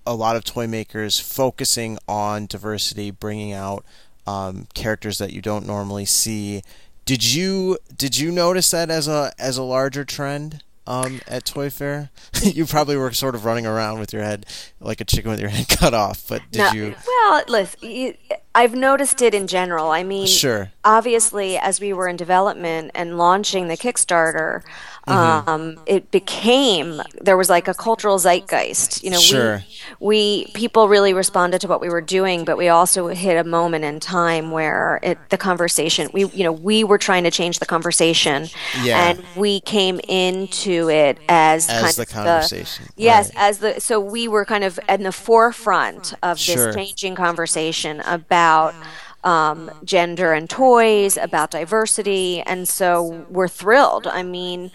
a 0.05 0.13
lot 0.13 0.36
of 0.36 0.43
toy 0.43 0.67
makers 0.67 1.19
focusing 1.19 1.97
on 2.07 2.45
diversity, 2.45 3.09
bringing 3.11 3.53
out 3.53 3.84
um, 4.28 4.67
characters 4.73 5.17
that 5.17 5.34
you 5.34 5.41
don't 5.41 5.65
normally 5.65 6.05
see. 6.05 6.61
Did 7.05 7.23
you 7.34 7.78
did 7.95 8.17
you 8.17 8.32
notice 8.32 8.71
that 8.71 8.89
as 8.89 9.07
a 9.07 9.32
as 9.38 9.57
a 9.57 9.63
larger 9.63 10.05
trend 10.05 10.63
um, 10.88 11.21
at 11.27 11.45
Toy 11.45 11.69
Fair? 11.69 12.09
you 12.43 12.65
probably 12.65 12.95
were 12.97 13.11
sort 13.11 13.36
of 13.36 13.45
running 13.45 13.65
around 13.65 13.99
with 13.99 14.13
your 14.13 14.23
head 14.23 14.45
like 14.79 15.01
a 15.01 15.05
chicken 15.05 15.31
with 15.31 15.39
your 15.39 15.49
head 15.57 15.67
cut 15.67 15.93
off, 15.93 16.25
but 16.27 16.41
did 16.51 16.59
No, 16.59 16.71
you? 16.71 16.95
Well, 17.07 17.43
listen, 17.47 17.79
you, 17.89 18.13
I've 18.53 18.75
noticed 18.75 19.21
it 19.21 19.33
in 19.33 19.47
general. 19.47 19.89
I 19.91 20.03
mean, 20.03 20.27
Sure. 20.27 20.71
obviously, 20.83 21.57
as 21.57 21.79
we 21.81 21.91
were 21.93 22.07
in 22.07 22.15
development 22.15 22.91
and 22.95 23.17
launching 23.17 23.67
the 23.67 23.75
Kickstarter, 23.77 24.61
Mm-hmm. 25.08 25.49
um, 25.49 25.80
it 25.86 26.10
became 26.10 26.99
there 27.22 27.38
was 27.38 27.49
like 27.49 27.68
a 27.68 27.74
cultural 27.74 28.18
zeitgeist. 28.18 29.03
You 29.03 29.12
know, 29.12 29.20
Sure. 29.20 29.64
we 29.99 30.45
we 30.45 30.51
people 30.53 30.88
really 30.88 31.14
responded 31.14 31.62
to 31.62 31.68
what 31.68 31.80
we 31.80 31.89
were 31.89 32.01
doing, 32.01 32.43
but 32.43 32.58
we 32.58 32.70
also 32.70 33.08
hit 33.10 33.38
a 33.38 33.43
moment 33.43 33.84
in 33.86 33.99
time 33.99 34.49
where 34.51 34.99
it 35.03 35.18
the 35.30 35.38
conversation 35.38 36.10
we 36.14 36.26
you 36.30 36.43
know 36.43 36.51
we 36.51 36.84
were 36.84 36.97
trying 36.97 37.24
to 37.24 37.32
change 37.32 37.60
the 37.60 37.66
conversation, 37.68 38.47
Yeah. 38.82 39.10
and 39.10 39.24
we 39.36 39.60
came 39.62 39.99
into 40.08 40.89
it 40.89 41.20
as 41.30 41.70
As 41.70 41.95
the 41.97 42.06
conversation, 42.08 42.86
yes, 42.95 43.30
right. 43.36 43.43
as 43.49 43.60
the 43.60 43.80
so 43.80 43.99
we 43.99 44.28
were 44.28 44.45
kind 44.45 44.64
of 44.64 44.80
in 44.89 45.03
the 45.03 45.12
forefront 45.12 46.14
of 46.24 46.38
this 46.38 46.45
Sure. 46.45 46.74
changing 46.74 47.16
conversation 47.16 48.01
about 48.01 48.74
um, 49.26 49.69
gender 49.84 50.32
and 50.34 50.49
toys, 50.49 51.17
about 51.17 51.51
diversity, 51.51 52.41
and 52.41 52.67
so 52.67 53.26
we're 53.30 53.47
thrilled. 53.47 54.07
I 54.07 54.23
mean, 54.23 54.71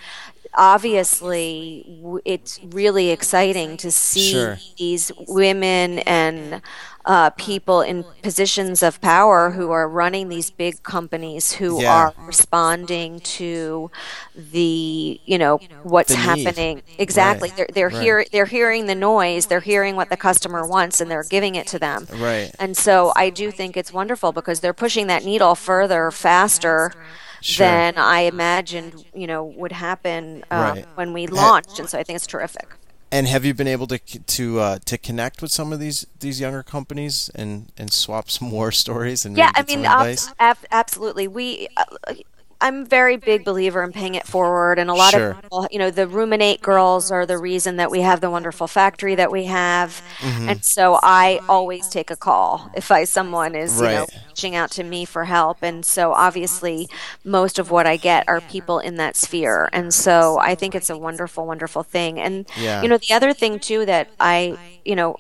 obviously, 0.55 2.01
it's 2.25 2.61
really 2.65 3.11
exciting 3.11 3.77
to 3.79 3.91
see 3.91 4.33
Sure. 4.33 4.59
these 4.79 5.13
women 5.29 6.01
and 6.01 6.63
uh, 7.07 7.31
people 7.31 7.81
in 7.81 8.05
positions 8.23 8.83
of 8.83 9.01
power 9.01 9.51
who 9.53 9.71
are 9.71 9.89
running 9.89 10.29
these 10.29 10.51
big 10.51 10.83
companies 10.83 11.53
who 11.53 11.81
Yeah. 11.81 11.91
are 11.93 12.15
responding 12.27 13.21
to 13.21 13.91
the 14.37 15.19
you 15.25 15.39
know 15.39 15.59
what's 15.83 16.11
The 16.15 16.17
need. 16.35 16.45
happening 16.45 16.83
exactly 16.99 17.49
Right. 17.49 17.57
they're 17.57 17.69
they're 17.73 17.89
Right. 17.89 18.03
hear, 18.03 18.25
they're 18.31 18.45
hearing 18.45 18.85
the 18.87 18.95
noise 18.95 19.47
they're 19.47 19.61
hearing 19.61 19.97
what 19.97 20.11
the 20.11 20.17
customer 20.17 20.67
wants 20.67 21.01
and 21.01 21.11
they're 21.11 21.25
giving 21.25 21.55
it 21.55 21.67
to 21.69 21.79
them 21.79 22.07
Right. 22.17 22.53
and 22.59 22.77
so 22.77 23.13
i 23.17 23.31
do 23.31 23.51
think 23.51 23.79
it's 23.79 23.93
wonderful 23.95 24.31
because 24.33 24.61
they're 24.61 24.75
pushing 24.75 25.07
that 25.07 25.25
needle 25.25 25.55
further 25.55 26.11
faster 26.11 26.93
Sure. 27.41 27.67
than 27.67 27.97
i 27.99 28.21
imagined 28.21 29.05
you 29.15 29.27
know 29.27 29.45
would 29.45 29.73
happen 29.73 30.45
um, 30.51 30.61
Right. 30.61 30.87
when 30.95 31.13
we 31.13 31.27
launched 31.27 31.79
and 31.79 31.89
so 31.89 31.99
i 31.99 32.03
think 32.03 32.17
it's 32.17 32.27
terrific 32.27 32.69
And 33.13 33.27
have 33.27 33.45
you 33.45 33.55
been 33.55 33.67
able 33.77 33.87
to 33.89 33.99
to 33.99 34.45
uh, 34.61 34.79
to 34.85 34.97
connect 34.99 35.43
with 35.43 35.51
some 35.51 35.73
of 35.75 35.81
these 35.81 36.07
these 36.21 36.39
younger 36.41 36.63
companies 36.63 37.31
and 37.35 37.73
and 37.77 37.93
swap 37.93 38.31
some 38.31 38.49
more 38.59 38.71
stories 38.73 39.25
and 39.27 39.37
yeah 39.37 39.51
i 39.57 39.63
mean 39.63 39.85
ab- 39.85 40.17
ab- 40.39 40.67
absolutely 40.71 41.27
we 41.29 41.67
uh, 41.77 42.15
I'm 42.61 42.83
a 42.83 42.85
very 42.85 43.17
big 43.17 43.45
believer 43.45 43.83
in 43.83 43.93
paying 43.93 44.15
it 44.15 44.27
forward, 44.27 44.79
and 44.79 44.91
a 44.91 44.95
lot 44.95 45.13
Sure. 45.13 45.31
of 45.31 45.41
people, 45.43 45.67
you 45.71 45.79
know, 45.79 45.91
the 45.91 46.07
Roominate 46.07 46.61
girls 46.61 47.11
are 47.11 47.25
the 47.25 47.39
reason 47.39 47.77
that 47.77 47.91
we 47.91 48.01
have 48.03 48.21
the 48.21 48.31
wonderful 48.31 48.67
factory 48.67 49.15
that 49.15 49.31
we 49.31 49.45
have, 49.47 50.03
Mm-hmm. 50.19 50.49
and 50.51 50.65
so 50.65 50.99
I 51.03 51.41
always 51.49 51.89
take 51.89 52.11
a 52.11 52.17
call 52.17 52.71
if 52.75 52.91
I 52.91 53.05
someone 53.05 53.55
is, 53.55 53.81
you 53.81 53.87
know, 53.87 54.07
reaching 54.29 54.55
out 54.55 54.71
to 54.73 54.85
me 54.85 55.05
for 55.07 55.25
help, 55.25 55.59
and 55.63 55.85
so 55.85 56.13
obviously 56.13 56.89
most 57.25 57.59
of 57.59 57.71
what 57.71 57.87
I 57.87 57.97
get 57.97 58.25
are 58.29 58.41
people 58.43 58.79
in 58.79 58.97
that 58.97 59.17
sphere, 59.17 59.69
and 59.73 59.93
so 59.95 60.39
I 60.41 60.55
think 60.55 60.75
it's 60.75 60.91
a 60.91 60.99
wonderful, 60.99 61.47
wonderful 61.47 61.83
thing, 61.83 62.19
and 62.21 62.47
Yeah. 62.57 62.83
you 62.83 62.89
know, 62.89 62.99
the 62.99 63.15
other 63.15 63.33
thing 63.33 63.59
too 63.59 63.87
that 63.87 64.09
I, 64.21 64.59
you 64.85 64.95
know, 64.97 65.17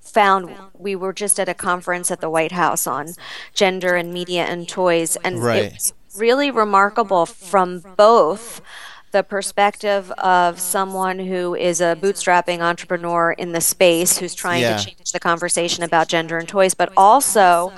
found 0.00 0.50
we 0.78 0.94
were 0.94 1.12
just 1.12 1.40
at 1.40 1.48
a 1.48 1.54
conference 1.54 2.10
at 2.10 2.20
the 2.20 2.30
White 2.30 2.52
House 2.52 2.86
on 2.86 3.14
gender 3.52 3.96
and 3.96 4.12
media 4.12 4.44
and 4.44 4.68
toys, 4.68 5.16
and 5.24 5.42
Right. 5.42 5.64
it 5.74 5.92
really 6.16 6.50
remarkable 6.50 7.26
from 7.26 7.80
both 7.96 8.60
the 9.12 9.22
perspective 9.22 10.10
of 10.12 10.58
someone 10.58 11.18
who 11.20 11.54
is 11.54 11.80
a 11.80 11.96
bootstrapping 12.00 12.60
entrepreneur 12.60 13.30
in 13.32 13.52
the 13.52 13.60
space 13.60 14.18
who's 14.18 14.34
trying 14.34 14.62
Yeah. 14.62 14.76
to 14.76 14.84
change 14.86 15.12
the 15.12 15.20
conversation 15.20 15.84
about 15.84 16.08
gender 16.08 16.36
and 16.36 16.48
toys, 16.48 16.74
but 16.74 16.92
also 16.96 17.72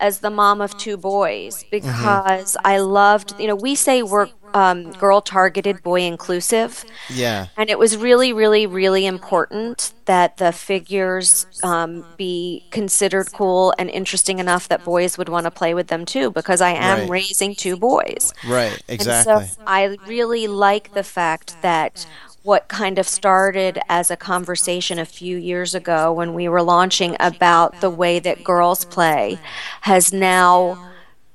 as 0.00 0.20
the 0.20 0.30
mom 0.30 0.60
of 0.60 0.76
two 0.76 0.96
boys 0.96 1.64
because 1.70 2.56
I 2.64 2.78
loved, 2.78 3.34
you 3.38 3.46
know, 3.46 3.56
we 3.56 3.74
say 3.74 4.02
we're 4.02 4.28
um, 4.54 4.92
girl 4.92 5.20
targeted, 5.20 5.82
boy 5.82 6.00
inclusive. 6.02 6.84
Yeah. 7.10 7.48
And 7.58 7.68
it 7.68 7.78
was 7.78 7.96
really, 7.96 8.32
really, 8.32 8.66
really 8.66 9.04
important 9.04 9.92
that 10.06 10.38
the 10.38 10.50
figures 10.52 11.44
um, 11.62 12.06
be 12.16 12.64
considered 12.70 13.32
cool 13.32 13.74
and 13.78 13.90
interesting 13.90 14.38
enough 14.38 14.68
that 14.68 14.82
boys 14.82 15.18
would 15.18 15.28
want 15.28 15.44
to 15.44 15.50
play 15.50 15.74
with 15.74 15.88
them 15.88 16.06
too, 16.06 16.30
because 16.30 16.62
I 16.62 16.70
am 16.70 17.00
Right. 17.00 17.10
raising 17.10 17.54
two 17.54 17.76
boys. 17.76 18.32
Right. 18.46 18.72
And 18.88 18.94
Exactly. 19.00 19.46
so 19.46 19.52
I 19.66 19.98
really 20.06 20.46
like 20.46 20.92
the 20.94 21.02
fact 21.04 21.60
that 21.60 22.06
what 22.46 22.68
kind 22.68 22.98
of 22.98 23.06
started 23.08 23.78
as 23.88 24.10
a 24.10 24.16
conversation 24.16 24.98
a 24.98 25.04
few 25.04 25.36
years 25.36 25.74
ago 25.74 26.12
when 26.12 26.32
we 26.32 26.48
were 26.48 26.62
launching 26.62 27.16
about 27.20 27.80
the 27.80 27.90
way 27.90 28.18
that 28.20 28.44
girls 28.44 28.84
play 28.84 29.40
has 29.82 30.12
now 30.12 30.78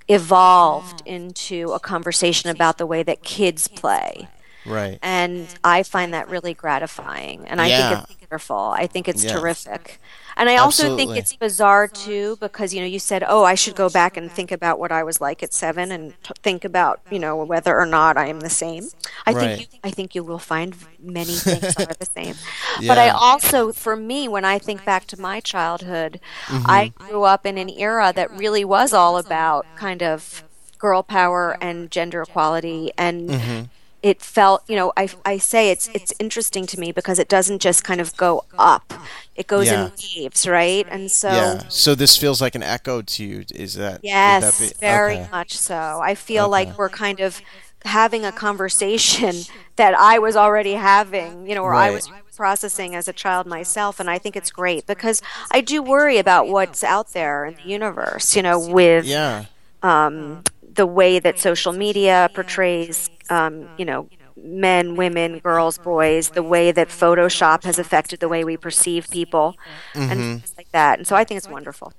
evolved 0.08 1.02
into 1.06 1.72
a 1.74 1.80
conversation 1.80 2.50
about 2.50 2.78
the 2.78 2.86
way 2.86 3.04
that 3.04 3.24
kids 3.24 3.68
play. 3.68 4.30
right. 4.66 5.00
And 5.02 5.54
I 5.64 5.84
find 5.84 6.14
that 6.14 6.30
really 6.30 6.54
gratifying. 6.54 7.48
And 7.48 7.60
I 7.62 7.68
Yeah. 7.68 7.78
think 7.90 7.92
it's 7.92 8.22
wonderful. 8.22 8.58
I 8.58 8.88
think 8.88 9.08
it's 9.08 9.24
Yeah. 9.24 9.34
terrific. 9.34 10.00
And 10.38 10.50
I 10.50 10.58
also 10.58 10.90
think 10.90 11.12
it's 11.16 11.34
bizarre 11.34 11.88
too 11.88 12.38
because 12.40 12.74
you 12.74 12.82
know 12.82 12.88
you 12.88 13.00
said, 13.00 13.24
"Oh, 13.28 13.44
I 13.44 13.56
should 13.56 13.76
go 13.76 13.90
back 13.90 14.18
and 14.18 14.32
think 14.32 14.52
about 14.52 14.80
what 14.80 14.92
I 14.92 15.04
was 15.04 15.20
like 15.22 15.44
at 15.44 15.54
7 15.54 15.92
and 15.92 16.14
t- 16.24 16.34
think 16.44 16.64
about, 16.66 17.02
you 17.10 17.20
know, 17.20 17.36
whether 17.46 17.78
or 17.78 17.86
not 17.86 18.18
I 18.18 18.28
am 18.28 18.40
the 18.42 18.50
same." 18.50 18.90
I 19.26 19.34
Right. 19.34 19.58
think 19.60 19.60
you, 19.60 19.66
I 19.84 19.92
think 19.92 20.16
you 20.16 20.24
will 20.24 20.40
find 20.40 20.76
many 21.00 21.40
things 21.40 21.74
are 21.78 21.94
the 22.00 22.08
same. 22.18 22.40
But 22.88 22.98
I 22.98 23.10
also 23.10 23.72
for 23.74 23.96
me 23.96 24.28
when 24.28 24.46
I 24.46 24.60
think 24.60 24.84
back 24.86 25.06
to 25.08 25.20
my 25.20 25.40
childhood, 25.42 26.20
I 26.66 26.88
Mm-hmm. 26.88 26.92
grew 26.96 27.24
up 27.24 27.46
in 27.46 27.58
an 27.58 27.70
era 27.70 28.14
that 28.16 28.32
really 28.32 28.66
was 28.66 28.94
all 28.94 29.18
about 29.18 29.68
kind 29.76 30.02
of 30.04 30.44
girl 30.80 31.04
power 31.04 31.56
and 31.62 31.92
gender 31.92 32.22
equality 32.24 32.92
and 32.98 33.36
Mm-hmm. 33.36 33.64
It 34.04 34.22
felt 34.22 34.64
you 34.68 34.76
know 34.76 34.92
I, 34.98 35.10
I 35.26 35.38
say 35.38 35.70
it's 35.72 35.88
it's 35.90 36.12
interesting 36.20 36.66
to 36.68 36.80
me 36.80 36.92
because 36.92 37.20
it 37.20 37.28
doesn't 37.30 37.62
just 37.62 37.84
kind 37.84 38.02
of 38.02 38.16
go 38.18 38.46
up 38.58 38.94
it 39.36 39.48
goes 39.48 39.68
Yeah. 39.68 39.86
in 39.86 39.92
waves 40.24 40.48
right 40.48 40.88
and 40.90 41.12
so 41.12 41.30
yeah. 41.30 41.64
So 41.70 41.94
this 41.96 42.18
feels 42.18 42.42
like 42.42 42.56
an 42.56 42.64
echo 42.64 43.02
to 43.02 43.24
you. 43.24 43.46
Is 43.54 43.76
that? 43.76 44.00
yes 44.04 44.60
that 44.60 44.70
be- 44.70 44.76
very 44.80 45.18
okay. 45.18 45.28
much 45.32 45.52
so 45.58 46.02
i 46.04 46.16
feel 46.16 46.46
Okay. 46.46 46.52
like 46.52 46.78
we're 46.78 46.90
kind 46.90 47.20
of 47.20 47.42
having 47.86 48.26
a 48.26 48.32
conversation 48.32 49.36
that 49.76 49.94
i 49.96 50.18
was 50.20 50.36
already 50.36 50.74
having 50.74 51.48
you 51.48 51.56
know 51.56 51.64
or 51.64 51.74
i 51.74 51.90
was 51.92 52.10
processing 52.36 52.96
as 52.96 53.08
a 53.08 53.14
child 53.14 53.46
myself 53.46 54.00
and 54.00 54.10
i 54.10 54.18
think 54.18 54.36
it's 54.36 54.52
great 54.52 54.86
because 54.88 55.22
i 55.52 55.62
do 55.62 55.82
worry 55.82 56.18
about 56.18 56.48
what's 56.48 56.84
out 56.84 57.14
there 57.14 57.46
in 57.46 57.54
the 57.56 57.68
universe 57.70 58.36
you 58.36 58.42
know 58.42 58.60
with 58.60 59.06
Yeah. 59.06 59.46
um, 59.84 60.44
the 60.74 60.86
way 60.88 61.20
that 61.20 61.38
social 61.38 61.74
media 61.74 62.30
portrays, 62.34 63.10
um, 63.32 63.68
you 63.80 63.86
know, 63.86 64.08
men, 64.36 64.96
women, 64.96 65.40
girls, 65.40 65.78
boys, 65.78 66.30
the 66.32 66.44
way 66.44 66.72
that 66.72 66.90
Photoshop 66.90 67.64
has 67.64 67.80
affected 67.80 68.20
the 68.20 68.28
way 68.28 68.44
we 68.44 68.58
perceive 68.58 69.10
people, 69.10 69.56
mm-hmm. 69.94 70.12
and 70.12 70.20
things 70.20 70.54
like 70.58 70.72
that. 70.72 71.00
And 71.00 71.08
so 71.08 71.16
I 71.16 71.24
think 71.24 71.38
it's 71.38 71.50
wonderful. 71.50 71.94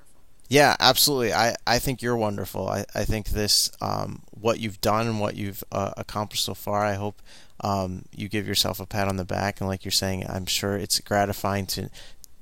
Yeah, 0.48 0.76
absolutely. 0.80 1.32
I, 1.32 1.56
I 1.66 1.78
think 1.78 2.02
you're 2.02 2.16
wonderful. 2.16 2.68
I, 2.68 2.84
I 2.94 3.04
think 3.04 3.30
this, 3.30 3.70
um, 3.80 4.22
what 4.30 4.60
you've 4.60 4.80
done 4.82 5.06
and 5.06 5.18
what 5.18 5.34
you've 5.34 5.64
uh, 5.72 5.92
accomplished 5.96 6.44
so 6.44 6.54
far, 6.54 6.84
I 6.84 6.94
hope 6.94 7.22
um, 7.64 8.04
you 8.14 8.28
give 8.28 8.46
yourself 8.46 8.78
a 8.78 8.86
pat 8.86 9.08
on 9.08 9.16
the 9.16 9.24
back. 9.24 9.60
And 9.60 9.68
like 9.68 9.84
you're 9.84 9.92
saying, 9.92 10.26
I'm 10.28 10.46
sure 10.46 10.76
it's 10.76 11.00
gratifying 11.00 11.66
to 11.68 11.88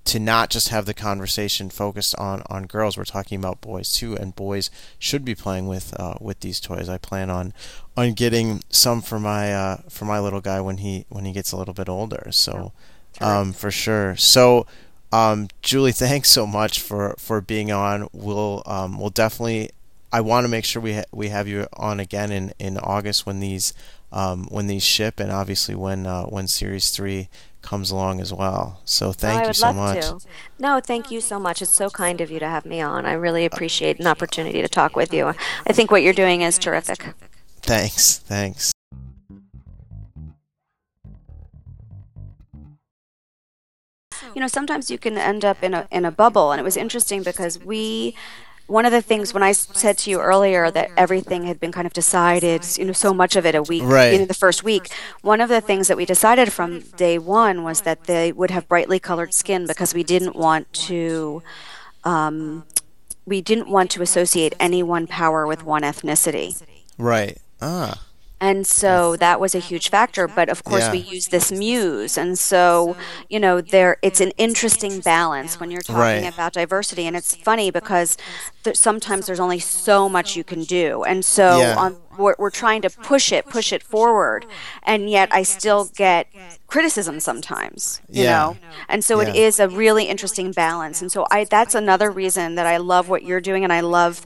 to 0.07 0.19
not 0.19 0.51
just 0.51 0.69
have 0.69 0.87
the 0.87 0.95
conversation 0.95 1.71
focused 1.71 2.15
on, 2.17 2.43
on 2.49 2.67
girls. 2.67 2.97
We're 2.97 3.05
talking 3.05 3.39
about 3.39 3.61
boys 3.61 3.93
too, 3.93 4.17
and 4.17 4.35
boys 4.35 4.71
should 4.99 5.25
be 5.25 5.35
playing 5.35 5.67
with 5.67 5.99
uh, 5.99 6.15
with 6.21 6.41
these 6.41 6.61
toys. 6.61 6.89
I 6.89 6.99
plan 6.99 7.31
on 7.31 7.53
on 7.97 8.15
getting 8.15 8.63
some 8.71 9.03
for 9.03 9.21
my 9.21 9.53
uh, 9.53 9.77
for 9.89 10.05
my 10.05 10.19
little 10.19 10.41
guy 10.41 10.61
when 10.61 10.79
he 10.79 11.07
when 11.09 11.25
he 11.25 11.33
gets 11.33 11.53
a 11.53 11.57
little 11.57 11.75
bit 11.75 11.89
older. 11.89 12.29
So 12.31 12.73
um, 13.21 13.53
for 13.53 13.71
sure. 13.71 14.17
So 14.17 14.67
um, 15.13 15.49
Julie, 15.63 15.93
thanks 15.93 16.31
so 16.31 16.47
much 16.47 16.81
for, 16.81 17.15
for 17.19 17.41
being 17.41 17.71
on. 17.71 18.09
We'll 18.13 18.63
um, 18.67 18.99
we'll 18.99 19.11
definitely. 19.11 19.71
I 20.13 20.23
want 20.23 20.43
to 20.45 20.49
make 20.49 20.65
sure 20.65 20.83
we 20.83 20.95
ha- 20.95 21.05
we 21.13 21.29
have 21.29 21.47
you 21.47 21.69
on 21.75 22.01
again 22.01 22.33
in, 22.33 22.53
in 22.59 22.79
August 22.79 23.27
when 23.27 23.39
these 23.39 23.73
um, 24.11 24.47
when 24.51 24.67
these 24.67 24.83
ship, 24.83 25.21
and 25.21 25.31
obviously 25.31 25.75
when 25.75 26.07
uh, 26.07 26.25
when 26.25 26.49
Series 26.49 26.91
Three 26.91 27.29
comes 27.63 27.91
along 27.91 28.21
as 28.21 28.33
well. 28.33 28.81
So 28.85 29.13
thank 29.13 29.45
oh, 29.45 29.49
you 29.49 29.53
so 29.53 29.73
much. 29.73 30.01
To. 30.07 30.19
No, 30.59 30.81
thank 30.81 31.11
you 31.11 31.21
so 31.21 31.39
much. 31.39 31.63
It's 31.63 31.71
so 31.71 31.91
kind 31.91 32.21
of 32.21 32.31
you 32.31 32.39
to 32.39 32.49
have 32.49 32.65
me 32.65 32.81
on. 32.81 33.07
I 33.07 33.13
really 33.13 33.45
appreciate 33.45 34.01
an 34.01 34.07
opportunity 34.07 34.61
to 34.63 34.69
talk 34.69 34.97
with 34.97 35.13
you. 35.13 35.35
I 35.67 35.73
think 35.73 35.91
what 35.91 36.03
you're 36.03 36.13
doing 36.13 36.43
is 36.43 36.59
terrific. 36.59 37.15
Thanks. 37.63 38.19
Thanks. 38.19 38.73
You 44.35 44.41
know, 44.41 44.49
sometimes 44.49 44.91
you 44.91 44.99
can 44.99 45.19
end 45.19 45.45
up 45.45 45.63
in 45.63 45.75
a 45.75 45.89
in 45.91 46.05
a 46.05 46.11
bubble, 46.11 46.53
and 46.53 46.61
it 46.61 46.65
was 46.65 46.77
interesting 46.77 47.23
because 47.23 47.59
we 47.59 48.15
one 48.71 48.87
of 48.87 48.93
the 48.93 49.03
things 49.03 49.35
when 49.35 49.43
I 49.43 49.51
said 49.53 49.99
to 49.99 50.11
you 50.11 50.21
earlier 50.21 50.71
that 50.71 50.91
everything 50.97 51.43
had 51.43 51.59
been 51.59 51.73
kind 51.73 51.87
of 51.89 51.93
decided, 51.93 52.65
you 52.79 52.85
know, 52.85 52.93
so 52.93 53.13
much 53.13 53.35
of 53.35 53.45
it 53.45 53.57
a 53.57 53.63
week, 53.63 53.83
right. 53.83 54.19
know, 54.19 54.25
the 54.27 54.33
first 54.35 54.63
week, 54.63 54.93
one 55.23 55.41
of 55.41 55.49
the 55.49 55.61
things 55.61 55.89
that 55.89 55.97
we 55.97 56.05
decided 56.05 56.53
from 56.53 56.81
day 56.97 57.19
one 57.19 57.65
was 57.65 57.81
that 57.81 58.05
they 58.05 58.31
would 58.31 58.53
have 58.53 58.69
brightly 58.69 59.01
colored 59.01 59.35
skin 59.35 59.67
because 59.67 59.93
we 59.93 60.05
didn't 60.05 60.37
want 60.37 60.73
to, 60.73 61.43
um, 62.05 62.65
we 63.27 63.41
didn't 63.41 63.69
want 63.69 63.91
to 63.91 64.03
associate 64.03 64.55
any 64.61 64.85
one 64.85 65.09
power 65.09 65.49
with 65.49 65.65
one 65.65 65.83
ethnicity. 65.83 66.63
Right. 66.97 67.39
Ah. 67.61 68.01
And 68.41 68.67
so 68.67 69.17
that 69.17 69.39
was 69.39 69.55
a 69.55 69.59
huge 69.59 69.91
factor. 69.91 70.27
But 70.27 70.49
of 70.49 70.65
course, 70.65 70.85
yeah. 70.85 70.93
we 70.93 70.99
use 70.99 71.29
this 71.29 71.53
muse. 71.53 72.17
And 72.17 72.39
so, 72.39 72.97
you 73.29 73.39
know, 73.39 73.61
there 73.61 73.99
it's 74.03 74.21
an 74.21 74.33
interesting 74.39 75.01
balance 75.01 75.61
when 75.61 75.71
you're 75.71 75.83
talking 75.83 76.25
right. 76.25 76.33
about 76.33 76.55
diversity. 76.55 77.07
And 77.07 77.17
it's 77.17 77.35
funny 77.35 77.71
because 77.71 78.17
th- 78.65 78.77
sometimes 78.77 79.27
there's 79.27 79.41
only 79.41 79.59
so 79.59 80.09
much 80.09 80.37
you 80.37 80.45
can 80.45 80.65
do. 80.65 81.03
And 81.05 81.25
so 81.25 81.59
yeah. 81.59 81.77
on, 81.77 81.97
we're, 82.17 82.35
we're 82.39 82.51
trying 82.51 82.83
to 82.83 82.91
push 82.91 83.31
it, 83.33 83.47
push 83.47 83.73
it 83.73 83.83
forward. 83.83 84.47
And 84.83 85.11
yet 85.11 85.29
I 85.33 85.43
still 85.43 85.91
get 85.95 86.27
criticism 86.67 87.21
sometimes, 87.21 88.01
you 88.09 88.25
yeah. 88.25 88.31
know? 88.31 88.57
And 88.89 89.05
so 89.05 89.21
it 89.21 89.35
is 89.35 89.61
a 89.61 89.69
really 89.69 90.05
interesting 90.05 90.53
balance. 90.53 91.03
And 91.03 91.11
so 91.13 91.27
I 91.31 91.45
that's 91.45 91.75
another 91.75 92.11
reason 92.11 92.55
that 92.55 92.67
I 92.67 92.79
love 92.79 93.09
what 93.09 93.23
you're 93.23 93.41
doing 93.41 93.65
and 93.65 93.73
I 93.73 93.81
love 93.81 94.25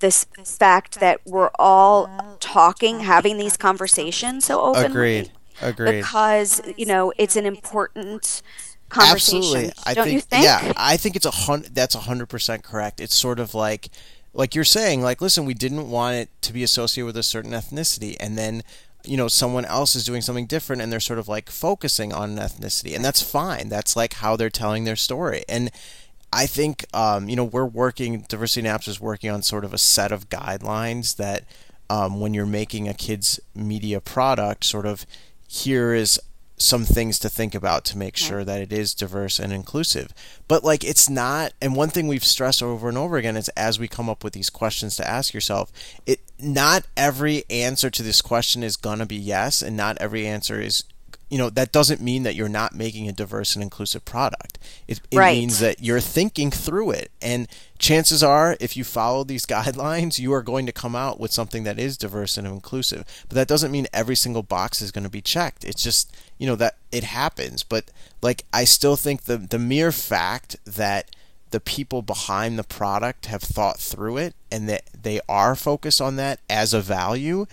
this 0.00 0.26
fact 0.44 1.00
that 1.00 1.20
we're 1.26 1.50
all 1.58 2.36
talking, 2.40 3.00
having 3.00 3.38
these 3.38 3.56
conversations 3.56 4.44
so 4.44 4.60
openly. 4.60 4.86
Agreed. 4.86 5.32
Agreed. 5.60 5.98
Because 5.98 6.60
you 6.76 6.86
know 6.86 7.12
it's 7.18 7.36
an 7.36 7.46
important 7.46 8.42
conversation. 8.88 9.38
Absolutely. 9.38 9.72
I 9.84 9.94
Don't 9.94 10.04
think, 10.04 10.14
you 10.14 10.20
think? 10.20 10.44
Yeah, 10.44 10.72
I 10.76 10.96
think 10.96 11.16
it's 11.16 11.26
a 11.26 11.30
hundred. 11.30 11.74
That's 11.74 11.94
a 11.94 12.00
hundred 12.00 12.28
percent 12.28 12.62
correct. 12.62 13.00
It's 13.00 13.16
sort 13.16 13.40
of 13.40 13.54
like, 13.54 13.88
like 14.32 14.54
you're 14.54 14.64
saying, 14.64 15.02
like, 15.02 15.20
listen, 15.20 15.44
we 15.44 15.54
didn't 15.54 15.90
want 15.90 16.16
it 16.16 16.30
to 16.42 16.52
be 16.52 16.62
associated 16.62 17.06
with 17.06 17.16
a 17.16 17.22
certain 17.22 17.52
ethnicity, 17.52 18.16
and 18.20 18.38
then 18.38 18.62
you 19.04 19.16
know 19.16 19.28
someone 19.28 19.64
else 19.64 19.94
is 19.94 20.04
doing 20.04 20.20
something 20.20 20.46
different 20.46 20.82
and 20.82 20.92
they're 20.92 21.00
sort 21.00 21.18
of 21.18 21.28
like 21.28 21.48
focusing 21.48 22.12
on 22.12 22.30
an 22.30 22.38
ethnicity 22.38 22.96
and 22.96 23.04
that's 23.04 23.22
fine 23.22 23.68
that's 23.68 23.94
like 23.94 24.14
how 24.14 24.34
they're 24.34 24.50
telling 24.50 24.82
their 24.84 24.96
story 24.96 25.44
and 25.48 25.70
I 26.32 26.46
think 26.46 26.84
um, 26.94 27.28
you 27.28 27.36
know 27.36 27.44
we're 27.44 27.64
working. 27.64 28.24
Diversity 28.28 28.62
Naps 28.62 28.88
is 28.88 29.00
working 29.00 29.30
on 29.30 29.42
sort 29.42 29.64
of 29.64 29.72
a 29.72 29.78
set 29.78 30.12
of 30.12 30.28
guidelines 30.28 31.16
that 31.16 31.44
um, 31.90 32.20
when 32.20 32.34
you're 32.34 32.46
making 32.46 32.88
a 32.88 32.94
kids 32.94 33.40
media 33.54 34.00
product, 34.00 34.64
sort 34.64 34.86
of 34.86 35.06
here 35.46 35.94
is 35.94 36.20
some 36.58 36.84
things 36.84 37.18
to 37.20 37.28
think 37.28 37.54
about 37.54 37.84
to 37.84 37.96
make 37.96 38.16
sure 38.16 38.44
that 38.44 38.60
it 38.60 38.72
is 38.72 38.92
diverse 38.92 39.38
and 39.38 39.52
inclusive. 39.52 40.12
But 40.48 40.64
like 40.64 40.84
it's 40.84 41.08
not 41.08 41.52
and 41.62 41.76
one 41.76 41.88
thing 41.88 42.08
we've 42.08 42.24
stressed 42.24 42.62
over 42.62 42.88
and 42.88 42.98
over 42.98 43.16
again 43.16 43.36
is 43.36 43.48
as 43.50 43.78
we 43.78 43.88
come 43.88 44.08
up 44.08 44.24
with 44.24 44.32
these 44.32 44.50
questions 44.50 44.96
to 44.96 45.08
ask 45.08 45.32
yourself, 45.32 45.72
it 46.04 46.20
not 46.38 46.84
every 46.96 47.44
answer 47.48 47.90
to 47.90 48.02
this 48.02 48.20
question 48.20 48.62
is 48.62 48.76
going 48.76 48.98
to 48.98 49.06
be 49.06 49.16
yes 49.16 49.62
and 49.62 49.76
not 49.76 49.96
every 50.00 50.26
answer 50.26 50.60
is 50.60 50.84
you 51.30 51.38
know 51.38 51.50
that 51.50 51.72
doesn't 51.72 52.00
mean 52.00 52.22
that 52.22 52.34
you're 52.34 52.48
not 52.48 52.74
making 52.74 53.08
a 53.08 53.12
diverse 53.12 53.54
and 53.54 53.62
inclusive 53.62 54.04
product. 54.04 54.58
It, 54.86 55.00
it 55.10 55.16
right. 55.16 55.36
means 55.36 55.60
that 55.60 55.82
you're 55.82 56.00
thinking 56.00 56.50
through 56.50 56.92
it. 56.92 57.10
And 57.20 57.48
chances 57.78 58.22
are 58.22 58.56
if 58.60 58.76
you 58.76 58.84
follow 58.84 59.24
these 59.24 59.46
guidelines 59.56 60.18
you 60.18 60.32
are 60.32 60.42
going 60.42 60.66
to 60.66 60.72
come 60.72 60.96
out 60.96 61.20
with 61.20 61.32
something 61.32 61.64
that 61.64 61.78
is 61.78 61.96
diverse 61.96 62.36
and 62.36 62.46
inclusive. 62.46 63.04
But 63.28 63.34
that 63.34 63.48
doesn't 63.48 63.72
mean 63.72 63.86
every 63.92 64.16
single 64.16 64.42
box 64.42 64.80
is 64.80 64.90
going 64.90 65.04
to 65.04 65.10
be 65.10 65.22
checked. 65.22 65.64
It's 65.64 65.82
just 65.82 66.16
you 66.38 66.46
know 66.46 66.56
that 66.56 66.76
it 66.90 67.04
happens. 67.04 67.62
But 67.62 67.90
like 68.22 68.44
i 68.52 68.64
still 68.64 68.96
think 68.96 69.22
the 69.22 69.36
the 69.36 69.58
mere 69.58 69.92
fact 69.92 70.56
that 70.64 71.10
the 71.50 71.60
people 71.60 72.02
behind 72.02 72.58
the 72.58 72.64
product 72.64 73.26
have 73.26 73.42
thought 73.42 73.78
through 73.78 74.18
it 74.18 74.34
and 74.52 74.68
that 74.68 74.82
they 75.00 75.18
are 75.28 75.54
focused 75.54 76.00
on 76.00 76.16
that 76.16 76.40
as 76.50 76.74
a 76.74 76.80
value 76.80 77.46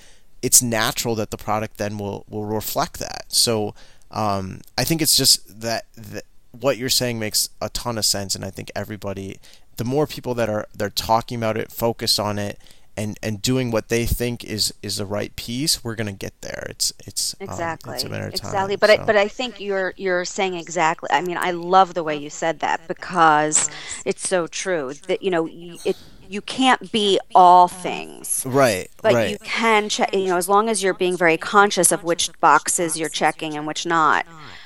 it's 0.46 0.62
natural 0.62 1.16
that 1.16 1.32
the 1.32 1.38
product 1.38 1.78
then 1.78 1.98
will 1.98 2.24
will 2.30 2.46
reflect 2.46 3.00
that. 3.00 3.26
So 3.30 3.74
um, 4.12 4.62
I 4.78 4.84
think 4.84 5.02
it's 5.02 5.18
just 5.18 5.62
that, 5.62 5.86
that 5.98 6.26
what 6.52 6.78
you're 6.78 6.88
saying 6.88 7.18
makes 7.18 7.50
a 7.60 7.70
ton 7.70 7.98
of 7.98 8.06
sense, 8.06 8.36
and 8.36 8.46
I 8.46 8.52
think 8.52 8.70
everybody, 8.76 9.40
the 9.78 9.84
more 9.84 10.06
people 10.06 10.36
that 10.36 10.48
are 10.48 10.68
they're 10.72 10.92
talking 10.92 11.40
about 11.40 11.58
it, 11.58 11.72
focus 11.72 12.20
on 12.20 12.38
it, 12.38 12.60
and 12.96 13.18
and 13.24 13.42
doing 13.42 13.72
what 13.72 13.90
they 13.90 14.06
think 14.06 14.44
is 14.44 14.72
is 14.84 14.98
the 14.98 15.06
right 15.08 15.36
piece, 15.36 15.84
we're 15.84 15.96
gonna 15.96 16.14
get 16.14 16.40
there. 16.42 16.68
It's 16.70 16.94
it's 17.08 17.36
exactly 17.40 17.90
um, 17.90 17.96
it's 17.96 18.04
a 18.04 18.10
matter 18.10 18.28
of 18.28 18.36
time. 18.36 18.50
Exactly, 18.50 18.76
but 18.76 18.90
so. 18.92 19.02
I, 19.02 19.06
but 19.06 19.16
I 19.18 19.28
think 19.28 19.60
you're 19.60 19.96
you're 19.98 20.26
saying 20.26 20.54
exactly. 20.54 21.10
I 21.12 21.22
mean, 21.22 21.38
I 21.40 21.52
love 21.52 21.96
the 21.96 22.04
way 22.04 22.16
you 22.16 22.30
said 22.30 22.60
that 22.60 22.88
because 22.88 23.68
it's 24.06 24.28
so 24.28 24.46
true. 24.46 24.94
That 25.08 25.24
you 25.24 25.32
know, 25.32 25.50
it 25.52 25.98
you 26.30 26.42
can't 26.42 26.92
be 26.92 27.20
all 27.34 27.68
things. 27.68 28.44
Right. 28.46 28.90
But 29.02 29.14
right. 29.14 29.32
you 29.32 29.38
can 29.44 29.90
check, 29.90 30.14
you 30.14 30.28
know, 30.28 30.38
as 30.38 30.50
long 30.50 30.70
as 30.70 30.84
you're 30.84 30.94
being 30.94 31.18
very 31.18 31.38
conscious 31.38 31.92
of 31.92 32.04
which 32.04 32.30
boxes 32.40 32.98
you're 32.98 33.10
checking 33.10 33.56
and 33.56 33.66
which 33.68 33.86
not, 33.86 34.26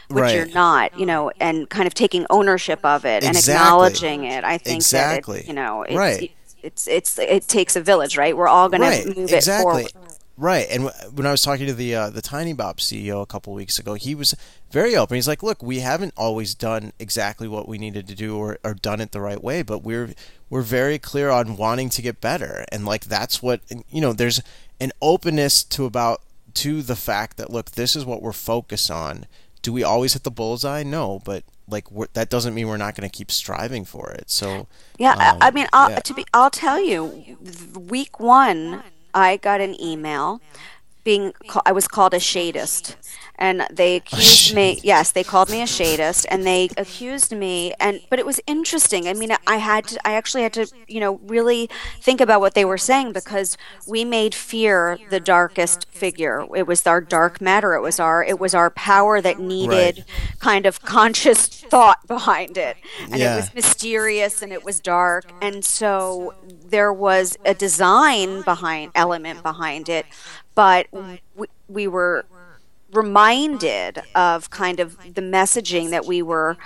which 0.09 0.21
right. 0.21 0.35
you're 0.35 0.47
not, 0.47 0.97
you 0.99 1.05
know, 1.05 1.31
and 1.39 1.69
kind 1.69 1.87
of 1.87 1.93
taking 1.93 2.25
ownership 2.29 2.83
of 2.83 3.05
it 3.05 3.23
and 3.23 3.37
acknowledging 3.37 4.23
it. 4.23 4.43
I 4.43 4.57
think 4.57 4.77
exactly. 4.77 5.39
that, 5.39 5.43
it, 5.43 5.47
you 5.47 5.53
know, 5.53 5.83
it's, 5.83 5.95
right. 5.95 6.31
it's, 6.63 6.87
it's, 6.87 7.19
it 7.19 7.47
takes 7.47 7.75
a 7.75 7.81
village, 7.81 8.17
right? 8.17 8.35
We're 8.35 8.47
all 8.47 8.69
going 8.69 8.81
right. 8.81 9.03
to 9.03 9.07
move 9.09 9.31
exactly. 9.31 9.83
it 9.83 9.91
forward. 9.91 10.08
Right, 10.39 10.67
and 10.71 10.89
when 11.13 11.25
I 11.25 11.31
was 11.31 11.41
talking 11.41 11.67
to 11.67 11.73
the 11.73 11.93
uh, 11.93 12.09
the 12.11 12.21
Tinybop 12.21 12.77
CEO 12.77 13.21
a 13.21 13.25
couple 13.25 13.51
weeks 13.53 13.77
ago, 13.77 13.95
he 13.95 14.15
was 14.15 14.33
very 14.71 14.95
open. 14.95 15.15
He's 15.15 15.27
like, 15.27 15.43
"Look, 15.43 15.61
we 15.61 15.81
haven't 15.81 16.13
always 16.15 16.55
done 16.55 16.93
exactly 16.97 17.45
what 17.49 17.67
we 17.67 17.77
needed 17.77 18.07
to 18.07 18.15
do 18.15 18.37
or, 18.37 18.57
or 18.63 18.73
done 18.73 19.01
it 19.01 19.11
the 19.11 19.19
right 19.19 19.43
way, 19.43 19.63
but 19.63 19.79
we're 19.79 20.13
we're 20.49 20.61
very 20.61 20.97
clear 20.97 21.29
on 21.29 21.57
wanting 21.57 21.89
to 21.89 22.01
get 22.01 22.21
better, 22.21 22.63
and 22.71 22.85
like 22.85 23.03
that's 23.03 23.43
what 23.43 23.59
you 23.89 23.99
know. 23.99 24.13
There's 24.13 24.41
an 24.79 24.93
openness 25.01 25.61
to 25.65 25.83
about 25.83 26.21
to 26.53 26.83
the 26.83 26.95
fact 26.95 27.35
that 27.35 27.51
look, 27.51 27.71
this 27.71 27.97
is 27.97 28.05
what 28.05 28.21
we're 28.21 28.31
focused 28.31 28.89
on. 28.89 29.25
Do 29.61 29.73
we 29.73 29.83
always 29.83 30.13
hit 30.13 30.23
the 30.23 30.31
bullseye? 30.31 30.83
No, 30.83 31.19
but 31.25 31.43
like 31.67 31.87
that 32.13 32.29
doesn't 32.29 32.53
mean 32.53 32.69
we're 32.69 32.77
not 32.77 32.95
going 32.95 33.09
to 33.09 33.13
keep 33.13 33.29
striving 33.29 33.83
for 33.83 34.09
it. 34.11 34.29
So 34.29 34.67
yeah, 34.97 35.15
um, 35.15 35.37
I 35.41 35.51
mean, 35.51 35.67
I'll, 35.73 35.89
yeah. 35.89 35.99
to 35.99 36.13
be, 36.13 36.23
I'll 36.33 36.49
tell 36.49 36.81
you, 36.81 37.37
week 37.75 38.21
one 38.21 38.83
I 39.13 39.37
got 39.37 39.61
an 39.61 39.79
email 39.81 40.41
being 41.03 41.33
I 41.65 41.71
was 41.71 41.87
called 41.87 42.13
a 42.13 42.17
shadist 42.19 42.95
and 43.39 43.65
they 43.71 43.95
accused 43.95 44.53
me 44.53 44.79
yes 44.83 45.11
they 45.11 45.23
called 45.23 45.49
me 45.49 45.61
a 45.61 45.65
shadist 45.65 46.25
and 46.29 46.45
they 46.45 46.69
accused 46.77 47.35
me 47.35 47.73
and 47.79 48.01
but 48.09 48.19
it 48.19 48.25
was 48.25 48.39
interesting. 48.45 49.07
I 49.07 49.13
mean 49.13 49.31
i 49.47 49.57
had 49.57 49.85
to 49.87 50.07
i 50.07 50.13
actually 50.13 50.43
had 50.43 50.53
to 50.53 50.67
you 50.87 50.99
know 50.99 51.19
really 51.23 51.69
think 52.01 52.21
about 52.21 52.41
what 52.41 52.53
they 52.53 52.65
were 52.65 52.77
saying 52.77 53.13
because 53.13 53.57
we 53.87 54.05
made 54.05 54.35
fear 54.35 54.99
the 55.09 55.19
darkest 55.19 55.87
figure. 55.89 56.45
It 56.55 56.67
was 56.67 56.85
our 56.85 57.01
dark 57.01 57.41
matter. 57.41 57.73
It 57.73 57.81
was 57.81 57.99
our 57.99 58.23
it 58.23 58.39
was 58.39 58.53
our 58.53 58.69
power 58.69 59.21
that 59.21 59.39
needed 59.39 59.97
right. 59.97 60.39
kind 60.39 60.65
of 60.65 60.81
conscious 60.81 61.47
thought 61.47 62.05
behind 62.07 62.57
it. 62.57 62.77
And 63.03 63.17
yeah. 63.17 63.33
it 63.33 63.37
was 63.37 63.53
mysterious 63.55 64.41
and 64.41 64.51
it 64.51 64.63
was 64.63 64.79
dark. 64.79 65.31
And 65.41 65.63
so 65.63 66.33
there 66.65 66.91
was 66.91 67.37
a 67.45 67.53
design 67.53 68.41
behind 68.41 68.91
element 68.95 69.41
behind 69.41 69.89
it 69.89 70.05
but 70.59 70.87
we, 71.37 71.47
we 71.69 71.87
were 71.87 72.25
reminded 72.91 74.01
of 74.15 74.49
kind 74.49 74.79
of 74.79 74.97
the 75.13 75.21
messaging 75.21 75.91
that 75.91 76.05
we 76.05 76.21
were 76.21 76.57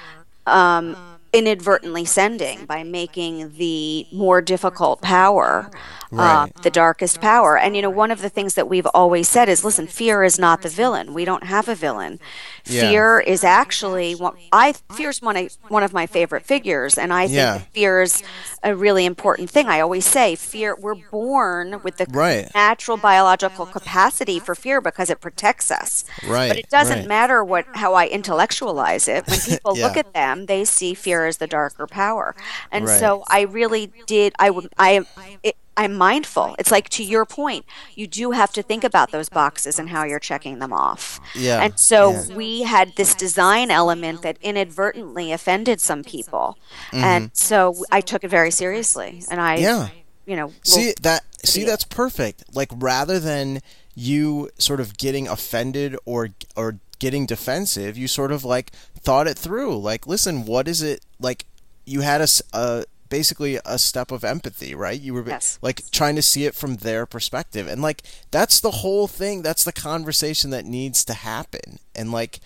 um, 0.46 0.96
inadvertently 1.34 2.06
sending 2.06 2.66
by 2.66 2.84
making 2.84 3.58
the 3.58 4.06
more 4.12 4.42
difficult 4.42 5.02
power 5.02 5.72
uh, 6.14 6.16
right. 6.16 6.44
uh, 6.56 6.62
the 6.62 6.70
darkest 6.70 7.20
power. 7.20 7.58
And 7.58 7.76
you 7.76 7.82
know, 7.82 7.90
one 7.90 8.12
of 8.12 8.22
the 8.22 8.30
things 8.30 8.54
that 8.54 8.70
we've 8.70 8.86
always 8.94 9.28
said 9.28 9.50
is, 9.50 9.64
listen, 9.64 9.88
fear 9.88 10.24
is 10.24 10.38
not 10.38 10.62
the 10.62 10.70
villain. 10.70 11.14
We 11.14 11.26
don't 11.26 11.46
have 11.46 11.68
a 11.68 11.74
villain. 11.74 12.20
Yeah. 12.66 12.82
Fear 12.82 13.20
is 13.22 13.44
actually 13.44 14.14
one, 14.14 14.38
I 14.52 14.74
fear 14.94 15.10
is 15.10 15.22
one 15.22 15.36
of 15.36 15.58
one 15.70 15.82
of 15.82 15.92
my 15.92 16.06
favorite 16.06 16.44
figures, 16.44 16.98
and 16.98 17.12
I 17.12 17.26
think 17.26 17.36
yeah. 17.36 17.58
fear 17.74 18.04
is 18.04 18.22
a 18.62 18.76
really 18.76 19.06
important 19.06 19.50
thing. 19.50 19.68
I 19.68 19.80
always 19.80 20.06
say, 20.06 20.36
fear. 20.36 20.76
We're 20.80 20.96
born 20.96 21.82
with 21.84 21.98
the 21.98 22.06
right. 22.12 22.50
natural 22.54 22.98
biological 22.98 23.66
capacity 23.66 24.40
for 24.40 24.54
fear 24.54 24.82
because 24.82 25.10
it 25.10 25.20
protects 25.20 25.72
us. 25.72 26.06
Right. 26.28 26.50
But 26.50 26.58
it 26.58 26.70
doesn't 26.70 27.00
right. 27.00 27.08
matter 27.08 27.44
what 27.44 27.66
how 27.74 27.96
I 27.96 28.08
intellectualize 28.08 29.08
it. 29.08 29.26
When 29.28 29.40
people 29.46 29.78
yeah. 29.78 29.88
look 29.88 29.98
at 29.98 30.14
them, 30.14 30.46
they 30.46 30.64
see 30.64 30.94
fear 30.94 31.23
as 31.26 31.38
the 31.38 31.48
darker 31.48 31.88
power, 31.88 32.36
and 32.72 32.86
right. 32.86 33.00
so 33.00 33.24
I 33.28 33.42
really 33.42 33.92
did. 34.06 34.34
I 34.40 34.50
would. 34.50 34.74
I. 34.78 35.06
It, 35.44 35.56
I'm 35.76 35.96
mindful. 35.96 36.56
It's 36.60 36.70
like 36.70 36.88
to 36.90 37.04
your 37.04 37.26
point, 37.26 37.66
you 37.96 38.06
do 38.06 38.30
have 38.30 38.54
to 38.54 38.62
think 38.62 38.84
about 38.84 39.12
those 39.12 39.28
boxes 39.28 39.80
and 39.80 39.90
how 39.90 40.04
you're 40.04 40.20
checking 40.20 40.60
them 40.60 40.72
off. 40.72 41.20
Yeah. 41.34 41.64
And 41.64 41.80
so 41.80 42.12
yeah. 42.12 42.36
we 42.36 42.62
had 42.62 42.96
this 42.96 43.16
design 43.16 43.72
element 43.72 44.22
that 44.22 44.38
inadvertently 44.44 45.32
offended 45.32 45.82
some 45.82 46.04
people. 46.04 46.60
Mm-hmm. 46.92 47.04
And 47.04 47.32
so 47.34 47.76
I 47.92 48.02
took 48.02 48.24
it 48.24 48.28
very 48.28 48.52
seriously. 48.52 49.24
And 49.32 49.42
I 49.42 49.56
Yeah. 49.56 49.90
You 50.26 50.38
know, 50.38 50.54
see 50.64 50.94
that 51.02 51.24
see 51.44 51.66
that's 51.66 51.84
perfect. 51.84 52.44
Like 52.56 52.70
rather 52.74 53.20
than 53.20 53.60
you 53.94 54.50
sort 54.58 54.80
of 54.80 54.98
getting 54.98 55.28
offended 55.28 55.98
or 56.06 56.30
or 56.56 56.80
getting 57.00 57.26
defensive, 57.26 57.98
you 57.98 58.08
sort 58.08 58.32
of 58.32 58.46
like 58.46 58.72
thought 58.98 59.28
it 59.28 59.38
through. 59.38 59.78
Like, 59.78 60.08
listen, 60.08 60.46
what 60.46 60.70
is 60.70 60.82
it 60.82 61.02
like 61.24 61.46
you 61.86 62.02
had 62.02 62.22
a, 62.22 62.28
a 62.54 62.86
basically 63.10 63.60
a 63.64 63.78
step 63.78 64.12
of 64.12 64.24
empathy, 64.24 64.74
right? 64.74 65.00
You 65.00 65.14
were 65.14 65.24
yes. 65.28 65.60
like 65.62 65.90
trying 65.92 66.16
to 66.16 66.22
see 66.22 66.46
it 66.46 66.56
from 66.56 66.78
their 66.78 67.06
perspective. 67.06 67.68
And 67.68 67.82
like 67.82 68.02
that's 68.32 68.60
the 68.60 68.72
whole 68.72 69.08
thing. 69.08 69.42
That's 69.42 69.64
the 69.64 69.72
conversation 69.72 70.50
that 70.50 70.66
needs 70.66 71.06
to 71.06 71.14
happen. 71.14 71.80
And 71.96 72.12
like 72.12 72.40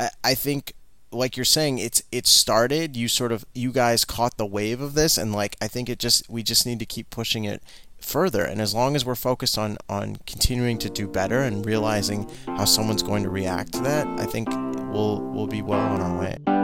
I, 0.00 0.08
I 0.22 0.34
think 0.34 0.72
like 1.12 1.36
you're 1.36 1.44
saying 1.44 1.78
it's 1.78 2.02
it 2.10 2.26
started 2.26 2.96
you 2.96 3.06
sort 3.06 3.32
of 3.32 3.44
you 3.54 3.70
guys 3.70 4.04
caught 4.04 4.36
the 4.36 4.46
wave 4.46 4.80
of 4.80 4.94
this 4.94 5.16
and 5.16 5.32
like 5.32 5.56
I 5.60 5.68
think 5.68 5.88
it 5.88 5.98
just 5.98 6.28
we 6.28 6.42
just 6.42 6.66
need 6.66 6.80
to 6.80 6.86
keep 6.86 7.08
pushing 7.10 7.44
it 7.44 7.62
further 7.98 8.44
and 8.44 8.60
as 8.60 8.74
long 8.74 8.96
as 8.96 9.04
we're 9.04 9.14
focused 9.14 9.56
on 9.56 9.76
on 9.88 10.16
continuing 10.26 10.78
to 10.78 10.90
do 10.90 11.06
better 11.06 11.40
and 11.40 11.64
realizing 11.64 12.28
how 12.46 12.64
someone's 12.64 13.02
going 13.02 13.22
to 13.22 13.30
react 13.30 13.74
to 13.74 13.80
that 13.82 14.08
I 14.18 14.26
think 14.26 14.48
we'll 14.92 15.20
we'll 15.20 15.46
be 15.46 15.62
well 15.62 15.80
on 15.80 16.00
our 16.00 16.18
way. 16.18 16.63